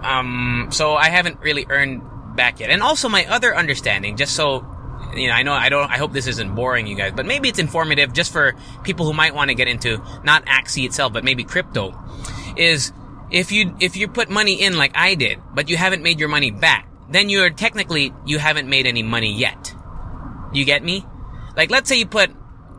Um, 0.02 0.68
so 0.70 0.94
I 0.94 1.08
haven't 1.08 1.40
really 1.40 1.66
earned 1.68 2.02
back 2.36 2.60
yet. 2.60 2.70
And 2.70 2.82
also 2.82 3.08
my 3.08 3.26
other 3.26 3.54
understanding, 3.54 4.16
just 4.16 4.34
so, 4.34 4.66
you 5.14 5.28
know, 5.28 5.34
I 5.34 5.42
know 5.42 5.52
I 5.52 5.68
don't, 5.68 5.90
I 5.90 5.98
hope 5.98 6.12
this 6.12 6.26
isn't 6.26 6.54
boring 6.54 6.86
you 6.86 6.96
guys, 6.96 7.12
but 7.14 7.26
maybe 7.26 7.48
it's 7.48 7.58
informative 7.58 8.12
just 8.12 8.32
for 8.32 8.54
people 8.82 9.06
who 9.06 9.12
might 9.12 9.34
want 9.34 9.50
to 9.50 9.54
get 9.54 9.68
into 9.68 10.02
not 10.24 10.44
Axie 10.46 10.84
itself, 10.84 11.12
but 11.12 11.24
maybe 11.24 11.44
crypto, 11.44 11.94
is 12.56 12.92
if 13.30 13.52
you, 13.52 13.76
if 13.80 13.96
you 13.96 14.08
put 14.08 14.28
money 14.28 14.60
in 14.62 14.76
like 14.76 14.92
I 14.94 15.14
did, 15.14 15.38
but 15.54 15.68
you 15.68 15.76
haven't 15.76 16.02
made 16.02 16.18
your 16.18 16.28
money 16.28 16.50
back, 16.50 16.88
then 17.10 17.28
you're 17.28 17.50
technically, 17.50 18.12
you 18.26 18.38
haven't 18.38 18.68
made 18.68 18.86
any 18.86 19.02
money 19.02 19.32
yet. 19.32 19.74
You 20.52 20.64
get 20.64 20.82
me? 20.82 21.04
Like, 21.56 21.70
let's 21.70 21.88
say 21.88 21.96
you 21.96 22.06
put, 22.06 22.30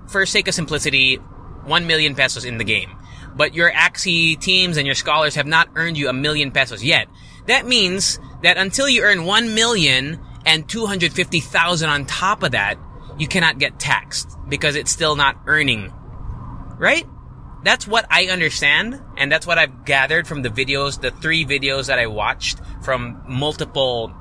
for 0.07 0.25
sake 0.25 0.47
of 0.47 0.53
simplicity, 0.53 1.15
1 1.15 1.87
million 1.87 2.15
pesos 2.15 2.45
in 2.45 2.57
the 2.57 2.63
game. 2.63 2.91
But 3.35 3.53
your 3.53 3.71
Axie 3.71 4.39
teams 4.39 4.77
and 4.77 4.85
your 4.85 4.95
scholars 4.95 5.35
have 5.35 5.47
not 5.47 5.69
earned 5.75 5.97
you 5.97 6.09
a 6.09 6.13
million 6.13 6.51
pesos 6.51 6.83
yet. 6.83 7.07
That 7.47 7.65
means 7.65 8.19
that 8.41 8.57
until 8.57 8.87
you 8.87 9.03
earn 9.03 9.25
1 9.25 9.55
million 9.55 10.19
and 10.45 10.67
250,000 10.67 11.89
on 11.89 12.05
top 12.05 12.43
of 12.43 12.51
that, 12.51 12.77
you 13.17 13.27
cannot 13.27 13.59
get 13.59 13.79
taxed 13.79 14.37
because 14.47 14.75
it's 14.75 14.91
still 14.91 15.15
not 15.15 15.39
earning. 15.45 15.91
Right? 16.77 17.05
That's 17.63 17.87
what 17.87 18.05
I 18.09 18.25
understand, 18.25 19.01
and 19.15 19.31
that's 19.31 19.47
what 19.47 19.57
I've 19.57 19.85
gathered 19.85 20.27
from 20.27 20.41
the 20.41 20.49
videos, 20.49 20.99
the 20.99 21.11
three 21.11 21.45
videos 21.45 21.87
that 21.87 21.97
I 21.97 22.07
watched 22.07 22.59
from 22.83 23.23
multiple 23.25 24.13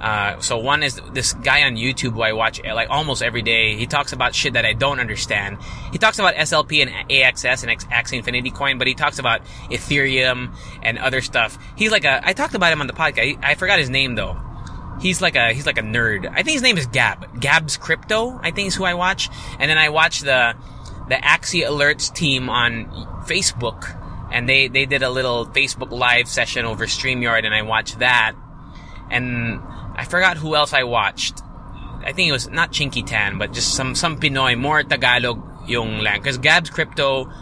uh, 0.00 0.38
so 0.40 0.58
one 0.58 0.82
is 0.82 1.00
this 1.12 1.32
guy 1.32 1.62
on 1.62 1.76
YouTube 1.76 2.12
who 2.12 2.22
I 2.22 2.32
watch 2.32 2.62
like 2.62 2.90
almost 2.90 3.22
every 3.22 3.42
day. 3.42 3.76
He 3.76 3.86
talks 3.86 4.12
about 4.12 4.34
shit 4.34 4.52
that 4.52 4.66
I 4.66 4.74
don't 4.74 5.00
understand. 5.00 5.58
He 5.90 5.98
talks 5.98 6.18
about 6.18 6.34
SLP 6.34 6.82
and 6.82 6.90
AXS 7.10 7.66
and 7.66 7.80
Axie 7.90 8.18
Infinity 8.18 8.50
Coin, 8.50 8.78
but 8.78 8.86
he 8.86 8.94
talks 8.94 9.18
about 9.18 9.42
Ethereum 9.70 10.54
and 10.82 10.98
other 10.98 11.22
stuff. 11.22 11.58
He's 11.76 11.90
like 11.90 12.04
a, 12.04 12.20
I 12.26 12.34
talked 12.34 12.54
about 12.54 12.72
him 12.72 12.80
on 12.80 12.86
the 12.86 12.92
podcast. 12.92 13.42
I 13.42 13.54
forgot 13.54 13.78
his 13.78 13.88
name 13.88 14.14
though. 14.14 14.38
He's 15.00 15.20
like 15.22 15.36
a, 15.36 15.52
he's 15.52 15.66
like 15.66 15.78
a 15.78 15.82
nerd. 15.82 16.26
I 16.30 16.42
think 16.42 16.54
his 16.54 16.62
name 16.62 16.76
is 16.78 16.86
Gab. 16.86 17.40
Gab's 17.40 17.76
Crypto, 17.76 18.38
I 18.42 18.50
think 18.50 18.68
is 18.68 18.74
who 18.74 18.84
I 18.84 18.94
watch. 18.94 19.30
And 19.58 19.70
then 19.70 19.78
I 19.78 19.88
watch 19.88 20.20
the, 20.20 20.54
the 21.08 21.16
Axie 21.16 21.66
Alerts 21.66 22.14
team 22.14 22.48
on 22.48 22.86
Facebook. 23.26 24.02
And 24.30 24.48
they, 24.48 24.68
they 24.68 24.86
did 24.86 25.02
a 25.02 25.10
little 25.10 25.46
Facebook 25.46 25.90
live 25.90 26.28
session 26.28 26.66
over 26.66 26.86
StreamYard 26.86 27.44
and 27.44 27.54
I 27.54 27.62
watched 27.62 28.00
that. 28.00 28.34
And 29.10 29.60
I 29.96 30.04
forgot 30.04 30.36
who 30.36 30.54
else 30.54 30.72
I 30.72 30.84
watched. 30.84 31.40
I 32.04 32.12
think 32.12 32.28
it 32.28 32.32
was 32.32 32.48
not 32.48 32.70
Chinkee 32.70 33.02
Tan, 33.02 33.38
but 33.38 33.52
just 33.52 33.74
some 33.74 33.94
some 33.94 34.20
Pinoy, 34.20 34.56
more 34.56 34.82
Tagalog 34.84 35.42
yung 35.66 35.98
lang. 36.00 36.20
Because 36.20 36.38
Gab's 36.38 36.70
Crypto 36.70 37.32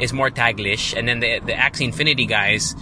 is 0.00 0.12
more 0.12 0.30
Taglish, 0.30 0.96
and 0.96 1.06
then 1.06 1.20
the 1.20 1.38
the 1.40 1.52
Axie 1.52 1.84
Infinity 1.84 2.26
guys, 2.26 2.74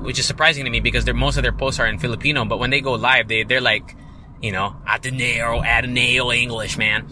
which 0.00 0.18
is 0.18 0.26
surprising 0.26 0.64
to 0.64 0.70
me 0.70 0.80
because 0.80 1.06
most 1.12 1.36
of 1.36 1.42
their 1.42 1.52
posts 1.52 1.78
are 1.78 1.86
in 1.86 1.98
Filipino, 1.98 2.44
but 2.44 2.58
when 2.58 2.70
they 2.70 2.80
go 2.80 2.94
live, 2.94 3.28
they 3.28 3.44
they're 3.44 3.60
like, 3.60 3.94
you 4.42 4.50
know, 4.50 4.74
Ateneo, 4.88 5.62
Ateneo 5.62 6.32
English, 6.32 6.78
man. 6.78 7.06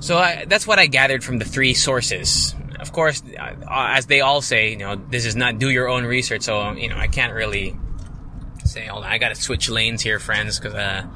So 0.00 0.18
I, 0.18 0.44
that's 0.46 0.66
what 0.66 0.78
I 0.78 0.86
gathered 0.86 1.22
from 1.22 1.38
the 1.38 1.44
three 1.44 1.74
sources. 1.74 2.54
Of 2.80 2.92
course, 2.92 3.22
uh, 3.38 3.54
as 3.68 4.06
they 4.06 4.20
all 4.20 4.42
say, 4.42 4.70
you 4.70 4.76
know, 4.76 4.96
this 4.96 5.24
is 5.24 5.36
not 5.36 5.58
do 5.58 5.70
your 5.70 5.88
own 5.88 6.04
research, 6.04 6.42
so 6.42 6.72
you 6.72 6.88
know, 6.88 6.96
I 6.96 7.06
can't 7.06 7.32
really 7.32 7.76
say, 8.76 8.86
hold 8.86 9.04
on, 9.04 9.10
I 9.10 9.18
gotta 9.18 9.34
switch 9.34 9.68
lanes 9.68 10.02
here, 10.02 10.18
friends, 10.18 10.58
because 10.58 10.74
uh, 10.74 11.06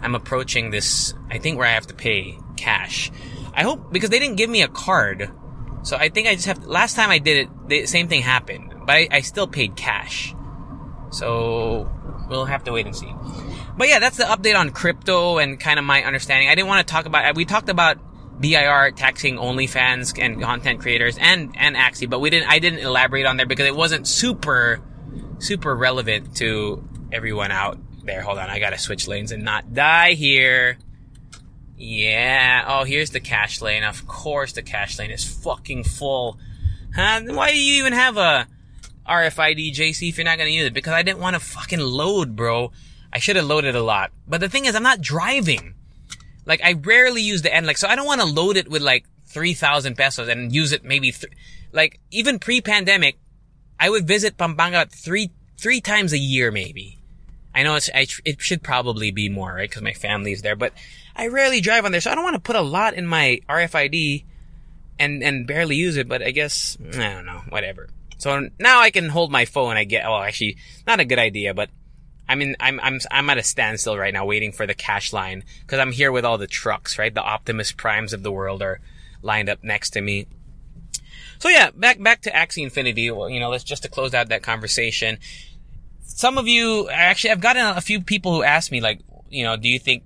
I'm 0.00 0.14
approaching 0.14 0.70
this, 0.70 1.14
I 1.30 1.38
think 1.38 1.58
where 1.58 1.66
I 1.66 1.72
have 1.72 1.86
to 1.88 1.94
pay 1.94 2.38
cash. 2.56 3.10
I 3.54 3.62
hope, 3.62 3.92
because 3.92 4.10
they 4.10 4.18
didn't 4.18 4.36
give 4.36 4.48
me 4.48 4.62
a 4.62 4.68
card. 4.68 5.30
So 5.82 5.96
I 5.96 6.08
think 6.08 6.28
I 6.28 6.34
just 6.34 6.46
have, 6.46 6.64
last 6.64 6.94
time 6.94 7.10
I 7.10 7.18
did 7.18 7.38
it, 7.38 7.68
the 7.68 7.86
same 7.86 8.08
thing 8.08 8.22
happened. 8.22 8.74
But 8.86 8.92
I, 8.92 9.08
I 9.10 9.20
still 9.20 9.48
paid 9.48 9.76
cash. 9.76 10.34
So, 11.10 11.90
we'll 12.28 12.44
have 12.44 12.64
to 12.64 12.72
wait 12.72 12.86
and 12.86 12.94
see. 12.94 13.12
But 13.76 13.88
yeah, 13.88 13.98
that's 13.98 14.16
the 14.16 14.24
update 14.24 14.56
on 14.56 14.70
crypto 14.70 15.38
and 15.38 15.58
kind 15.58 15.78
of 15.78 15.84
my 15.84 16.02
understanding. 16.02 16.48
I 16.48 16.54
didn't 16.54 16.68
want 16.68 16.86
to 16.86 16.92
talk 16.92 17.06
about, 17.06 17.34
we 17.34 17.44
talked 17.44 17.68
about 17.68 17.98
BIR 18.40 18.92
taxing 18.92 19.36
OnlyFans 19.36 20.22
and 20.22 20.40
content 20.40 20.80
creators 20.80 21.16
and, 21.18 21.54
and 21.56 21.74
Axie, 21.74 22.08
but 22.08 22.20
we 22.20 22.30
didn't, 22.30 22.48
I 22.48 22.58
didn't 22.58 22.80
elaborate 22.80 23.26
on 23.26 23.36
there 23.36 23.46
because 23.46 23.66
it 23.66 23.74
wasn't 23.74 24.06
super, 24.06 24.80
super 25.38 25.74
relevant 25.74 26.36
to 26.36 26.87
everyone 27.12 27.50
out 27.50 27.78
there. 28.04 28.22
Hold 28.22 28.38
on, 28.38 28.50
I 28.50 28.58
gotta 28.58 28.78
switch 28.78 29.08
lanes 29.08 29.32
and 29.32 29.44
not 29.44 29.72
die 29.74 30.12
here. 30.12 30.78
Yeah. 31.76 32.64
Oh, 32.66 32.84
here's 32.84 33.10
the 33.10 33.20
cash 33.20 33.60
lane. 33.60 33.84
Of 33.84 34.06
course, 34.06 34.52
the 34.52 34.62
cash 34.62 34.98
lane 34.98 35.10
is 35.10 35.24
fucking 35.24 35.84
full. 35.84 36.38
Huh? 36.94 37.20
Why 37.26 37.52
do 37.52 37.58
you 37.58 37.80
even 37.80 37.92
have 37.92 38.16
a 38.16 38.46
RFID 39.08 39.74
JC 39.74 40.08
if 40.08 40.18
you're 40.18 40.24
not 40.24 40.38
gonna 40.38 40.50
use 40.50 40.66
it? 40.66 40.74
Because 40.74 40.92
I 40.92 41.02
didn't 41.02 41.20
want 41.20 41.34
to 41.34 41.40
fucking 41.40 41.78
load, 41.78 42.34
bro. 42.34 42.72
I 43.12 43.18
should 43.18 43.36
have 43.36 43.46
loaded 43.46 43.76
a 43.76 43.82
lot. 43.82 44.10
But 44.26 44.40
the 44.40 44.48
thing 44.48 44.64
is, 44.64 44.74
I'm 44.74 44.82
not 44.82 45.00
driving. 45.00 45.74
Like, 46.44 46.62
I 46.64 46.72
rarely 46.72 47.22
use 47.22 47.42
the 47.42 47.54
end. 47.54 47.66
Like, 47.66 47.78
so 47.78 47.88
I 47.88 47.94
don't 47.94 48.06
want 48.06 48.20
to 48.20 48.26
load 48.26 48.56
it 48.56 48.68
with 48.68 48.82
like 48.82 49.04
3,000 49.26 49.96
pesos 49.96 50.28
and 50.28 50.52
use 50.52 50.72
it 50.72 50.84
maybe, 50.84 51.12
th- 51.12 51.32
like, 51.72 52.00
even 52.10 52.38
pre-pandemic, 52.38 53.18
I 53.78 53.90
would 53.90 54.06
visit 54.06 54.36
Pampanga 54.36 54.86
three, 54.86 55.30
three 55.58 55.80
times 55.80 56.12
a 56.12 56.18
year 56.18 56.50
maybe. 56.50 56.97
I 57.54 57.62
know 57.62 57.74
it's, 57.74 57.90
I, 57.94 58.06
it 58.24 58.40
should 58.40 58.62
probably 58.62 59.10
be 59.10 59.28
more, 59.28 59.54
right? 59.54 59.70
Cause 59.70 59.82
my 59.82 59.92
family's 59.92 60.42
there, 60.42 60.56
but 60.56 60.72
I 61.16 61.28
rarely 61.28 61.60
drive 61.60 61.84
on 61.84 61.92
there. 61.92 62.00
So 62.00 62.10
I 62.10 62.14
don't 62.14 62.24
want 62.24 62.34
to 62.34 62.40
put 62.40 62.56
a 62.56 62.60
lot 62.60 62.94
in 62.94 63.06
my 63.06 63.40
RFID 63.48 64.24
and, 64.98 65.22
and 65.22 65.46
barely 65.46 65.76
use 65.76 65.96
it, 65.96 66.08
but 66.08 66.22
I 66.22 66.30
guess, 66.30 66.76
I 66.80 67.14
don't 67.14 67.26
know, 67.26 67.42
whatever. 67.48 67.88
So 68.18 68.48
now 68.58 68.80
I 68.80 68.90
can 68.90 69.08
hold 69.08 69.30
my 69.30 69.44
phone. 69.44 69.76
I 69.76 69.84
get, 69.84 70.04
well, 70.04 70.22
actually, 70.22 70.56
not 70.86 71.00
a 71.00 71.04
good 71.04 71.18
idea, 71.18 71.54
but 71.54 71.70
I 72.28 72.34
mean, 72.34 72.56
I'm, 72.60 72.78
I'm, 72.80 73.00
I'm 73.10 73.30
at 73.30 73.38
a 73.38 73.42
standstill 73.42 73.96
right 73.96 74.12
now 74.12 74.26
waiting 74.26 74.52
for 74.52 74.66
the 74.66 74.74
cash 74.74 75.12
line 75.12 75.44
because 75.60 75.78
I'm 75.78 75.92
here 75.92 76.12
with 76.12 76.24
all 76.24 76.36
the 76.36 76.46
trucks, 76.46 76.98
right? 76.98 77.14
The 77.14 77.22
Optimus 77.22 77.72
Primes 77.72 78.12
of 78.12 78.22
the 78.22 78.32
world 78.32 78.60
are 78.60 78.80
lined 79.22 79.48
up 79.48 79.64
next 79.64 79.90
to 79.90 80.00
me. 80.00 80.26
So 81.38 81.48
yeah, 81.48 81.70
back, 81.70 82.02
back 82.02 82.22
to 82.22 82.30
Axie 82.30 82.64
Infinity. 82.64 83.10
Well, 83.10 83.30
you 83.30 83.40
know, 83.40 83.48
let's 83.48 83.64
just 83.64 83.84
to 83.84 83.88
close 83.88 84.12
out 84.12 84.28
that 84.28 84.42
conversation 84.42 85.18
some 86.08 86.38
of 86.38 86.48
you, 86.48 86.88
actually, 86.88 87.30
I've 87.30 87.40
gotten 87.40 87.64
a 87.64 87.80
few 87.80 88.00
people 88.00 88.34
who 88.34 88.42
ask 88.42 88.72
me, 88.72 88.80
like, 88.80 89.00
you 89.28 89.44
know, 89.44 89.56
do 89.56 89.68
you 89.68 89.78
think, 89.78 90.04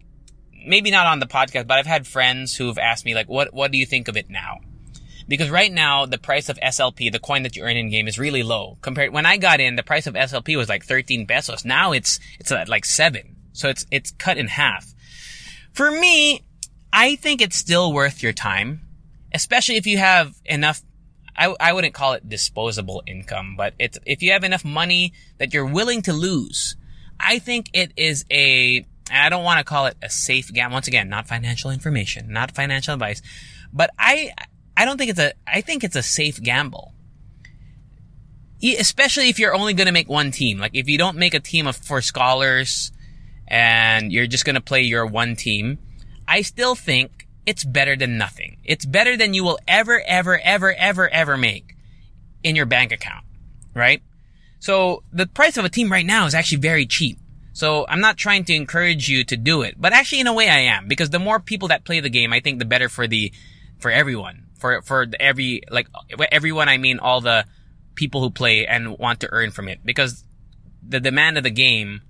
maybe 0.67 0.91
not 0.91 1.07
on 1.07 1.21
the 1.21 1.27
podcast, 1.27 1.67
but 1.67 1.79
I've 1.79 1.87
had 1.87 2.07
friends 2.07 2.57
who've 2.57 2.79
asked 2.79 3.05
me, 3.05 3.15
like, 3.15 3.29
what, 3.29 3.55
what 3.55 3.73
do 3.73 3.79
you 3.79 3.87
think 3.87 4.09
of 4.09 4.17
it 4.17 4.29
now? 4.29 4.61
Because 5.29 5.49
right 5.49 5.73
now, 5.73 6.05
the 6.05 6.19
price 6.19 6.49
of 6.49 6.59
SLP, 6.59 7.11
the 7.11 7.19
coin 7.19 7.45
that 7.45 7.57
you 7.57 7.63
earn 7.63 7.77
in 7.77 7.89
game, 7.89 8.09
is 8.09 8.19
really 8.19 8.43
low. 8.43 8.77
Compared, 8.83 9.13
when 9.13 9.25
I 9.25 9.37
got 9.37 9.61
in, 9.61 9.77
the 9.77 9.83
price 9.83 10.07
of 10.07 10.15
SLP 10.15 10.57
was 10.57 10.69
like 10.69 10.85
13 10.85 11.27
pesos. 11.27 11.65
Now 11.65 11.93
it's, 11.93 12.19
it's 12.39 12.51
at 12.53 12.69
like 12.69 12.85
7. 12.85 13.37
So 13.53 13.69
it's, 13.69 13.87
it's 13.91 14.11
cut 14.11 14.37
in 14.37 14.49
half. 14.49 14.93
For 15.73 15.91
me, 15.91 16.43
I 16.93 17.17
think 17.17 17.41
it's 17.41 17.57
still 17.57 17.93
worth 17.93 18.23
your 18.23 18.33
time, 18.33 18.83
especially 19.33 19.77
if 19.77 19.87
you 19.87 19.99
have 19.99 20.35
enough 20.45 20.83
I, 21.37 21.55
I 21.59 21.73
wouldn't 21.73 21.95
call 21.95 22.13
it 22.13 22.29
disposable 22.29 23.03
income, 23.07 23.55
but 23.57 23.75
it's, 23.79 23.99
if 24.05 24.23
you 24.23 24.33
have 24.33 24.45
enough 24.45 24.65
money 24.65 25.13
that 25.39 25.55
you're 25.55 25.67
willing 25.67 26.03
to 26.03 26.13
lose, 26.13 26.77
I 27.19 27.39
think 27.39 27.71
it 27.73 27.93
is 27.97 28.25
a, 28.31 28.85
I 29.11 29.29
don't 29.29 29.45
want 29.45 29.59
to 29.59 29.65
call 29.65 29.87
it 29.87 29.97
a 30.03 30.11
safe 30.11 30.53
gamble. 30.53 30.75
Once 30.75 30.89
again, 30.89 31.09
not 31.09 31.27
financial 31.27 31.71
information, 31.71 32.33
not 32.33 32.55
financial 32.55 32.95
advice, 32.95 33.23
but 33.73 33.91
I, 33.99 34.33
I 34.77 34.85
don't 34.85 34.99
think 34.99 35.11
it's 35.11 35.21
a, 35.21 35.33
I 35.47 35.61
think 35.63 35.85
it's 35.85 35.97
a 35.97 36.03
safe 36.03 36.43
gamble. 36.43 36.93
Especially 38.63 39.29
if 39.29 39.39
you're 39.39 39.55
only 39.55 39.75
going 39.75 39.87
to 39.87 39.93
make 39.93 40.09
one 40.09 40.31
team. 40.31 40.59
Like 40.59 40.73
if 40.75 40.89
you 40.89 40.97
don't 40.97 41.17
make 41.17 41.35
a 41.35 41.41
team 41.41 41.67
of, 41.67 41.77
for 41.77 42.01
scholars 42.01 42.93
and 43.49 44.13
you're 44.13 44.29
just 44.29 44.45
going 44.45 44.55
to 44.55 44.61
play 44.61 44.83
your 44.83 45.05
one 45.05 45.35
team, 45.35 45.79
I 46.29 46.43
still 46.43 46.75
think 46.75 47.27
it's 47.47 47.65
better 47.65 47.97
than 47.97 48.19
nothing. 48.19 48.59
It's 48.65 48.85
better 48.85 49.17
than 49.17 49.35
you 49.35 49.45
will 49.45 49.59
ever, 49.67 50.03
ever, 50.07 50.41
ever, 50.43 50.73
ever, 50.75 51.09
ever 51.09 51.37
make 51.37 51.77
in 52.43 52.57
your 52.57 52.67
bank 52.67 52.93
account, 52.93 53.25
right? 53.75 54.03
So 54.61 55.03
the 55.13 55.27
price 55.27 55.57
of 55.57 55.65
a 55.65 55.69
team 55.69 55.91
right 55.91 56.07
now 56.07 56.27
is 56.27 56.35
actually 56.35 56.59
very 56.59 56.87
cheap. 56.87 57.19
So 57.53 57.85
I'm 57.89 58.01
not 58.01 58.17
trying 58.17 58.45
to 58.45 58.55
encourage 58.55 59.09
you 59.09 59.25
to 59.25 59.37
do 59.37 59.63
it, 59.63 59.75
but 59.79 59.93
actually 59.93 60.21
in 60.21 60.27
a 60.27 60.33
way 60.33 60.49
I 60.49 60.61
am 60.61 60.89
because 60.89 61.11
the 61.11 61.19
more 61.19 61.41
people 61.41 61.69
that 61.69 61.85
play 61.85 62.01
the 62.01 62.09
game, 62.09 62.33
I 62.33 62.41
think 62.41 62.59
the 62.59 62.65
better 62.65 62.89
for 62.89 63.07
the, 63.07 63.33
for 63.79 63.91
everyone, 63.91 64.47
for, 64.59 64.81
for 64.83 65.07
every, 65.19 65.63
like 65.71 65.89
everyone, 66.31 66.69
I 66.69 66.79
mean 66.79 66.99
all 66.99 67.21
the 67.21 67.45
people 67.95 68.23
who 68.23 68.31
play 68.31 68.67
and 68.67 68.99
want 68.99 69.21
to 69.21 69.29
earn 69.33 69.51
from 69.51 69.69
it 69.69 69.81
because 69.85 70.25
the 70.87 71.01
demand 71.01 71.37
of 71.37 71.45
the 71.45 71.51
game 71.51 72.01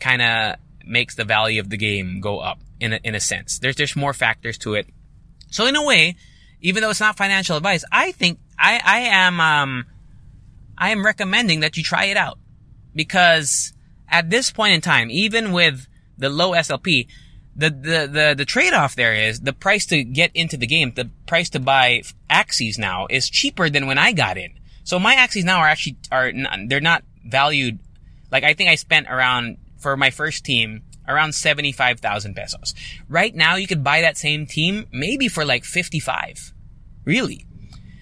kind 0.00 0.22
of 0.22 0.56
makes 0.84 1.14
the 1.14 1.24
value 1.24 1.60
of 1.60 1.68
the 1.68 1.76
game 1.76 2.20
go 2.20 2.38
up 2.38 2.58
in 2.82 2.92
a, 2.92 3.00
in 3.04 3.14
a 3.14 3.20
sense. 3.20 3.58
There's, 3.58 3.76
there's 3.76 3.96
more 3.96 4.12
factors 4.12 4.58
to 4.58 4.74
it. 4.74 4.86
So 5.50 5.66
in 5.66 5.76
a 5.76 5.84
way, 5.84 6.16
even 6.60 6.82
though 6.82 6.90
it's 6.90 7.00
not 7.00 7.16
financial 7.16 7.56
advice, 7.56 7.84
I 7.92 8.12
think 8.12 8.38
I, 8.58 8.80
I 8.84 8.98
am, 9.00 9.40
um, 9.40 9.86
I 10.76 10.90
am 10.90 11.04
recommending 11.04 11.60
that 11.60 11.76
you 11.76 11.82
try 11.82 12.06
it 12.06 12.16
out 12.16 12.38
because 12.94 13.72
at 14.08 14.30
this 14.30 14.50
point 14.50 14.74
in 14.74 14.80
time, 14.80 15.10
even 15.10 15.52
with 15.52 15.86
the 16.18 16.28
low 16.28 16.52
SLP, 16.52 17.06
the, 17.54 17.70
the, 17.70 18.08
the, 18.10 18.34
the 18.38 18.44
trade-off 18.44 18.96
there 18.96 19.14
is 19.14 19.40
the 19.40 19.52
price 19.52 19.86
to 19.86 20.02
get 20.02 20.30
into 20.34 20.56
the 20.56 20.66
game, 20.66 20.92
the 20.94 21.10
price 21.26 21.50
to 21.50 21.60
buy 21.60 22.02
Axies 22.30 22.78
now 22.78 23.06
is 23.10 23.28
cheaper 23.28 23.68
than 23.68 23.86
when 23.86 23.98
I 23.98 24.12
got 24.12 24.38
in. 24.38 24.58
So 24.84 24.98
my 24.98 25.14
Axies 25.14 25.44
now 25.44 25.58
are 25.58 25.68
actually, 25.68 25.98
are, 26.10 26.32
they're 26.66 26.80
not 26.80 27.04
valued, 27.24 27.78
like 28.30 28.44
I 28.44 28.54
think 28.54 28.70
I 28.70 28.74
spent 28.76 29.06
around, 29.08 29.58
for 29.78 29.96
my 29.96 30.10
first 30.10 30.44
team, 30.44 30.82
around 31.08 31.34
75,000 31.34 32.34
pesos. 32.34 32.74
Right 33.08 33.34
now, 33.34 33.56
you 33.56 33.66
could 33.66 33.84
buy 33.84 34.00
that 34.00 34.16
same 34.16 34.46
team 34.46 34.86
maybe 34.92 35.28
for 35.28 35.44
like 35.44 35.64
55. 35.64 36.52
Really. 37.04 37.46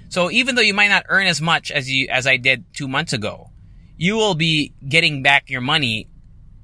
So 0.09 0.31
even 0.31 0.55
though 0.55 0.63
you 0.63 0.75
might 0.75 0.89
not 0.89 1.07
earn 1.09 1.27
as 1.27 1.41
much 1.41 1.71
as 1.71 1.91
you, 1.91 2.09
as 2.11 2.27
I 2.27 2.37
did 2.37 2.65
two 2.75 2.89
months 2.89 3.13
ago, 3.13 3.51
you 3.97 4.17
will 4.17 4.35
be 4.35 4.75
getting 4.87 5.23
back 5.23 5.51
your 5.51 5.61
money 5.61 6.09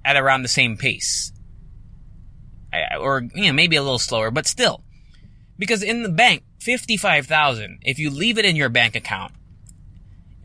at 0.04 0.16
around 0.16 0.42
the 0.42 0.48
same 0.48 0.76
pace. 0.76 1.32
Or, 2.98 3.22
you 3.34 3.46
know, 3.46 3.52
maybe 3.52 3.76
a 3.76 3.82
little 3.82 3.98
slower, 3.98 4.30
but 4.30 4.46
still. 4.46 4.84
Because 5.58 5.82
in 5.82 6.02
the 6.02 6.08
bank, 6.08 6.42
55,000, 6.60 7.78
if 7.82 7.98
you 7.98 8.10
leave 8.10 8.38
it 8.38 8.44
in 8.44 8.56
your 8.56 8.68
bank 8.68 8.94
account, 8.96 9.32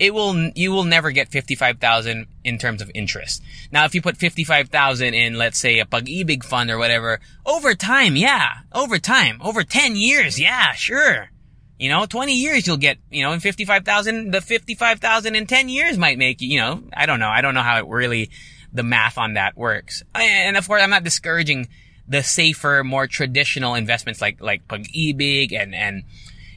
it 0.01 0.15
will, 0.15 0.35
you 0.55 0.71
will 0.71 0.83
never 0.83 1.11
get 1.11 1.29
55,000 1.29 2.25
in 2.43 2.57
terms 2.57 2.81
of 2.81 2.89
interest. 2.95 3.43
Now, 3.71 3.85
if 3.85 3.93
you 3.93 4.01
put 4.01 4.17
55,000 4.17 5.13
in, 5.13 5.35
let's 5.35 5.59
say, 5.59 5.77
a 5.77 5.85
pag-ibig 5.85 6.43
fund 6.43 6.71
or 6.71 6.79
whatever, 6.79 7.19
over 7.45 7.75
time, 7.75 8.15
yeah, 8.15 8.61
over 8.73 8.97
time, 8.97 9.39
over 9.43 9.63
10 9.63 9.95
years, 9.95 10.39
yeah, 10.39 10.71
sure. 10.73 11.29
You 11.77 11.89
know, 11.89 12.07
20 12.07 12.33
years 12.33 12.65
you'll 12.65 12.77
get, 12.77 12.97
you 13.11 13.21
know, 13.21 13.31
in 13.31 13.41
55,000, 13.41 14.31
the 14.31 14.41
55,000 14.41 15.35
in 15.35 15.45
10 15.45 15.69
years 15.69 15.99
might 15.99 16.17
make 16.17 16.41
you, 16.41 16.47
you 16.49 16.59
know, 16.59 16.81
I 16.91 17.05
don't 17.05 17.19
know. 17.19 17.29
I 17.29 17.41
don't 17.41 17.53
know 17.53 17.61
how 17.61 17.77
it 17.77 17.85
really, 17.85 18.31
the 18.73 18.81
math 18.81 19.19
on 19.19 19.35
that 19.35 19.55
works. 19.55 20.01
And 20.15 20.57
of 20.57 20.67
course, 20.67 20.81
I'm 20.81 20.89
not 20.89 21.03
discouraging 21.03 21.67
the 22.07 22.23
safer, 22.23 22.83
more 22.83 23.05
traditional 23.05 23.75
investments 23.75 24.19
like, 24.19 24.41
like 24.41 24.67
pag-ibig 24.67 25.53
and, 25.53 25.75
and, 25.75 26.05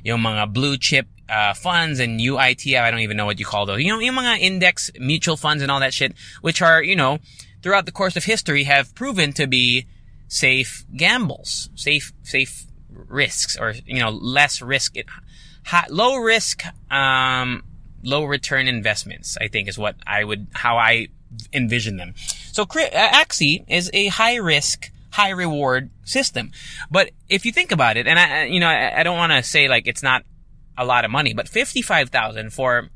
you 0.03 0.17
know, 0.17 0.31
mga 0.31 0.51
blue 0.55 0.79
chip 0.79 1.09
uh, 1.29 1.55
funds 1.55 2.01
and 2.01 2.21
UIT, 2.21 2.79
I 2.79 2.91
don't 2.91 3.01
even 3.01 3.17
know 3.17 3.27
what 3.27 3.39
you 3.39 3.47
call 3.47 3.67
those. 3.67 3.81
You 3.83 3.89
know, 3.89 3.99
mga 3.99 4.39
index 4.41 4.91
mutual 4.99 5.37
funds 5.37 5.63
and 5.63 5.71
all 5.71 5.81
that 5.81 5.95
shit, 5.95 6.15
which 6.41 6.63
are, 6.63 6.83
you 6.83 6.97
know, 6.97 7.19
throughout 7.63 7.87
the 7.87 7.93
course 7.93 8.17
of 8.17 8.25
history 8.25 8.65
have 8.65 8.95
proven 8.95 9.33
to 9.35 9.47
be 9.47 9.87
safe 10.29 10.85
gambles, 10.97 11.71
safe, 11.75 12.13
safe 12.23 12.65
risks 12.91 13.57
or, 13.59 13.75
you 13.87 14.01
know, 14.01 14.11
less 14.11 14.61
risk, 14.61 14.97
high, 15.65 15.87
low 15.89 16.17
risk, 16.17 16.63
um, 16.91 17.63
low 18.03 18.25
return 18.25 18.69
investments, 18.69 19.39
I 19.41 19.49
think 19.49 19.69
is 19.69 19.79
what 19.79 19.97
I 20.07 20.25
would, 20.25 20.47
how 20.53 20.77
I 20.77 21.09
envision 21.53 21.97
them. 21.97 22.15
So 22.53 22.65
Axie 22.65 23.65
is 23.69 23.91
a 23.93 24.09
high 24.09 24.37
risk, 24.37 24.91
high 25.11 25.31
reward 25.31 25.91
system. 26.05 26.53
But 26.91 27.11
if 27.29 27.47
you 27.47 27.53
think 27.53 27.73
about 27.73 27.97
it, 27.97 28.07
and 28.07 28.19
I, 28.19 28.45
you 28.45 28.61
know, 28.61 28.69
I, 28.69 29.01
I 29.01 29.03
don't 29.03 29.17
want 29.17 29.33
to 29.33 29.43
say 29.43 29.69
like 29.69 29.87
it's 29.87 30.03
not 30.03 30.25
a 30.77 30.85
lot 30.85 31.05
of 31.05 31.11
money, 31.11 31.35
but 31.35 31.49
55,000 31.49 32.51
for, 32.53 32.91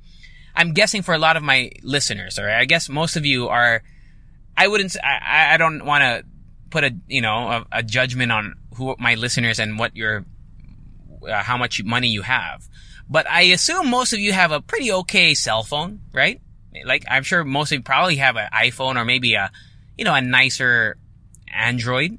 I'm 0.55 0.73
guessing 0.73 1.03
for 1.03 1.15
a 1.15 1.19
lot 1.19 1.37
of 1.37 1.43
my 1.43 1.71
listeners, 1.83 2.39
or 2.39 2.49
I 2.49 2.65
guess 2.65 2.89
most 2.89 3.17
of 3.17 3.25
you 3.25 3.49
are, 3.49 3.83
I 4.57 4.69
wouldn't, 4.69 4.97
I, 5.03 5.55
I 5.55 5.57
don't 5.57 5.85
want 5.85 6.03
to 6.03 6.25
put 6.71 6.85
a, 6.85 6.95
you 7.07 7.21
know, 7.21 7.49
a, 7.49 7.67
a, 7.73 7.83
judgment 7.83 8.33
on 8.33 8.55
who 8.75 8.95
my 8.99 9.15
listeners 9.15 9.59
and 9.59 9.79
what 9.79 9.97
your, 9.97 10.25
uh, 11.29 11.43
how 11.43 11.57
much 11.57 11.83
money 11.85 12.09
you 12.09 12.23
have. 12.23 12.69
But 13.09 13.29
I 13.31 13.43
assume 13.43 13.89
most 13.89 14.13
of 14.13 14.19
you 14.19 14.33
have 14.33 14.53
a 14.53 14.61
pretty 14.61 14.93
okay 14.93 15.35
cell 15.35 15.63
phone, 15.63 16.01
right? 16.13 16.41
Like, 16.85 17.05
I'm 17.09 17.23
sure 17.23 17.45
most 17.45 17.73
of 17.73 17.79
you 17.79 17.83
probably 17.83 18.17
have 18.17 18.37
an 18.37 18.49
iPhone 18.53 18.97
or 18.97 19.05
maybe 19.05 19.35
a, 19.35 19.51
you 19.97 20.05
know, 20.05 20.15
a 20.15 20.21
nicer 20.21 20.97
Android. 21.53 22.19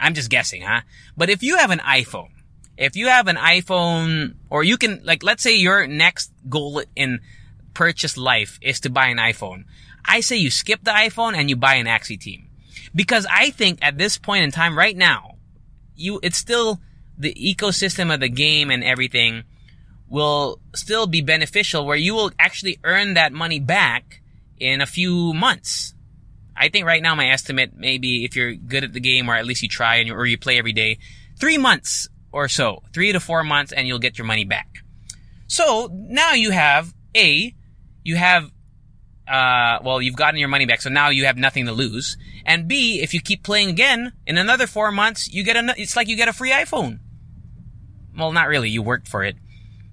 I'm 0.00 0.14
just 0.14 0.30
guessing, 0.30 0.62
huh? 0.62 0.80
But 1.16 1.30
if 1.30 1.42
you 1.42 1.58
have 1.58 1.70
an 1.70 1.78
iPhone, 1.78 2.30
if 2.76 2.96
you 2.96 3.08
have 3.08 3.28
an 3.28 3.36
iPhone, 3.36 4.34
or 4.50 4.64
you 4.64 4.76
can, 4.76 5.00
like, 5.04 5.22
let's 5.22 5.42
say 5.42 5.56
your 5.56 5.86
next 5.86 6.32
goal 6.48 6.82
in 6.96 7.20
purchase 7.72 8.16
life 8.16 8.58
is 8.62 8.80
to 8.80 8.90
buy 8.90 9.06
an 9.06 9.18
iPhone. 9.18 9.64
I 10.04 10.20
say 10.20 10.36
you 10.36 10.50
skip 10.50 10.84
the 10.84 10.90
iPhone 10.90 11.34
and 11.34 11.48
you 11.48 11.56
buy 11.56 11.74
an 11.74 11.86
Axie 11.86 12.20
team. 12.20 12.48
Because 12.94 13.26
I 13.30 13.50
think 13.50 13.78
at 13.82 13.98
this 13.98 14.18
point 14.18 14.44
in 14.44 14.50
time, 14.50 14.76
right 14.76 14.96
now, 14.96 15.36
you, 15.96 16.20
it's 16.22 16.36
still 16.36 16.80
the 17.18 17.34
ecosystem 17.34 18.12
of 18.12 18.20
the 18.20 18.28
game 18.28 18.70
and 18.70 18.84
everything 18.84 19.44
will 20.08 20.60
still 20.74 21.06
be 21.06 21.22
beneficial 21.22 21.86
where 21.86 21.96
you 21.96 22.14
will 22.14 22.30
actually 22.38 22.78
earn 22.84 23.14
that 23.14 23.32
money 23.32 23.58
back 23.58 24.20
in 24.58 24.80
a 24.80 24.86
few 24.86 25.32
months. 25.32 25.94
I 26.56 26.68
think 26.68 26.86
right 26.86 27.02
now 27.02 27.14
my 27.14 27.30
estimate, 27.30 27.72
maybe 27.76 28.24
if 28.24 28.36
you're 28.36 28.54
good 28.54 28.84
at 28.84 28.92
the 28.92 29.00
game 29.00 29.28
or 29.28 29.34
at 29.34 29.46
least 29.46 29.62
you 29.62 29.68
try 29.68 29.96
and 29.96 30.08
you, 30.08 30.14
or 30.14 30.26
you 30.26 30.38
play 30.38 30.58
every 30.58 30.72
day, 30.72 30.98
three 31.38 31.58
months 31.58 32.08
or 32.34 32.48
so, 32.48 32.82
three 32.92 33.12
to 33.12 33.20
four 33.20 33.44
months, 33.44 33.70
and 33.72 33.86
you'll 33.86 34.00
get 34.00 34.18
your 34.18 34.26
money 34.26 34.44
back. 34.44 34.78
So 35.46 35.88
now 35.92 36.32
you 36.32 36.50
have 36.50 36.92
A, 37.16 37.54
you 38.02 38.16
have, 38.16 38.50
uh, 39.28 39.78
well, 39.84 40.02
you've 40.02 40.16
gotten 40.16 40.40
your 40.40 40.48
money 40.48 40.66
back, 40.66 40.82
so 40.82 40.90
now 40.90 41.10
you 41.10 41.26
have 41.26 41.38
nothing 41.38 41.66
to 41.66 41.72
lose. 41.72 42.16
And 42.44 42.66
B, 42.66 43.00
if 43.00 43.14
you 43.14 43.20
keep 43.20 43.44
playing 43.44 43.70
again, 43.70 44.12
in 44.26 44.36
another 44.36 44.66
four 44.66 44.90
months, 44.90 45.32
you 45.32 45.44
get 45.44 45.56
a, 45.56 45.74
it's 45.78 45.94
like 45.94 46.08
you 46.08 46.16
get 46.16 46.26
a 46.26 46.32
free 46.32 46.50
iPhone. 46.50 46.98
Well, 48.18 48.32
not 48.32 48.48
really, 48.48 48.68
you 48.68 48.82
worked 48.82 49.06
for 49.06 49.22
it. 49.22 49.36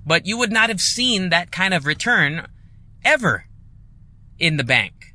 But 0.04 0.26
you 0.26 0.36
would 0.40 0.52
not 0.52 0.70
have 0.70 0.82
seen 0.82 1.30
that 1.30 1.52
kind 1.52 1.76
of 1.76 1.86
return 1.86 2.48
ever 3.06 3.46
in 4.40 4.58
the 4.58 4.64
bank. 4.64 5.14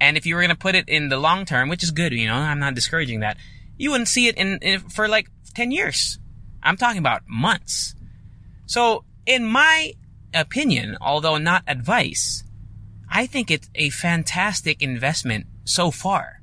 And 0.00 0.16
if 0.16 0.24
you 0.24 0.34
were 0.34 0.40
going 0.40 0.48
to 0.48 0.56
put 0.56 0.74
it 0.74 0.88
in 0.88 1.10
the 1.10 1.18
long 1.18 1.44
term, 1.44 1.68
which 1.68 1.82
is 1.82 1.90
good, 1.90 2.12
you 2.12 2.26
know, 2.26 2.34
I'm 2.34 2.58
not 2.58 2.74
discouraging 2.74 3.20
that, 3.20 3.36
you 3.76 3.90
wouldn't 3.90 4.08
see 4.08 4.26
it 4.28 4.36
in, 4.36 4.58
in 4.62 4.80
for 4.80 5.06
like 5.06 5.28
10 5.54 5.70
years. 5.70 6.18
I'm 6.62 6.76
talking 6.76 6.98
about 6.98 7.22
months. 7.26 7.94
So, 8.66 9.04
in 9.26 9.44
my 9.44 9.92
opinion, 10.34 10.96
although 11.00 11.38
not 11.38 11.64
advice, 11.66 12.44
I 13.08 13.26
think 13.26 13.50
it's 13.50 13.68
a 13.74 13.90
fantastic 13.90 14.82
investment 14.82 15.46
so 15.64 15.90
far. 15.90 16.40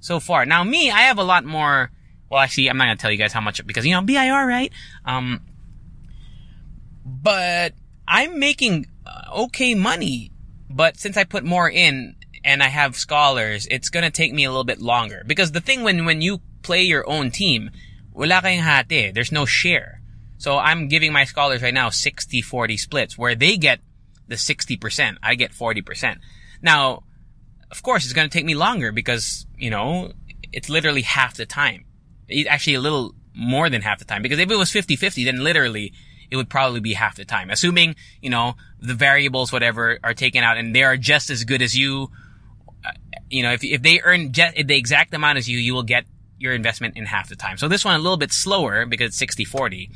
So 0.00 0.20
far. 0.20 0.44
Now, 0.44 0.62
me, 0.62 0.90
I 0.90 1.02
have 1.02 1.18
a 1.18 1.24
lot 1.24 1.44
more. 1.44 1.90
Well, 2.30 2.40
actually, 2.40 2.68
I'm 2.68 2.76
not 2.76 2.84
gonna 2.84 2.96
tell 2.96 3.10
you 3.10 3.18
guys 3.18 3.32
how 3.32 3.40
much 3.40 3.64
because 3.66 3.86
you 3.86 3.94
know 3.94 4.02
BIR, 4.02 4.46
right? 4.46 4.72
Um, 5.04 5.40
but 7.04 7.72
I'm 8.06 8.38
making 8.38 8.86
uh, 9.06 9.42
okay 9.42 9.74
money. 9.74 10.32
But 10.68 10.98
since 10.98 11.16
I 11.16 11.24
put 11.24 11.44
more 11.44 11.70
in, 11.70 12.16
and 12.44 12.62
I 12.62 12.68
have 12.68 12.96
scholars, 12.96 13.66
it's 13.70 13.88
gonna 13.88 14.10
take 14.10 14.32
me 14.32 14.44
a 14.44 14.50
little 14.50 14.64
bit 14.64 14.80
longer. 14.80 15.22
Because 15.26 15.52
the 15.52 15.60
thing 15.60 15.82
when, 15.82 16.04
when 16.04 16.20
you 16.20 16.40
play 16.62 16.82
your 16.82 17.08
own 17.08 17.30
team, 17.30 17.70
wala 18.16 18.40
kayong 18.40 18.64
hati. 18.64 19.12
There's 19.12 19.30
no 19.30 19.44
share. 19.44 20.00
So 20.38 20.58
I'm 20.58 20.88
giving 20.88 21.12
my 21.12 21.24
scholars 21.24 21.62
right 21.62 21.74
now 21.74 21.88
60-40 21.88 22.78
splits 22.78 23.18
where 23.18 23.34
they 23.34 23.56
get 23.56 23.80
the 24.26 24.34
60%. 24.34 25.16
I 25.22 25.34
get 25.34 25.52
40%. 25.52 26.18
Now, 26.62 27.04
of 27.70 27.82
course, 27.82 28.04
it's 28.04 28.12
going 28.12 28.28
to 28.28 28.32
take 28.32 28.44
me 28.44 28.54
longer 28.54 28.92
because, 28.92 29.46
you 29.56 29.70
know, 29.70 30.12
it's 30.52 30.68
literally 30.68 31.02
half 31.02 31.36
the 31.36 31.46
time. 31.46 31.84
It's 32.28 32.48
actually 32.48 32.74
a 32.74 32.80
little 32.80 33.14
more 33.34 33.68
than 33.68 33.82
half 33.82 33.98
the 33.98 34.04
time 34.04 34.22
because 34.22 34.38
if 34.38 34.50
it 34.50 34.56
was 34.56 34.70
50-50, 34.70 35.24
then 35.24 35.44
literally 35.44 35.92
it 36.30 36.36
would 36.36 36.48
probably 36.48 36.80
be 36.80 36.94
half 36.94 37.16
the 37.16 37.24
time. 37.24 37.50
Assuming, 37.50 37.94
you 38.20 38.30
know, 38.30 38.54
the 38.80 38.94
variables, 38.94 39.52
whatever, 39.52 39.98
are 40.02 40.14
taken 40.14 40.42
out 40.42 40.56
and 40.56 40.74
they 40.74 40.82
are 40.82 40.96
just 40.96 41.30
as 41.30 41.44
good 41.44 41.62
as 41.62 41.76
you. 41.76 42.10
Uh, 42.84 42.92
you 43.28 43.42
know, 43.42 43.52
if, 43.52 43.64
if 43.64 43.82
they 43.82 44.00
earn 44.00 44.32
just 44.32 44.56
the 44.56 44.76
exact 44.76 45.12
amount 45.14 45.38
as 45.38 45.48
you, 45.48 45.58
you 45.58 45.74
will 45.74 45.82
get 45.82 46.04
your 46.38 46.52
investment 46.52 46.96
in 46.96 47.06
half 47.06 47.28
the 47.28 47.36
time. 47.36 47.56
So 47.56 47.68
this 47.68 47.84
one 47.84 47.94
a 47.94 47.98
little 47.98 48.16
bit 48.16 48.32
slower 48.32 48.86
because 48.86 49.20
it's 49.20 49.38
60-40. 49.38 49.90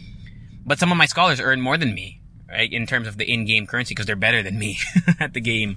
But 0.65 0.79
some 0.79 0.93
of 0.93 0.99
my 0.99 1.07
scholars 1.07 1.41
earn 1.41 1.61
more 1.61 1.77
than 1.77 1.95
me, 1.95 2.21
right? 2.49 2.71
In 2.73 2.87
terms 2.87 3.07
of 3.07 3.17
the 3.17 3.31
in-game 3.31 3.67
currency 3.67 3.95
because 3.95 4.07
they're 4.07 4.17
better 4.17 4.43
than 4.43 4.59
me 4.59 4.79
at 5.21 5.35
the 5.35 5.41
game. 5.41 5.77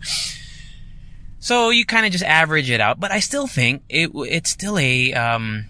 So 1.39 1.71
you 1.71 1.85
kind 1.85 2.05
of 2.05 2.11
just 2.13 2.23
average 2.23 2.69
it 2.69 2.79
out, 2.79 2.99
but 2.99 3.11
I 3.11 3.19
still 3.19 3.47
think 3.47 3.83
it 3.89 4.11
it's 4.13 4.49
still 4.49 4.79
a 4.79 5.13
um 5.13 5.65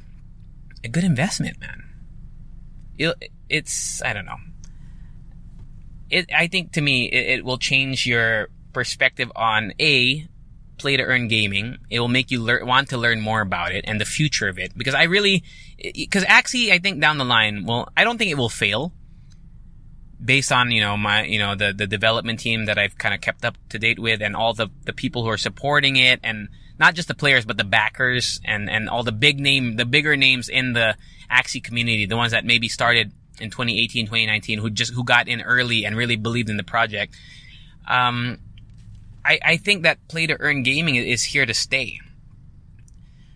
a 0.83 0.87
good 0.87 1.03
investment, 1.03 1.59
man. 1.59 1.83
It, 2.95 3.31
it's 3.49 3.99
I 4.03 4.13
don't 4.13 4.25
know. 4.25 4.37
It 6.11 6.29
I 6.31 6.45
think 6.45 6.73
to 6.73 6.81
me 6.81 7.05
it, 7.05 7.39
it 7.39 7.45
will 7.45 7.57
change 7.57 8.05
your 8.05 8.49
perspective 8.71 9.31
on 9.35 9.73
a 9.79 10.27
play 10.83 10.97
to 10.97 11.03
earn 11.03 11.29
gaming. 11.29 11.77
It 11.89 12.01
will 12.01 12.09
make 12.09 12.29
you 12.29 12.41
learn, 12.41 12.67
want 12.67 12.89
to 12.89 12.97
learn 12.97 13.21
more 13.21 13.39
about 13.39 13.71
it 13.71 13.85
and 13.87 13.99
the 13.99 14.05
future 14.05 14.49
of 14.49 14.59
it. 14.59 14.77
Because 14.77 14.93
I 14.93 15.03
really, 15.03 15.43
because 15.81 16.25
Axie, 16.25 16.71
I 16.71 16.77
think 16.77 16.99
down 16.99 17.17
the 17.17 17.25
line, 17.25 17.65
well, 17.65 17.87
I 17.95 18.03
don't 18.03 18.17
think 18.17 18.29
it 18.29 18.37
will 18.37 18.49
fail. 18.49 18.91
Based 20.23 20.51
on, 20.51 20.71
you 20.71 20.81
know, 20.81 20.97
my, 20.97 21.23
you 21.23 21.39
know, 21.39 21.55
the, 21.55 21.73
the 21.73 21.87
development 21.87 22.39
team 22.41 22.65
that 22.65 22.77
I've 22.77 22.97
kind 22.97 23.15
of 23.15 23.21
kept 23.21 23.45
up 23.45 23.55
to 23.69 23.79
date 23.79 23.97
with 23.97 24.21
and 24.21 24.35
all 24.35 24.53
the, 24.53 24.67
the 24.83 24.93
people 24.93 25.23
who 25.23 25.29
are 25.29 25.37
supporting 25.37 25.95
it 25.95 26.19
and 26.21 26.49
not 26.77 26.95
just 26.95 27.07
the 27.07 27.15
players, 27.15 27.45
but 27.45 27.57
the 27.57 27.63
backers 27.63 28.41
and, 28.43 28.69
and 28.69 28.89
all 28.89 29.03
the 29.03 29.11
big 29.13 29.39
name, 29.39 29.77
the 29.77 29.85
bigger 29.85 30.17
names 30.17 30.49
in 30.49 30.73
the 30.73 30.97
Axie 31.31 31.63
community, 31.63 32.05
the 32.05 32.17
ones 32.17 32.33
that 32.33 32.43
maybe 32.43 32.67
started 32.67 33.13
in 33.39 33.49
2018, 33.49 34.05
2019, 34.05 34.59
who 34.59 34.69
just, 34.69 34.93
who 34.93 35.05
got 35.05 35.29
in 35.29 35.41
early 35.41 35.85
and 35.85 35.95
really 35.95 36.17
believed 36.17 36.49
in 36.49 36.57
the 36.57 36.63
project. 36.63 37.15
Um, 37.87 38.39
I, 39.25 39.39
I 39.43 39.57
think 39.57 39.83
that 39.83 40.07
play 40.07 40.27
to 40.27 40.39
earn 40.39 40.63
gaming 40.63 40.95
is 40.95 41.23
here 41.23 41.45
to 41.45 41.53
stay. 41.53 41.99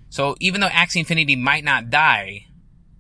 So 0.10 0.36
even 0.40 0.62
though 0.62 0.68
Axie 0.68 0.98
Infinity 0.98 1.36
might 1.36 1.64
not 1.64 1.90
die, 1.90 2.48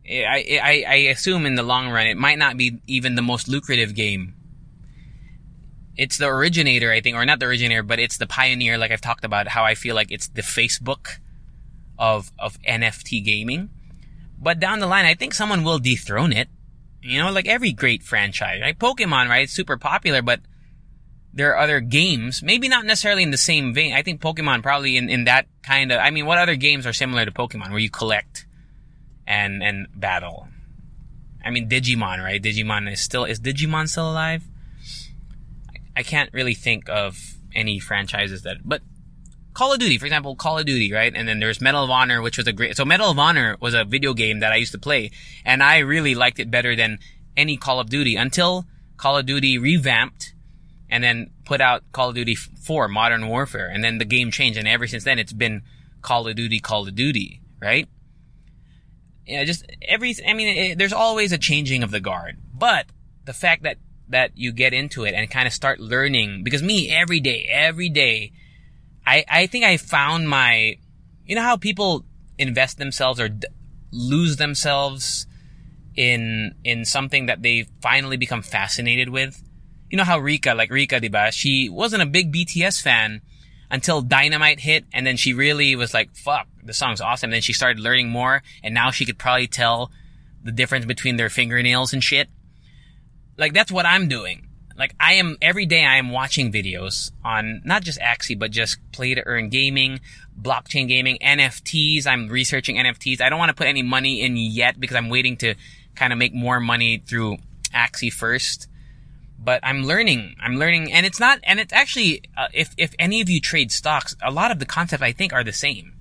eh, 0.08 0.24
I, 0.24 0.40
eh, 0.42 0.60
I, 0.62 0.86
I 0.88 0.96
assume 1.10 1.46
in 1.46 1.56
the 1.56 1.64
long 1.64 1.90
run 1.90 2.08
it 2.08 2.18
might 2.18 2.38
not 2.38 2.58
be 2.58 2.80
even 2.88 3.16
the 3.16 3.22
most 3.22 3.48
lucrative 3.48 3.96
game. 3.96 4.34
It's 5.96 6.18
the 6.18 6.28
originator, 6.28 6.92
I 6.92 7.02
think, 7.02 7.16
or 7.16 7.26
not 7.26 7.40
the 7.40 7.48
originator, 7.48 7.82
but 7.82 8.00
it's 8.00 8.18
the 8.18 8.28
pioneer, 8.28 8.78
like 8.78 8.92
I've 8.92 9.02
talked 9.02 9.26
about, 9.26 9.48
how 9.48 9.66
I 9.66 9.74
feel 9.74 9.96
like 9.96 10.12
it's 10.12 10.28
the 10.28 10.44
Facebook 10.44 11.18
of, 11.98 12.32
of 12.38 12.62
NFT 12.62 13.24
gaming. 13.26 13.70
But 14.38 14.60
down 14.60 14.80
the 14.80 14.86
line, 14.86 15.06
I 15.06 15.16
think 15.16 15.34
someone 15.34 15.64
will 15.64 15.80
dethrone 15.80 16.32
it. 16.32 16.50
You 17.02 17.20
know, 17.20 17.32
like 17.32 17.48
every 17.48 17.74
great 17.74 18.04
franchise, 18.04 18.62
right? 18.62 18.78
Pokemon, 18.78 19.30
right? 19.30 19.44
It's 19.44 19.54
super 19.54 19.78
popular, 19.78 20.22
but 20.22 20.42
there 21.38 21.54
are 21.54 21.60
other 21.60 21.80
games, 21.80 22.42
maybe 22.42 22.68
not 22.68 22.84
necessarily 22.84 23.22
in 23.22 23.30
the 23.30 23.38
same 23.38 23.72
vein. 23.72 23.94
I 23.94 24.02
think 24.02 24.20
Pokemon 24.22 24.64
probably 24.64 24.98
in, 24.98 25.08
in 25.08 25.26
that 25.26 25.46
kind 25.62 25.92
of, 25.92 26.00
I 26.00 26.10
mean, 26.10 26.26
what 26.26 26.40
other 26.40 26.56
games 26.56 26.88
are 26.88 26.94
similar 26.94 27.26
to 27.26 27.32
Pokemon 27.32 27.70
where 27.70 27.78
you 27.78 27.92
collect 27.92 28.48
and, 29.28 29.62
and 29.62 29.88
battle? 29.96 30.48
I 31.46 31.52
mean, 31.52 31.70
Digimon, 31.70 32.24
right? 32.24 32.42
Digimon 32.42 32.92
is 32.92 33.02
still, 33.02 33.24
is 33.24 33.40
Digimon 33.40 33.88
still 33.88 34.10
alive? 34.10 34.46
I 35.96 36.02
can't 36.02 36.32
really 36.34 36.56
think 36.56 36.90
of 36.90 37.36
any 37.54 37.78
franchises 37.78 38.42
that, 38.42 38.58
but 38.66 38.82
Call 39.54 39.74
of 39.74 39.80
Duty, 39.80 40.00
for 40.00 40.08
example, 40.08 40.36
Call 40.36 40.58
of 40.58 40.66
Duty, 40.66 40.92
right? 40.92 41.14
And 41.16 41.28
then 41.28 41.40
there's 41.40 41.62
Medal 41.62 41.84
of 41.84 41.92
Honor, 41.92 42.20
which 42.24 42.38
was 42.38 42.48
a 42.48 42.54
great, 42.54 42.76
so 42.76 42.84
Medal 42.84 43.12
of 43.12 43.20
Honor 43.20 43.58
was 43.60 43.76
a 43.76 43.86
video 43.86 44.16
game 44.16 44.40
that 44.40 44.52
I 44.52 44.56
used 44.56 44.72
to 44.72 44.80
play 44.80 45.12
and 45.46 45.62
I 45.62 45.80
really 45.80 46.16
liked 46.16 46.40
it 46.40 46.50
better 46.50 46.76
than 46.76 46.98
any 47.36 47.58
Call 47.58 47.80
of 47.80 47.92
Duty 47.92 48.16
until 48.16 48.66
Call 48.98 49.18
of 49.18 49.28
Duty 49.28 49.60
revamped 49.60 50.34
and 50.90 51.04
then 51.04 51.32
put 51.46 51.62
out 51.62 51.84
Call 51.92 52.10
of 52.10 52.16
Duty 52.16 52.36
4 52.36 52.88
Modern 52.88 53.28
Warfare 53.28 53.68
and 53.68 53.84
then 53.84 53.98
the 53.98 54.06
game 54.06 54.32
changed 54.32 54.58
and 54.58 54.68
ever 54.68 54.88
since 54.88 55.04
then 55.04 55.20
it's 55.20 55.34
been 55.34 55.64
Call 56.02 56.28
of 56.28 56.36
Duty 56.36 56.60
Call 56.60 56.88
of 56.88 56.96
Duty 56.96 57.42
right? 57.62 57.88
Yeah 59.26 59.44
just 59.44 59.66
every 59.82 60.16
I 60.26 60.34
mean 60.34 60.58
it, 60.58 60.78
there's 60.78 60.94
always 60.94 61.32
a 61.32 61.38
changing 61.38 61.84
of 61.84 61.92
the 61.92 62.00
guard 62.00 62.38
but 62.54 62.86
the 63.26 63.34
fact 63.34 63.64
that 63.64 63.78
that 64.10 64.32
you 64.36 64.52
get 64.52 64.74
into 64.74 65.04
it 65.04 65.14
and 65.14 65.30
kind 65.30 65.48
of 65.48 65.54
start 65.54 65.80
learning 65.80 66.44
because 66.44 66.64
me 66.64 66.90
every 66.90 67.20
day 67.20 67.48
every 67.52 67.90
day 67.90 68.32
I 69.06 69.26
I 69.30 69.48
think 69.48 69.66
I 69.66 69.78
found 69.78 70.30
my 70.30 70.78
you 71.26 71.36
know 71.36 71.42
how 71.42 71.58
people 71.58 72.06
invest 72.38 72.78
themselves 72.78 73.20
or 73.20 73.30
d- 73.30 73.48
lose 73.92 74.38
themselves 74.38 75.28
in 75.96 76.56
in 76.64 76.86
something 76.86 77.26
that 77.26 77.42
they 77.42 77.68
finally 77.82 78.18
become 78.18 78.42
fascinated 78.42 79.10
with 79.10 79.44
you 79.90 79.98
know 79.98 80.04
how 80.04 80.20
Rika, 80.20 80.54
like 80.54 80.70
Rika, 80.70 81.00
diba, 81.00 81.32
she 81.32 81.70
wasn't 81.70 82.04
a 82.04 82.06
big 82.06 82.34
BTS 82.34 82.82
fan 82.82 83.22
until 83.70 84.02
Dynamite 84.02 84.60
hit, 84.60 84.86
and 84.94 85.06
then 85.06 85.18
she 85.18 85.34
really 85.34 85.76
was 85.76 85.94
like, 85.94 86.16
fuck, 86.16 86.48
the 86.64 86.74
song's 86.74 87.02
awesome. 87.02 87.28
And 87.28 87.36
then 87.36 87.42
she 87.42 87.54
started 87.54 87.80
learning 87.80 88.10
more, 88.10 88.44
and 88.64 88.74
now 88.74 88.92
she 88.92 89.06
could 89.06 89.18
probably 89.18 89.48
tell 89.48 89.92
the 90.44 90.52
difference 90.52 90.86
between 90.86 91.18
their 91.18 91.30
fingernails 91.30 91.94
and 91.94 92.04
shit. 92.04 92.30
Like, 93.38 93.54
that's 93.54 93.72
what 93.72 93.86
I'm 93.86 94.08
doing. 94.08 94.48
Like, 94.78 94.94
I 95.00 95.14
am, 95.14 95.38
every 95.42 95.66
day 95.66 95.84
I 95.84 95.98
am 95.98 96.12
watching 96.12 96.52
videos 96.52 97.12
on 97.26 97.62
not 97.66 97.84
just 97.84 98.00
Axie, 98.00 98.38
but 98.38 98.52
just 98.52 98.78
play 98.92 99.16
to 99.16 99.26
earn 99.26 99.50
gaming, 99.50 100.00
blockchain 100.40 100.88
gaming, 100.88 101.18
NFTs. 101.22 102.06
I'm 102.06 102.28
researching 102.28 102.78
NFTs. 102.78 103.20
I 103.20 103.30
don't 103.30 103.40
want 103.40 103.50
to 103.50 103.56
put 103.56 103.68
any 103.68 103.82
money 103.82 104.22
in 104.22 104.38
yet 104.38 104.80
because 104.80 104.96
I'm 104.96 105.10
waiting 105.10 105.36
to 105.38 105.56
kind 105.96 106.14
of 106.14 106.20
make 106.20 106.34
more 106.34 106.60
money 106.60 107.00
through 107.00 107.38
Axie 107.74 108.14
first 108.14 108.67
but 109.48 109.62
I'm 109.64 109.84
learning. 109.86 110.36
I'm 110.42 110.58
learning, 110.58 110.92
and 110.92 111.06
it's 111.06 111.22
not, 111.22 111.40
and 111.44 111.58
it's 111.58 111.72
actually, 111.72 112.22
uh, 112.36 112.50
if 112.54 112.74
if 112.76 112.94
any 113.00 113.22
of 113.22 113.30
you 113.30 113.40
trade 113.40 113.72
stocks, 113.72 114.14
a 114.22 114.30
lot 114.30 114.52
of 114.52 114.60
the 114.60 114.66
concepts 114.66 115.02
I 115.02 115.14
think 115.14 115.32
are 115.32 115.42
the 115.42 115.54
same. 115.54 115.94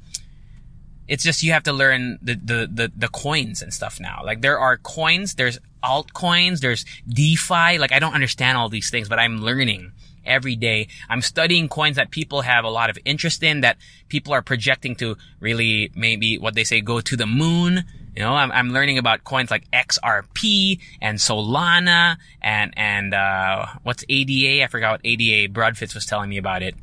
It's 1.07 1.23
just 1.23 1.45
you 1.45 1.53
have 1.53 1.63
to 1.63 1.73
learn 1.73 2.19
the 2.21 2.35
the 2.35 2.69
the, 2.69 2.93
the 2.97 3.07
coins 3.07 3.63
and 3.63 3.73
stuff 3.73 4.01
now. 4.01 4.23
Like 4.25 4.41
there 4.41 4.59
are 4.59 4.77
coins, 4.79 5.37
there's 5.37 5.61
altcoins, 5.81 6.59
there's 6.59 6.85
DeFi. 7.07 7.79
Like 7.79 7.93
I 7.93 8.01
don't 8.01 8.15
understand 8.15 8.59
all 8.59 8.69
these 8.69 8.91
things, 8.91 9.09
but 9.09 9.21
I'm 9.21 9.37
learning 9.39 9.93
every 10.25 10.57
day. 10.57 10.89
I'm 11.09 11.23
studying 11.23 11.69
coins 11.69 11.95
that 11.95 12.11
people 12.11 12.41
have 12.41 12.65
a 12.65 12.69
lot 12.69 12.91
of 12.91 12.99
interest 13.05 13.45
in, 13.45 13.61
that 13.61 13.77
people 14.09 14.33
are 14.33 14.43
projecting 14.43 14.97
to 14.97 15.17
really 15.39 15.93
maybe 15.95 16.37
what 16.37 16.57
they 16.57 16.65
say 16.65 16.81
go 16.81 17.01
to 17.01 17.17
the 17.17 17.27
moon. 17.27 17.85
You 18.17 18.23
know, 18.23 18.33
I'm, 18.33 18.51
I'm 18.51 18.71
learning 18.71 18.97
about 18.97 19.25
coins 19.25 19.51
like 19.51 19.71
XRP 19.73 20.81
and 21.03 21.19
Solana 21.19 22.17
and, 22.41 22.73
and, 22.75 23.13
uh, 23.13 23.67
what's 23.83 24.07
ADA? 24.09 24.65
I 24.65 24.69
forgot 24.69 24.93
what 24.93 25.01
ADA 25.05 25.53
Broadfits 25.53 25.95
was 25.95 26.07
telling 26.07 26.31
me 26.31 26.39
about 26.39 26.63
it. 26.63 26.75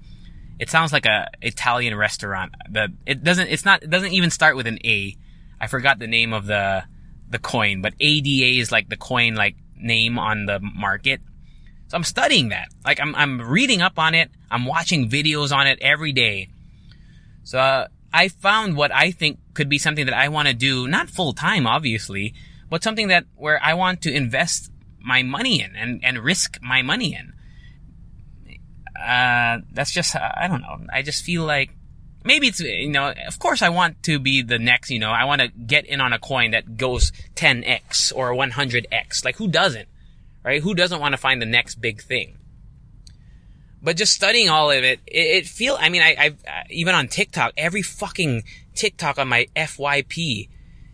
It 0.59 0.69
sounds 0.69 0.93
like 0.93 1.07
a 1.07 1.31
Italian 1.41 1.95
restaurant. 1.95 2.53
The, 2.69 2.93
it 3.07 3.23
doesn't, 3.23 3.47
it's 3.47 3.65
not, 3.65 3.81
it 3.81 3.89
doesn't 3.89 4.13
even 4.13 4.29
start 4.29 4.55
with 4.55 4.67
an 4.67 4.77
A. 4.85 5.17
I 5.59 5.65
forgot 5.65 5.97
the 5.97 6.05
name 6.05 6.33
of 6.33 6.45
the, 6.45 6.83
the 7.31 7.39
coin, 7.39 7.81
but 7.81 7.95
ADA 7.99 8.59
is 8.59 8.71
like 8.71 8.89
the 8.89 8.97
coin, 8.97 9.33
like 9.33 9.55
name 9.75 10.19
on 10.19 10.45
the 10.45 10.59
market. 10.59 11.19
So 11.87 11.97
I'm 11.97 12.03
studying 12.03 12.49
that. 12.49 12.67
Like 12.85 12.99
I'm, 12.99 13.15
I'm 13.15 13.41
reading 13.41 13.81
up 13.81 13.97
on 13.97 14.13
it. 14.13 14.29
I'm 14.51 14.65
watching 14.65 15.09
videos 15.09 15.51
on 15.51 15.65
it 15.65 15.79
every 15.81 16.11
day. 16.11 16.49
So, 17.43 17.57
uh, 17.57 17.87
I 18.13 18.27
found 18.27 18.77
what 18.77 18.93
I 18.93 19.11
think 19.11 19.39
could 19.53 19.69
be 19.69 19.79
something 19.79 20.05
that 20.05 20.15
I 20.15 20.29
want 20.29 20.47
to 20.47 20.53
do, 20.53 20.87
not 20.87 21.09
full 21.09 21.33
time, 21.33 21.65
obviously, 21.65 22.33
but 22.69 22.83
something 22.83 23.07
that 23.07 23.25
where 23.35 23.59
I 23.61 23.73
want 23.73 24.03
to 24.03 24.13
invest 24.13 24.71
my 24.99 25.23
money 25.23 25.61
in 25.61 25.75
and, 25.75 26.03
and 26.03 26.19
risk 26.19 26.59
my 26.61 26.81
money 26.81 27.15
in. 27.15 27.33
Uh, 28.95 29.59
that's 29.71 29.91
just, 29.91 30.15
I 30.15 30.47
don't 30.47 30.61
know. 30.61 30.77
I 30.93 31.01
just 31.01 31.23
feel 31.23 31.43
like 31.43 31.75
maybe 32.23 32.47
it's, 32.47 32.59
you 32.59 32.89
know, 32.89 33.13
of 33.27 33.39
course 33.39 33.61
I 33.61 33.69
want 33.69 34.03
to 34.03 34.19
be 34.19 34.43
the 34.43 34.59
next, 34.59 34.91
you 34.91 34.99
know, 34.99 35.11
I 35.11 35.25
want 35.25 35.41
to 35.41 35.47
get 35.47 35.85
in 35.85 35.99
on 35.99 36.13
a 36.13 36.19
coin 36.19 36.51
that 36.51 36.77
goes 36.77 37.11
10x 37.35 38.13
or 38.15 38.31
100x. 38.31 39.25
Like 39.25 39.37
who 39.37 39.47
doesn't? 39.47 39.89
Right? 40.43 40.61
Who 40.61 40.75
doesn't 40.75 40.99
want 40.99 41.13
to 41.13 41.17
find 41.17 41.41
the 41.41 41.45
next 41.45 41.75
big 41.81 42.01
thing? 42.01 42.37
But 43.83 43.97
just 43.97 44.13
studying 44.13 44.47
all 44.47 44.71
of 44.71 44.83
it, 44.83 45.01
it, 45.05 45.17
it 45.17 45.45
feel. 45.45 45.77
I 45.79 45.89
mean, 45.89 46.01
I, 46.01 46.35
I 46.47 46.63
even 46.69 46.95
on 46.95 47.09
TikTok, 47.09 47.53
every 47.57 47.81
fucking 47.81 48.43
TikTok 48.73 49.19
on 49.19 49.27
my 49.27 49.47
FYP 49.55 50.47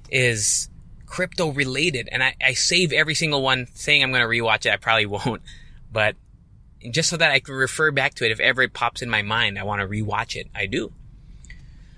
is 0.09 0.69
crypto 1.05 1.51
related, 1.51 2.09
and 2.11 2.23
I, 2.23 2.35
I 2.43 2.53
save 2.53 2.91
every 2.91 3.13
single 3.13 3.43
one 3.43 3.67
saying 3.73 4.01
I'm 4.01 4.11
going 4.11 4.21
to 4.21 4.27
rewatch 4.27 4.65
it. 4.65 4.71
I 4.71 4.77
probably 4.77 5.05
won't, 5.05 5.43
but 5.91 6.15
just 6.91 7.09
so 7.09 7.17
that 7.17 7.31
I 7.31 7.39
can 7.39 7.53
refer 7.53 7.91
back 7.91 8.15
to 8.15 8.25
it 8.25 8.31
if 8.31 8.39
ever 8.39 8.63
it 8.63 8.73
pops 8.73 9.01
in 9.01 9.09
my 9.09 9.21
mind. 9.21 9.59
I 9.59 9.63
want 9.63 9.81
to 9.81 9.87
rewatch 9.87 10.35
it. 10.35 10.47
I 10.55 10.65
do. 10.65 10.91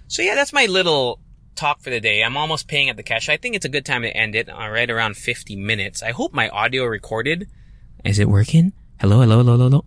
So 0.08 0.22
yeah, 0.22 0.36
that's 0.36 0.52
my 0.52 0.66
little 0.66 1.20
talk 1.56 1.82
for 1.82 1.90
the 1.90 2.02
day. 2.02 2.22
I'm 2.24 2.36
almost 2.36 2.68
paying 2.68 2.90
at 2.90 2.98
the 2.98 3.04
cash. 3.04 3.30
I 3.30 3.38
think 3.38 3.56
it's 3.56 3.66
a 3.66 3.70
good 3.70 3.86
time 3.86 4.02
to 4.02 4.10
end 4.10 4.36
it. 4.36 4.50
Uh, 4.50 4.68
right 4.70 4.90
around 4.90 5.16
50 5.16 5.56
minutes. 5.56 6.04
I 6.04 6.12
hope 6.12 6.34
my 6.34 6.50
audio 6.50 6.86
recorded. 6.86 7.48
Is 8.04 8.20
it 8.20 8.28
working? 8.28 8.74
Hello, 9.00 9.22
hello, 9.22 9.38
hello, 9.38 9.54
hello, 9.54 9.70
hello. 9.70 9.86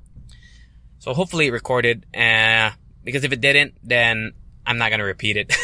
So 0.98 1.14
hopefully 1.14 1.48
it 1.48 1.52
recorded. 1.52 2.06
Uh, 2.14 2.70
because 3.02 3.24
if 3.24 3.32
it 3.32 3.40
didn't, 3.40 3.74
then 3.82 4.32
I'm 4.66 4.78
not 4.78 4.90
gonna 4.90 5.04
repeat 5.04 5.36
it. 5.36 5.48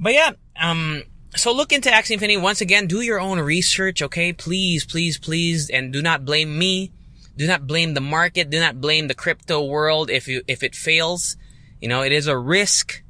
but 0.00 0.12
yeah, 0.12 0.32
um, 0.58 1.02
so 1.34 1.52
look 1.52 1.72
into 1.72 1.90
Axie 1.90 2.12
Infinity. 2.12 2.38
Once 2.38 2.60
again, 2.60 2.86
do 2.86 3.00
your 3.00 3.20
own 3.20 3.40
research, 3.40 4.02
okay? 4.02 4.32
Please, 4.32 4.84
please, 4.84 5.18
please, 5.18 5.68
and 5.68 5.92
do 5.92 6.00
not 6.00 6.24
blame 6.24 6.58
me. 6.58 6.92
Do 7.36 7.46
not 7.46 7.66
blame 7.66 7.94
the 7.94 8.00
market. 8.00 8.48
Do 8.48 8.58
not 8.60 8.80
blame 8.80 9.08
the 9.08 9.14
crypto 9.14 9.64
world 9.64 10.08
if 10.08 10.28
you, 10.28 10.42
if 10.48 10.62
it 10.62 10.74
fails. 10.74 11.36
You 11.80 11.88
know, 11.88 12.02
it 12.02 12.12
is 12.12 12.26
a 12.26 12.38
risk, 12.38 13.02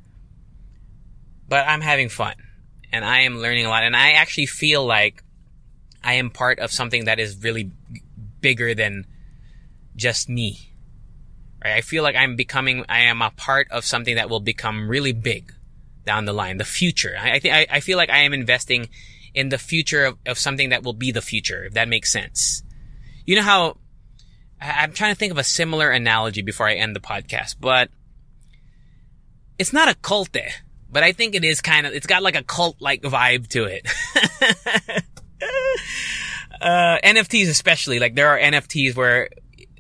but 1.48 1.66
I'm 1.68 1.80
having 1.80 2.08
fun 2.08 2.34
and 2.92 3.04
I 3.04 3.20
am 3.20 3.38
learning 3.38 3.66
a 3.66 3.68
lot. 3.68 3.84
And 3.84 3.94
I 3.94 4.12
actually 4.12 4.46
feel 4.46 4.84
like 4.84 5.22
I 6.02 6.14
am 6.14 6.30
part 6.30 6.58
of 6.58 6.72
something 6.72 7.04
that 7.04 7.20
is 7.20 7.36
really 7.42 7.70
bigger 8.40 8.74
than 8.74 9.06
just 9.96 10.28
me. 10.28 10.72
Right? 11.64 11.74
I 11.74 11.80
feel 11.80 12.02
like 12.02 12.14
I'm 12.14 12.36
becoming, 12.36 12.84
I 12.88 13.00
am 13.02 13.22
a 13.22 13.30
part 13.30 13.68
of 13.70 13.84
something 13.84 14.16
that 14.16 14.30
will 14.30 14.40
become 14.40 14.88
really 14.88 15.12
big 15.12 15.52
down 16.04 16.24
the 16.24 16.32
line, 16.32 16.58
the 16.58 16.64
future. 16.64 17.16
I, 17.18 17.32
I 17.32 17.38
think 17.40 17.54
I, 17.54 17.66
I 17.70 17.80
feel 17.80 17.96
like 17.96 18.10
I 18.10 18.18
am 18.18 18.32
investing 18.32 18.88
in 19.34 19.48
the 19.48 19.58
future 19.58 20.04
of, 20.04 20.18
of 20.26 20.38
something 20.38 20.70
that 20.70 20.82
will 20.82 20.94
be 20.94 21.10
the 21.10 21.22
future, 21.22 21.64
if 21.64 21.74
that 21.74 21.88
makes 21.88 22.12
sense. 22.12 22.62
You 23.24 23.36
know 23.36 23.42
how 23.42 23.76
I'm 24.60 24.92
trying 24.92 25.12
to 25.12 25.18
think 25.18 25.32
of 25.32 25.38
a 25.38 25.44
similar 25.44 25.90
analogy 25.90 26.42
before 26.42 26.66
I 26.66 26.74
end 26.74 26.96
the 26.96 27.00
podcast, 27.00 27.56
but 27.60 27.90
it's 29.58 29.72
not 29.72 29.88
a 29.88 29.94
cult, 29.94 30.34
eh, 30.36 30.50
but 30.90 31.02
I 31.02 31.12
think 31.12 31.34
it 31.34 31.44
is 31.44 31.60
kind 31.60 31.86
of, 31.86 31.92
it's 31.92 32.06
got 32.06 32.22
like 32.22 32.36
a 32.36 32.42
cult 32.42 32.80
like 32.80 33.02
vibe 33.02 33.48
to 33.48 33.64
it. 33.64 33.86
uh, 36.60 36.98
NFTs 37.04 37.48
especially, 37.48 37.98
like 37.98 38.14
there 38.14 38.28
are 38.28 38.38
NFTs 38.38 38.96
where, 38.96 39.28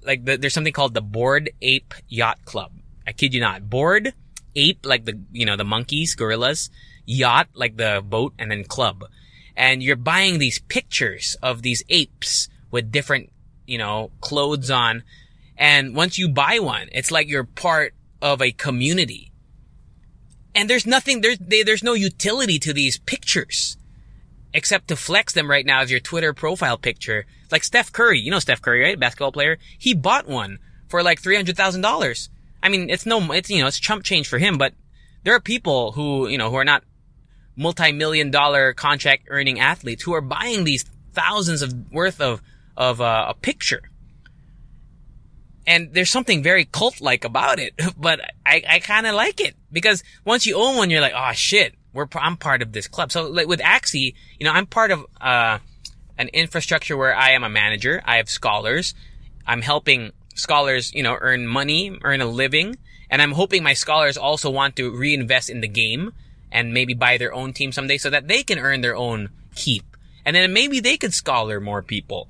like 0.06 0.24
the, 0.24 0.36
there's 0.36 0.54
something 0.54 0.72
called 0.72 0.94
the 0.94 1.02
Bored 1.02 1.50
Ape 1.60 1.94
Yacht 2.08 2.44
Club. 2.44 2.72
I 3.06 3.12
kid 3.12 3.34
you 3.34 3.40
not. 3.40 3.68
Bored 3.68 4.14
ape, 4.56 4.84
like 4.84 5.04
the, 5.04 5.20
you 5.32 5.44
know, 5.44 5.56
the 5.56 5.64
monkeys, 5.64 6.14
gorillas, 6.14 6.70
yacht, 7.04 7.48
like 7.54 7.76
the 7.76 8.02
boat, 8.04 8.32
and 8.38 8.50
then 8.50 8.64
club. 8.64 9.04
And 9.56 9.82
you're 9.82 9.96
buying 9.96 10.38
these 10.38 10.58
pictures 10.58 11.36
of 11.42 11.62
these 11.62 11.84
apes 11.88 12.48
with 12.70 12.90
different, 12.90 13.30
you 13.66 13.78
know, 13.78 14.10
clothes 14.20 14.70
on. 14.70 15.02
And 15.56 15.94
once 15.94 16.18
you 16.18 16.28
buy 16.28 16.58
one, 16.58 16.88
it's 16.92 17.10
like 17.10 17.28
you're 17.28 17.44
part 17.44 17.94
of 18.20 18.42
a 18.42 18.52
community. 18.52 19.30
And 20.54 20.68
there's 20.68 20.86
nothing, 20.86 21.20
there's, 21.20 21.38
they, 21.38 21.62
there's 21.62 21.82
no 21.82 21.92
utility 21.92 22.58
to 22.60 22.72
these 22.72 22.98
pictures. 22.98 23.76
Except 24.56 24.88
to 24.88 24.96
flex 24.96 25.34
them 25.34 25.50
right 25.50 25.66
now 25.66 25.82
as 25.82 25.90
your 25.90 26.00
Twitter 26.00 26.32
profile 26.32 26.78
picture. 26.78 27.26
Like 27.52 27.62
Steph 27.62 27.92
Curry, 27.92 28.20
you 28.20 28.30
know 28.30 28.38
Steph 28.38 28.62
Curry, 28.62 28.80
right? 28.80 28.98
Basketball 28.98 29.30
player. 29.30 29.58
He 29.78 29.92
bought 29.92 30.26
one 30.26 30.60
for 30.88 31.02
like 31.02 31.20
$300,000. 31.20 32.28
I 32.62 32.68
mean, 32.70 32.88
it's 32.88 33.04
no, 33.04 33.32
it's, 33.32 33.50
you 33.50 33.60
know, 33.60 33.66
it's 33.66 33.78
chump 33.78 34.02
change 34.02 34.28
for 34.28 34.38
him, 34.38 34.56
but 34.56 34.72
there 35.24 35.34
are 35.34 35.40
people 35.40 35.92
who, 35.92 36.26
you 36.26 36.38
know, 36.38 36.48
who 36.48 36.56
are 36.56 36.64
not 36.64 36.84
multi-million 37.54 38.30
dollar 38.30 38.72
contract 38.72 39.24
earning 39.28 39.60
athletes 39.60 40.02
who 40.04 40.14
are 40.14 40.22
buying 40.22 40.64
these 40.64 40.86
thousands 41.12 41.60
of 41.60 41.92
worth 41.92 42.20
of, 42.22 42.40
of 42.78 43.02
uh, 43.02 43.26
a 43.28 43.34
picture. 43.34 43.82
And 45.66 45.92
there's 45.92 46.10
something 46.10 46.42
very 46.42 46.64
cult-like 46.64 47.24
about 47.24 47.58
it, 47.58 47.74
but 47.98 48.20
I, 48.46 48.62
I 48.66 48.78
kind 48.78 49.06
of 49.06 49.14
like 49.14 49.38
it 49.38 49.54
because 49.70 50.02
once 50.24 50.46
you 50.46 50.56
own 50.56 50.76
one, 50.76 50.88
you're 50.88 51.02
like, 51.02 51.14
oh 51.14 51.32
shit, 51.32 51.74
we're, 51.96 52.06
I'm 52.14 52.36
part 52.36 52.62
of 52.62 52.72
this 52.72 52.86
club. 52.86 53.10
So 53.10 53.28
like 53.28 53.48
with 53.48 53.60
Axie, 53.60 54.14
you 54.38 54.46
know, 54.46 54.52
I'm 54.52 54.66
part 54.66 54.90
of, 54.92 55.04
uh, 55.20 55.58
an 56.18 56.28
infrastructure 56.28 56.96
where 56.96 57.14
I 57.14 57.30
am 57.30 57.44
a 57.44 57.48
manager. 57.48 58.02
I 58.04 58.16
have 58.16 58.28
scholars. 58.28 58.94
I'm 59.46 59.62
helping 59.62 60.12
scholars, 60.34 60.94
you 60.94 61.02
know, 61.02 61.16
earn 61.20 61.46
money, 61.46 61.98
earn 62.02 62.20
a 62.20 62.26
living. 62.26 62.78
And 63.10 63.22
I'm 63.22 63.32
hoping 63.32 63.62
my 63.62 63.74
scholars 63.74 64.16
also 64.16 64.50
want 64.50 64.76
to 64.76 64.90
reinvest 64.90 65.50
in 65.50 65.60
the 65.60 65.68
game 65.68 66.12
and 66.50 66.72
maybe 66.72 66.94
buy 66.94 67.18
their 67.18 67.34
own 67.34 67.52
team 67.52 67.72
someday 67.72 67.98
so 67.98 68.10
that 68.10 68.28
they 68.28 68.42
can 68.42 68.58
earn 68.58 68.80
their 68.80 68.96
own 68.96 69.28
keep. 69.54 69.84
And 70.24 70.34
then 70.34 70.52
maybe 70.52 70.80
they 70.80 70.96
could 70.96 71.14
scholar 71.14 71.60
more 71.60 71.82
people, 71.82 72.28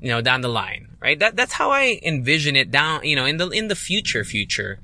you 0.00 0.08
know, 0.08 0.20
down 0.20 0.42
the 0.42 0.48
line, 0.48 0.96
right? 1.00 1.18
That, 1.18 1.36
that's 1.36 1.54
how 1.54 1.70
I 1.70 1.98
envision 2.02 2.54
it 2.54 2.70
down, 2.70 3.04
you 3.04 3.16
know, 3.16 3.24
in 3.24 3.38
the, 3.38 3.48
in 3.48 3.68
the 3.68 3.74
future, 3.74 4.24
future. 4.24 4.78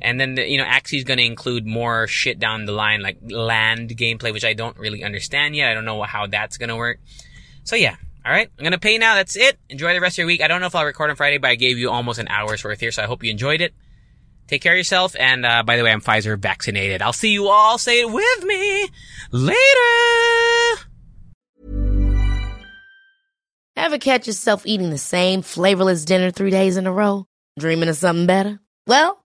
And 0.00 0.20
then, 0.20 0.34
the, 0.34 0.46
you 0.46 0.58
know, 0.58 0.64
Axie 0.64 0.98
is 0.98 1.04
going 1.04 1.18
to 1.18 1.24
include 1.24 1.66
more 1.66 2.06
shit 2.06 2.38
down 2.38 2.66
the 2.66 2.72
line, 2.72 3.00
like 3.00 3.18
land 3.22 3.90
gameplay, 3.90 4.32
which 4.32 4.44
I 4.44 4.52
don't 4.52 4.76
really 4.78 5.02
understand 5.02 5.56
yet. 5.56 5.70
I 5.70 5.74
don't 5.74 5.84
know 5.84 6.02
how 6.02 6.26
that's 6.26 6.58
going 6.58 6.68
to 6.68 6.76
work. 6.76 6.98
So 7.64 7.74
yeah, 7.74 7.96
all 8.24 8.32
right, 8.32 8.48
I'm 8.58 8.64
gonna 8.64 8.78
pay 8.78 8.98
now. 8.98 9.14
That's 9.14 9.36
it. 9.36 9.56
Enjoy 9.68 9.92
the 9.92 10.00
rest 10.00 10.14
of 10.14 10.18
your 10.18 10.26
week. 10.26 10.40
I 10.40 10.48
don't 10.48 10.60
know 10.60 10.66
if 10.66 10.74
I'll 10.74 10.84
record 10.84 11.10
on 11.10 11.16
Friday, 11.16 11.38
but 11.38 11.48
I 11.48 11.54
gave 11.54 11.78
you 11.78 11.90
almost 11.90 12.18
an 12.18 12.26
hour's 12.26 12.64
worth 12.64 12.80
here, 12.80 12.90
so 12.90 13.02
I 13.02 13.06
hope 13.06 13.22
you 13.22 13.30
enjoyed 13.30 13.60
it. 13.60 13.72
Take 14.48 14.62
care 14.62 14.72
of 14.72 14.78
yourself, 14.78 15.14
and 15.18 15.44
uh, 15.46 15.62
by 15.64 15.76
the 15.76 15.82
way, 15.82 15.92
I'm 15.92 16.00
Pfizer 16.00 16.38
vaccinated. 16.38 17.02
I'll 17.02 17.12
see 17.12 17.30
you 17.30 17.48
all. 17.48 17.78
Say 17.78 18.00
it 18.00 18.10
with 18.10 18.44
me 18.44 18.88
later. 19.32 19.56
Ever 23.76 23.98
catch 23.98 24.26
yourself 24.26 24.64
eating 24.64 24.90
the 24.90 24.98
same 24.98 25.42
flavorless 25.42 26.04
dinner 26.04 26.30
three 26.30 26.50
days 26.50 26.76
in 26.76 26.86
a 26.86 26.92
row? 26.92 27.26
Dreaming 27.58 27.88
of 27.88 27.96
something 27.96 28.26
better? 28.26 28.60
Well, 28.86 29.24